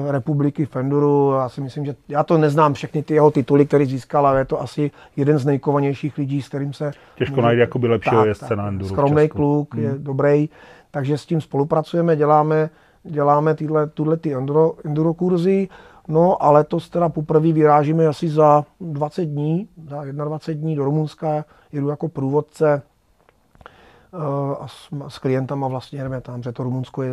republiky 0.08 0.66
v 0.66 0.76
Enduru. 0.76 1.32
Já 1.32 1.48
si 1.48 1.60
myslím, 1.60 1.84
že 1.84 1.94
já 2.08 2.22
to 2.22 2.38
neznám 2.38 2.74
všechny 2.74 3.02
ty 3.02 3.14
jeho 3.14 3.30
tituly, 3.30 3.66
které 3.66 3.86
získal, 3.86 4.26
ale 4.26 4.40
je 4.40 4.44
to 4.44 4.62
asi 4.62 4.90
jeden 5.16 5.38
z 5.38 5.44
nejkovanějších 5.44 6.18
lidí, 6.18 6.42
s 6.42 6.48
kterým 6.48 6.72
se... 6.72 6.90
Těžko 7.16 7.40
najít 7.40 7.58
jakoby 7.58 7.88
lepšího 7.88 8.26
jezdce 8.26 8.56
na 8.56 8.68
Enduru. 8.68 8.88
Skromný 8.88 9.28
kluk, 9.28 9.74
hmm. 9.74 9.84
je 9.84 9.94
dobrý, 9.98 10.48
takže 10.90 11.18
s 11.18 11.26
tím 11.26 11.40
spolupracujeme, 11.40 12.16
děláme, 12.16 12.70
děláme 13.04 13.54
tyhle, 13.54 13.86
tuhle 13.86 14.16
ty 14.16 14.34
enduro, 14.34 14.72
enduro 14.84 15.14
kurzy. 15.14 15.68
No 16.08 16.42
a 16.42 16.50
letos 16.50 16.88
teda 16.88 17.08
poprvé 17.08 17.52
vyrážíme 17.52 18.06
asi 18.06 18.28
za 18.28 18.64
20 18.80 19.24
dní, 19.24 19.68
za 19.88 20.04
21 20.04 20.62
dní 20.62 20.76
do 20.76 20.84
Rumunska, 20.84 21.44
jedu 21.72 21.88
jako 21.88 22.08
průvodce 22.08 22.82
eh, 24.14 24.56
a 24.60 24.68
s, 24.68 24.88
s 25.08 25.18
klientama 25.18 25.68
vlastně 25.68 26.02
jdeme 26.02 26.20
tam, 26.20 26.42
že 26.42 26.52
to 26.52 26.62
Rumunsko 26.62 27.02
je, 27.02 27.12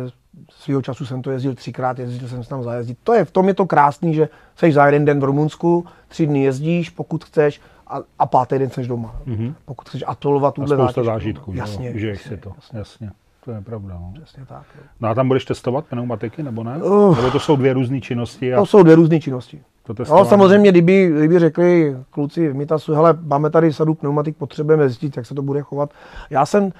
svého 0.50 0.82
času 0.82 1.06
jsem 1.06 1.22
to 1.22 1.30
jezdil 1.30 1.54
třikrát, 1.54 1.98
jezdil 1.98 2.28
jsem 2.28 2.44
se 2.44 2.48
tam 2.48 2.62
zajezdit. 2.62 2.98
To 3.04 3.14
je, 3.14 3.24
v 3.24 3.30
tom 3.30 3.48
je 3.48 3.54
to 3.54 3.66
krásný, 3.66 4.14
že 4.14 4.28
jsi 4.56 4.72
za 4.72 4.86
jeden 4.86 5.04
den 5.04 5.20
v 5.20 5.24
Rumunsku, 5.24 5.86
tři 6.08 6.26
dny 6.26 6.42
jezdíš, 6.42 6.90
pokud 6.90 7.24
chceš, 7.24 7.60
a, 7.86 7.98
a 8.18 8.26
pátý 8.26 8.58
den 8.58 8.70
jsi 8.70 8.86
doma. 8.86 9.20
Mm-hmm. 9.26 9.54
Pokud 9.64 9.88
chceš 9.88 10.04
absolvovat 10.06 10.54
tuhle 10.54 10.76
zážitků. 10.76 11.04
zážitků. 11.04 11.52
Jasně. 11.54 11.98
Že 11.98 12.08
jasně, 12.08 12.36
to, 12.36 12.52
jasně. 12.56 12.78
jasně. 12.78 13.10
To 13.46 13.52
je 13.52 13.60
pravda. 13.60 13.94
No. 14.00 14.12
Přesně 14.22 14.46
tak. 14.46 14.64
Jo. 14.78 14.82
No 15.00 15.08
a 15.08 15.14
tam 15.14 15.28
budeš 15.28 15.44
testovat 15.44 15.84
pneumatiky, 15.84 16.42
nebo 16.42 16.64
ne? 16.64 16.82
Uh, 16.82 17.16
nebo 17.16 17.30
to 17.30 17.40
jsou 17.40 17.56
dvě 17.56 17.72
různé 17.72 18.00
činnosti? 18.00 18.54
A... 18.54 18.58
To 18.58 18.66
jsou 18.66 18.82
dvě 18.82 18.94
různé 18.94 19.20
činnosti. 19.20 19.60
To 19.82 19.94
no, 20.08 20.24
samozřejmě, 20.24 20.70
kdyby, 20.70 21.12
kdyby 21.16 21.38
řekli 21.38 21.96
kluci 22.10 22.48
v 22.48 22.54
Mitasu, 22.54 22.94
hele, 22.94 23.18
máme 23.22 23.50
tady 23.50 23.72
sadu 23.72 23.94
pneumatik, 23.94 24.36
potřebujeme 24.36 24.88
zjistit, 24.88 25.16
jak 25.16 25.26
se 25.26 25.34
to 25.34 25.42
bude 25.42 25.62
chovat. 25.62 25.90
Já 26.30 26.46
jsem 26.46 26.64
eh, 26.64 26.72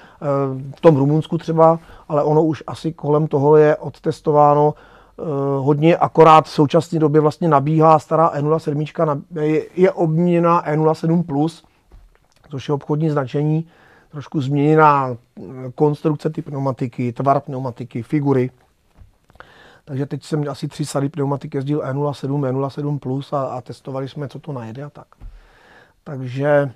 v 0.75 0.81
tom 0.81 0.97
Rumunsku 0.97 1.37
třeba, 1.37 1.79
ale 2.09 2.23
ono 2.23 2.43
už 2.43 2.63
asi 2.67 2.93
kolem 2.93 3.27
toho 3.27 3.57
je 3.57 3.75
odtestováno 3.75 4.73
eh, 5.19 5.23
hodně, 5.57 5.97
akorát 5.97 6.45
v 6.45 6.49
současné 6.49 6.99
době 6.99 7.21
vlastně 7.21 7.47
nabíhá 7.47 7.99
stará 7.99 8.33
E07, 8.39 9.21
je, 9.41 9.63
je 9.75 9.91
obměněná 9.91 10.63
E07+, 10.65 11.63
což 12.49 12.67
je 12.67 12.73
obchodní 12.73 13.09
značení, 13.09 13.67
trošku 14.17 14.41
změněná 14.41 15.09
eh, 15.11 15.43
konstrukce 15.75 16.29
ty 16.29 16.41
pneumatiky, 16.41 17.13
tvar 17.13 17.39
pneumatiky, 17.39 18.03
figury. 18.03 18.51
Takže 19.85 20.05
teď 20.05 20.23
jsem 20.23 20.43
asi 20.49 20.67
tři 20.67 20.85
sady 20.85 21.09
pneumatik 21.09 21.55
jezdil 21.55 21.79
E07, 21.79 22.41
E07+, 22.41 22.99
Plus 22.99 23.33
a, 23.33 23.43
a 23.43 23.61
testovali 23.61 24.09
jsme, 24.09 24.27
co 24.27 24.39
to 24.39 24.53
najede 24.53 24.83
a 24.83 24.89
tak. 24.89 25.07
Takže 26.03 26.71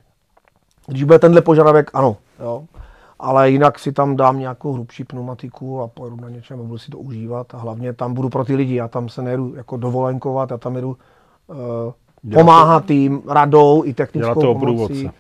když 0.87 1.03
bude 1.03 1.19
tenhle 1.19 1.41
požadavek, 1.41 1.91
ano. 1.93 2.17
Jo. 2.39 2.63
Ale 3.19 3.51
jinak 3.51 3.79
si 3.79 3.91
tam 3.91 4.15
dám 4.15 4.39
nějakou 4.39 4.73
hrubší 4.73 5.03
pneumatiku 5.03 5.81
a 5.81 5.87
pojedu 5.87 6.15
na 6.15 6.29
něčem 6.29 6.59
a 6.59 6.63
budu 6.63 6.77
si 6.77 6.91
to 6.91 6.99
užívat. 6.99 7.55
A 7.55 7.57
hlavně 7.57 7.93
tam 7.93 8.13
budu 8.13 8.29
pro 8.29 8.45
ty 8.45 8.55
lidi. 8.55 8.75
Já 8.75 8.87
tam 8.87 9.09
se 9.09 9.21
nejedu 9.21 9.55
jako 9.55 9.77
dovolenkovat, 9.77 10.51
já 10.51 10.57
tam 10.57 10.75
jedu 10.75 10.97
uh, 11.47 12.33
pomáhat 12.33 12.85
tým 12.85 13.21
radou 13.27 13.85
i 13.85 13.93
technickou 13.93 14.59
pomocí. 14.59 15.03
Jo, 15.03 15.11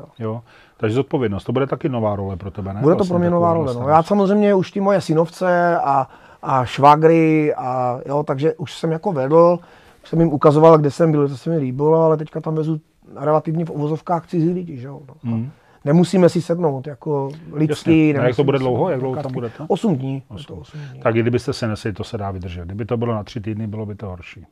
jo. 0.00 0.06
jo. 0.18 0.42
Takže 0.76 0.94
zodpovědnost, 0.94 1.44
to 1.44 1.52
bude 1.52 1.66
taky 1.66 1.88
nová 1.88 2.16
role 2.16 2.36
pro 2.36 2.50
tebe, 2.50 2.74
ne? 2.74 2.80
Bude 2.80 2.94
to 2.94 2.96
vlastně 2.96 3.12
pro 3.12 3.18
mě 3.18 3.30
nová 3.30 3.54
role. 3.54 3.74
No. 3.74 3.88
Já 3.88 4.02
samozřejmě 4.02 4.54
už 4.54 4.70
ty 4.70 4.80
moje 4.80 5.00
synovce 5.00 5.78
a, 5.78 6.08
a 6.42 6.64
švagry, 6.64 7.54
a, 7.54 8.00
jo, 8.06 8.22
takže 8.22 8.54
už 8.54 8.78
jsem 8.78 8.92
jako 8.92 9.12
vedl, 9.12 9.58
už 10.02 10.08
jsem 10.08 10.20
jim 10.20 10.32
ukazoval, 10.32 10.78
kde 10.78 10.90
jsem 10.90 11.10
byl, 11.10 11.28
to 11.28 11.36
se 11.36 11.50
mi 11.50 11.56
líbilo, 11.56 12.02
ale 12.02 12.16
teďka 12.16 12.40
tam 12.40 12.54
vezu 12.54 12.80
relativně 13.16 13.64
v 13.64 13.70
uvozovkách 13.70 14.26
cizí 14.26 14.50
lidi. 14.50 14.76
Že 14.76 14.86
jo, 14.86 15.00
no. 15.08 15.14
mm. 15.22 15.50
Nemusíme 15.84 16.28
si 16.28 16.42
sednout 16.42 16.86
jako 16.86 17.30
lidský. 17.52 18.16
A 18.16 18.26
jak 18.26 18.36
to 18.36 18.44
bude 18.44 18.58
dlouho? 18.58 18.90
Jak 18.90 19.00
dlouho 19.00 19.22
tam 19.22 19.32
budete? 19.32 19.64
8 19.68 19.96
dní. 19.96 20.22
8. 20.28 20.58
8 20.58 20.80
dní. 20.92 21.00
Tak 21.00 21.14
kdybyste 21.14 21.52
se 21.52 21.68
nesli, 21.68 21.92
to 21.92 22.04
se 22.04 22.18
dá 22.18 22.30
vydržet. 22.30 22.64
Kdyby 22.64 22.84
to 22.84 22.96
bylo 22.96 23.14
na 23.14 23.24
tři 23.24 23.40
týdny, 23.40 23.66
bylo 23.66 23.86
by 23.86 23.94
to 23.94 24.06
horší 24.06 24.46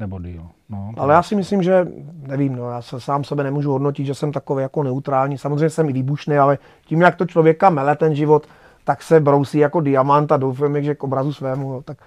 nebo 0.00 0.18
díl. 0.18 0.46
No, 0.68 0.92
Ale 0.96 1.14
já 1.14 1.22
si 1.22 1.34
myslím, 1.36 1.62
že, 1.62 1.86
nevím, 2.26 2.56
no, 2.56 2.70
já 2.70 2.82
se 2.82 3.00
sám 3.00 3.24
sebe 3.24 3.44
nemůžu 3.44 3.72
hodnotit, 3.72 4.06
že 4.06 4.14
jsem 4.14 4.32
takový 4.32 4.62
jako 4.62 4.82
neutrální. 4.82 5.38
Samozřejmě 5.38 5.70
jsem 5.70 5.88
i 5.88 5.92
výbušný, 5.92 6.36
ale 6.36 6.58
tím, 6.86 7.00
jak 7.00 7.16
to 7.16 7.26
člověka 7.26 7.70
mele 7.70 7.96
ten 7.96 8.14
život, 8.14 8.46
tak 8.84 9.02
se 9.02 9.20
brousí 9.20 9.58
jako 9.58 9.80
diamant 9.80 10.32
a 10.32 10.36
doufám, 10.36 10.82
že 10.82 10.94
k 10.94 11.04
obrazu 11.04 11.32
svému. 11.32 11.72
No, 11.72 11.82
tak, 11.82 11.98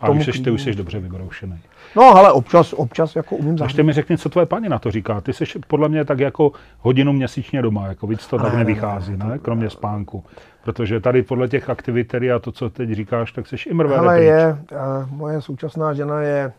a 0.00 0.10
víš, 0.10 0.24
že 0.24 0.42
ty 0.42 0.50
už 0.50 0.62
jsi 0.62 0.74
dobře 0.74 1.00
vybroušený. 1.00 1.60
No, 1.96 2.02
ale 2.02 2.32
občas, 2.32 2.72
občas 2.72 3.16
jako 3.16 3.36
umím 3.36 3.58
zahrát. 3.58 3.70
Ještě 3.70 3.82
mi 3.82 3.92
řekni, 3.92 4.18
co 4.18 4.28
tvoje 4.28 4.46
paní 4.46 4.68
na 4.68 4.78
to 4.78 4.90
říká. 4.90 5.20
Ty 5.20 5.32
jsi 5.32 5.44
podle 5.66 5.88
mě 5.88 6.04
tak 6.04 6.20
jako 6.20 6.52
hodinu 6.78 7.12
měsíčně 7.12 7.62
doma, 7.62 7.86
jako 7.86 8.06
víc 8.06 8.26
to 8.26 8.38
tak 8.38 8.52
ne, 8.52 8.58
nevychází, 8.58 9.12
ne, 9.12 9.24
ne, 9.24 9.30
ne, 9.30 9.38
kromě 9.38 9.70
spánku. 9.70 10.24
Protože 10.64 11.00
tady 11.00 11.22
podle 11.22 11.48
těch 11.48 11.70
aktivit 11.70 12.14
a 12.14 12.38
to, 12.38 12.52
co 12.52 12.70
teď 12.70 12.90
říkáš, 12.90 13.32
tak 13.32 13.46
jsi 13.46 13.56
imrvé. 13.68 13.96
Ale 13.96 14.22
je, 14.22 14.58
uh, 14.72 15.10
moje 15.10 15.42
současná 15.42 15.94
žena 15.94 16.20
je 16.20 16.52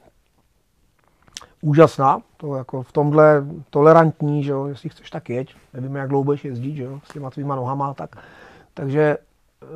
úžasná, 1.61 2.21
to 2.37 2.55
jako 2.55 2.83
v 2.83 2.91
tomhle 2.91 3.43
tolerantní, 3.69 4.43
že 4.43 4.51
jo, 4.51 4.65
jestli 4.65 4.89
chceš, 4.89 5.09
tak 5.09 5.29
jeď. 5.29 5.55
Nevíme, 5.73 5.99
jak 5.99 6.09
dlouho 6.09 6.23
budeš 6.23 6.45
jezdit, 6.45 6.75
že 6.75 6.83
jo, 6.83 6.99
s 7.03 7.13
těma 7.13 7.29
tvýma 7.29 7.55
nohama, 7.55 7.93
tak. 7.93 8.15
Takže 8.73 9.17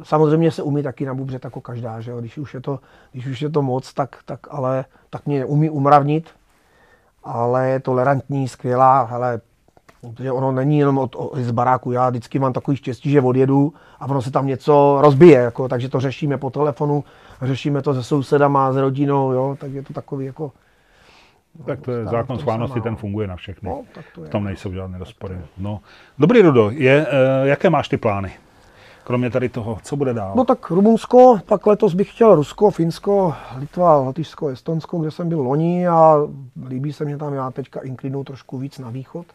samozřejmě 0.04 0.52
se 0.52 0.64
umí 0.64 0.84
taky 0.84 1.06
nabubřet 1.06 1.44
jako 1.44 1.62
každá, 1.62 2.02
že 2.02 2.12
jo? 2.12 2.20
Když 2.20 2.38
už 2.38 2.54
je 2.54 2.62
to, 2.62 2.80
když 3.12 3.28
už 3.28 3.42
je 3.42 3.50
to 3.50 3.62
moc, 3.62 3.94
tak, 3.94 4.16
tak, 4.26 4.40
ale, 4.50 4.86
tak 5.10 5.26
mě 5.26 5.46
umí 5.46 5.70
umravnit, 5.70 6.30
ale 7.24 7.70
je 7.70 7.80
tolerantní, 7.80 8.48
skvělá, 8.48 9.04
hele, 9.04 9.42
protože 10.02 10.32
ono 10.32 10.52
není 10.52 10.80
jenom 10.80 10.98
od, 10.98 11.16
od, 11.16 11.38
z 11.38 11.52
baráku. 11.52 11.92
Já 11.92 12.10
vždycky 12.10 12.40
mám 12.40 12.54
takový 12.54 12.78
štěstí, 12.78 13.12
že 13.12 13.22
odjedu 13.22 13.74
a 14.00 14.06
ono 14.06 14.22
se 14.22 14.32
tam 14.32 14.48
něco 14.48 14.98
rozbije, 15.02 15.40
jako, 15.40 15.68
takže 15.68 15.90
to 15.90 16.00
řešíme 16.00 16.38
po 16.38 16.50
telefonu, 16.50 17.04
řešíme 17.42 17.82
to 17.82 17.94
se 17.94 18.04
sousedama, 18.04 18.74
s 18.74 18.78
rodinou, 18.78 19.32
jo, 19.32 19.58
tak 19.60 19.72
je 19.72 19.84
to 19.84 19.94
takový 19.94 20.26
jako... 20.26 20.52
Tak 21.66 21.82
to 21.82 21.92
je 21.92 22.06
zákon 22.06 22.40
schválnosti, 22.40 22.82
ten 22.82 22.96
funguje 22.96 23.28
na 23.28 23.36
všechny. 23.36 23.70
No, 23.70 23.84
tak 23.94 24.06
to 24.16 24.22
je. 24.22 24.28
V 24.28 24.30
tom 24.30 24.44
nejsou 24.44 24.74
žádné 24.74 24.98
rozpory. 24.98 25.36
No. 25.58 25.80
Dobrý, 26.20 26.42
Rudo, 26.42 26.70
je, 26.70 27.02
uh, 27.02 27.48
jaké 27.48 27.70
máš 27.70 27.90
ty 27.90 27.98
plány? 27.98 28.32
Kromě 29.12 29.30
tady 29.30 29.50
toho, 29.50 29.78
co 29.84 29.96
bude 29.96 30.14
dál? 30.14 30.34
No 30.36 30.46
tak 30.46 30.70
Rumunsko, 30.70 31.40
pak 31.46 31.68
letos 31.68 31.94
bych 31.94 32.12
chtěl 32.12 32.36
Rusko, 32.36 32.72
Finsko, 32.72 33.34
Litva, 33.58 33.98
Latyšsko, 33.98 34.48
Estonsko, 34.48 35.00
kde 35.00 35.12
jsem 35.12 35.30
byl 35.30 35.42
loni 35.42 35.88
a 35.88 36.18
líbí 36.68 36.94
se 36.94 37.06
mě 37.06 37.18
tam, 37.18 37.34
já 37.34 37.52
teďka 37.52 37.80
inklinu 37.80 38.24
trošku 38.24 38.58
víc 38.58 38.80
na 38.80 38.90
východ. 38.90 39.26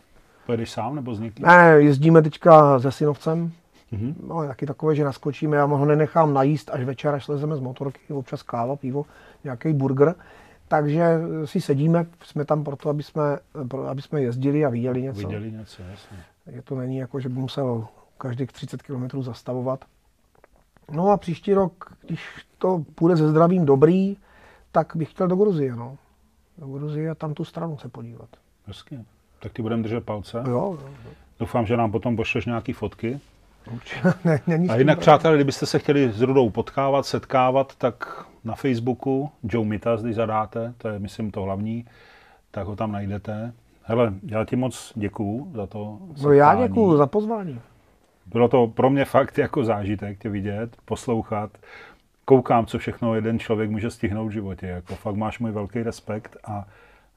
Pojedeš 0.46 0.70
sám 0.70 0.94
nebo 0.94 1.14
s 1.14 1.20
někým? 1.20 1.46
Ne, 1.46 1.76
jezdíme 1.78 2.22
teďka 2.22 2.80
se 2.80 2.92
synovcem. 2.92 3.52
Mm-hmm. 3.92 4.14
No, 4.28 4.46
taky 4.46 4.66
takové, 4.66 4.94
že 4.94 5.04
naskočíme, 5.04 5.56
já 5.56 5.64
ho 5.64 5.84
nenechám 5.84 6.34
najíst 6.34 6.70
až 6.70 6.84
večer, 6.84 7.14
až 7.14 7.24
slezeme 7.24 7.56
z 7.56 7.60
motorky, 7.60 8.12
občas 8.12 8.42
káva, 8.42 8.76
pivo, 8.76 9.04
nějaký 9.44 9.72
burger. 9.72 10.14
Takže 10.68 11.20
si 11.44 11.60
sedíme, 11.60 12.06
jsme 12.24 12.44
tam 12.44 12.64
proto, 12.64 12.88
aby 12.88 13.02
jsme, 13.02 13.38
aby 13.88 14.02
jsme 14.02 14.22
jezdili 14.22 14.64
a 14.64 14.68
viděli 14.68 15.02
něco. 15.02 15.20
Viděli 15.20 15.52
něco, 15.52 15.82
jasně. 15.90 16.18
Je 16.46 16.62
to 16.62 16.74
není 16.74 16.96
jako, 16.96 17.20
že 17.20 17.28
by 17.28 17.34
musel 17.40 17.86
každých 18.18 18.52
30 18.52 18.82
km 18.82 19.22
zastavovat. 19.22 19.84
No 20.90 21.10
a 21.10 21.16
příští 21.16 21.54
rok, 21.54 21.92
když 22.06 22.20
to 22.58 22.84
půjde 22.94 23.16
se 23.16 23.28
zdravím 23.28 23.66
dobrý, 23.66 24.16
tak 24.72 24.92
bych 24.96 25.10
chtěl 25.10 25.28
do 25.28 25.36
Gruzie, 25.36 25.76
no. 25.76 25.96
Do 26.58 26.66
Gruzie 26.66 27.10
a 27.10 27.14
tam 27.14 27.34
tu 27.34 27.44
stranu 27.44 27.78
se 27.78 27.88
podívat. 27.88 28.28
Hezky. 28.66 28.98
Tak 29.40 29.52
ty 29.52 29.62
budeme 29.62 29.82
držet 29.82 30.04
palce. 30.04 30.38
Jo, 30.38 30.78
jo, 30.82 30.88
jo. 31.04 31.10
Doufám, 31.40 31.66
že 31.66 31.76
nám 31.76 31.92
potom 31.92 32.16
pošleš 32.16 32.46
nějaké 32.46 32.72
fotky. 32.72 33.20
Určitě, 33.74 34.12
ne, 34.24 34.40
není 34.46 34.68
A 34.68 34.76
jinak, 34.76 34.98
přátelé, 34.98 35.34
kdybyste 35.34 35.66
se 35.66 35.78
chtěli 35.78 36.12
s 36.12 36.20
Rudou 36.20 36.50
potkávat, 36.50 37.06
setkávat, 37.06 37.76
tak 37.76 38.26
na 38.44 38.54
Facebooku 38.54 39.30
Joe 39.42 39.68
Mitas, 39.68 40.02
když 40.02 40.16
zadáte, 40.16 40.74
to 40.78 40.88
je, 40.88 40.98
myslím, 40.98 41.30
to 41.30 41.42
hlavní, 41.42 41.86
tak 42.50 42.66
ho 42.66 42.76
tam 42.76 42.92
najdete. 42.92 43.52
Hele, 43.82 44.12
já 44.22 44.44
ti 44.44 44.56
moc 44.56 44.92
děkuju 44.94 45.52
za 45.54 45.66
to 45.66 45.98
setkání. 46.00 46.24
No 46.24 46.32
já 46.32 46.66
děkuju 46.66 46.96
za 46.96 47.06
pozvání. 47.06 47.60
Bylo 48.26 48.48
to 48.48 48.66
pro 48.66 48.90
mě 48.90 49.04
fakt 49.04 49.38
jako 49.38 49.64
zážitek 49.64 50.18
tě 50.18 50.28
vidět, 50.28 50.76
poslouchat. 50.84 51.50
Koukám, 52.24 52.66
co 52.66 52.78
všechno 52.78 53.14
jeden 53.14 53.38
člověk 53.38 53.70
může 53.70 53.90
stihnout 53.90 54.28
v 54.28 54.32
životě. 54.32 54.66
Jako 54.66 54.94
fakt 54.94 55.16
máš 55.16 55.38
můj 55.38 55.50
velký 55.50 55.82
respekt 55.82 56.36
a 56.44 56.64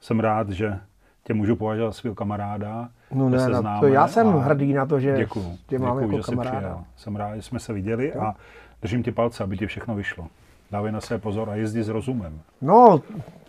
jsem 0.00 0.20
rád, 0.20 0.50
že 0.50 0.78
tě 1.24 1.34
můžu 1.34 1.56
považovat 1.56 1.92
svého 1.92 2.14
kamaráda. 2.14 2.88
No 3.12 3.28
ne, 3.28 3.38
se 3.38 3.54
známe 3.54 3.80
to 3.80 3.86
já 3.86 4.08
jsem 4.08 4.26
hrdý 4.26 4.72
na 4.72 4.86
to, 4.86 5.00
že 5.00 5.16
děkuju, 5.16 5.58
tě 5.66 5.78
mám 5.78 5.98
děkuju, 5.98 6.16
jako 6.16 6.32
že 6.32 6.36
kamaráda. 6.36 6.84
Jsem 6.96 7.16
rád, 7.16 7.36
že 7.36 7.42
jsme 7.42 7.58
se 7.58 7.72
viděli 7.72 8.14
a 8.14 8.34
držím 8.82 9.02
ti 9.02 9.12
palce, 9.12 9.44
aby 9.44 9.56
ti 9.56 9.66
všechno 9.66 9.94
vyšlo. 9.94 10.26
Dávej 10.70 10.92
na 10.92 11.00
sebe 11.00 11.20
pozor 11.20 11.50
a 11.50 11.54
jezdí 11.54 11.82
s 11.82 11.88
rozumem. 11.88 12.40
No, 12.60 13.00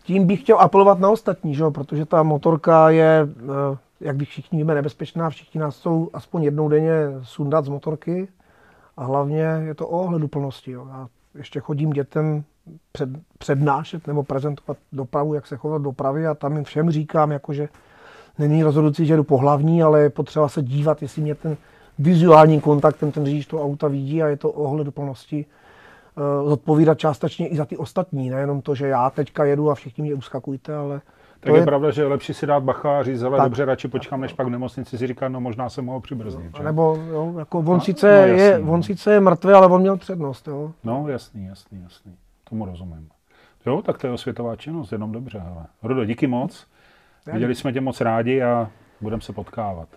tím 0.04 0.28
bych 0.28 0.40
chtěl 0.42 0.60
apelovat 0.60 1.00
na 1.00 1.10
ostatní, 1.10 1.56
že? 1.56 1.64
protože 1.72 2.06
ta 2.06 2.24
motorka 2.24 2.90
je, 2.90 3.28
eh, 3.40 3.78
jak 4.02 4.16
bych 4.16 4.30
všichni 4.30 4.58
víme, 4.58 4.76
nebezpečná. 4.76 5.30
Všichni 5.30 5.60
nás 5.60 5.80
chcou 5.80 6.10
aspoň 6.14 6.44
jednou 6.44 6.70
denně 6.70 6.94
sundat 7.22 7.66
z 7.66 7.70
motorky 7.70 8.28
a 8.98 9.06
hlavně 9.06 9.42
je 9.42 9.76
to 9.76 9.88
o 9.88 10.00
ohleduplnosti. 10.02 10.72
Jo. 10.72 10.88
Já 10.90 11.08
ještě 11.36 11.60
chodím 11.60 11.90
dětem 11.90 12.44
před, 12.92 13.10
přednášet 13.38 14.08
nebo 14.08 14.24
prezentovat 14.24 14.78
dopravu, 14.92 15.34
jak 15.34 15.48
se 15.48 15.58
chovat 15.58 15.82
dopravy 15.82 16.28
a 16.28 16.34
tam 16.34 16.56
jim 16.56 16.64
všem 16.64 16.92
říkám, 16.92 17.32
jako, 17.32 17.54
že 17.54 17.70
není 18.40 18.64
rozhodující, 18.64 19.06
že 19.06 19.16
jdu 19.16 19.24
po 19.24 19.38
hlavní, 19.38 19.84
ale 19.84 20.02
je 20.02 20.10
potřeba 20.10 20.50
se 20.50 20.62
dívat, 20.62 21.02
jestli 21.02 21.22
mě 21.22 21.36
ten 21.36 21.58
vizuální 22.00 22.62
kontakt, 22.62 22.98
ten, 22.98 23.12
ten 23.12 23.26
řidič 23.26 23.46
toho 23.46 23.64
auta 23.64 23.88
vidí 23.88 24.24
a 24.24 24.28
je 24.28 24.38
to 24.38 24.52
ohleduplnosti 24.52 25.46
zodpovídat 26.46 27.00
částečně 27.00 27.48
i 27.48 27.58
za 27.58 27.66
ty 27.66 27.78
ostatní, 27.78 28.30
nejenom 28.30 28.62
to, 28.62 28.76
že 28.76 28.88
já 28.88 29.10
teďka 29.10 29.46
jedu 29.46 29.72
a 29.72 29.76
všichni 29.76 30.04
mě 30.04 30.14
uskakujte, 30.14 30.76
ale 30.76 31.02
tak 31.42 31.54
je, 31.54 31.60
je 31.60 31.66
pravda, 31.66 31.92
že 31.92 32.02
je 32.02 32.08
lepší 32.08 32.34
si 32.34 32.48
dát 32.48 32.64
bacha 32.64 33.00
a 33.00 33.04
říct, 33.04 33.24
ale 33.24 33.38
tak, 33.38 33.46
dobře, 33.46 33.66
radši 33.66 33.88
počkám, 33.88 34.22
než 34.22 34.34
pak 34.34 34.48
v 34.48 34.50
nemocnici 34.50 34.98
si 34.98 35.08
říká, 35.08 35.30
no 35.30 35.42
možná 35.42 35.70
se 35.70 35.82
mohl 35.82 36.00
přibrzdit. 36.00 36.58
Že? 36.58 36.64
Nebo 36.64 37.00
jo, 37.12 37.34
jako 37.40 37.60
on, 37.60 37.66
no, 37.66 37.82
sice 37.82 38.12
no, 38.12 38.28
jasný, 38.28 38.44
je, 38.44 38.60
no. 38.60 38.72
on 38.72 38.84
sice 38.84 39.14
je 39.14 39.20
mrtvý, 39.20 39.54
ale 39.54 39.68
on 39.68 39.82
měl 39.82 39.98
přednost. 39.98 40.48
Jo. 40.48 40.72
No 40.84 41.08
jasný, 41.08 41.46
jasný, 41.46 41.82
jasný. 41.84 42.16
Tomu 42.50 42.66
rozumím. 42.66 43.10
Jo, 43.66 43.82
tak 43.82 43.98
to 43.98 44.08
je 44.08 44.14
osvětová 44.14 44.56
činnost, 44.56 44.92
jenom 44.92 45.12
dobře. 45.12 45.40
Hele. 45.40 45.66
Rudo, 45.84 46.06
díky 46.06 46.28
moc. 46.28 46.68
Viděli 47.34 47.56
jsme 47.56 47.74
tě 47.74 47.82
moc 47.82 48.02
rádi 48.02 48.42
a 48.42 48.70
budeme 49.02 49.22
se 49.22 49.34
potkávat. 49.34 49.90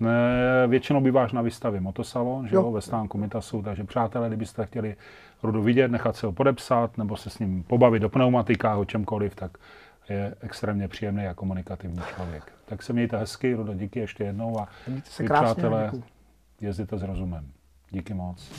Ne, 0.00 0.66
většinou 0.66 1.00
býváš 1.00 1.32
na 1.32 1.42
výstavě 1.42 1.80
Motosalon, 1.80 2.48
že 2.48 2.56
jo, 2.56 2.62
jo 2.62 2.72
ve 2.72 2.80
stánku 2.80 3.18
Mitasu, 3.18 3.62
takže 3.62 3.84
přátelé, 3.84 4.28
kdybyste 4.28 4.66
chtěli 4.66 4.96
Rudu 5.42 5.62
vidět, 5.62 5.90
nechat 5.90 6.16
se 6.16 6.26
ho 6.26 6.32
podepsat, 6.32 6.98
nebo 6.98 7.16
se 7.16 7.30
s 7.30 7.38
ním 7.38 7.62
pobavit 7.62 8.02
do 8.02 8.08
pneumatikách, 8.08 8.78
o 8.78 8.84
čemkoliv, 8.84 9.34
tak 9.34 9.50
je 10.10 10.34
extrémně 10.40 10.88
příjemný 10.88 11.26
a 11.26 11.34
komunikativní 11.34 12.00
člověk. 12.14 12.52
Tak 12.64 12.82
se 12.82 12.92
mějte 12.92 13.16
hezky, 13.16 13.54
Rudo, 13.54 13.74
díky 13.74 13.98
ještě 13.98 14.24
jednou 14.24 14.60
a 14.60 14.68
se 15.04 15.24
krásně, 15.24 15.44
přátelé, 15.44 15.92
jezděte 16.60 16.98
s 16.98 17.02
rozumem. 17.02 17.46
Díky 17.90 18.14
moc. 18.14 18.50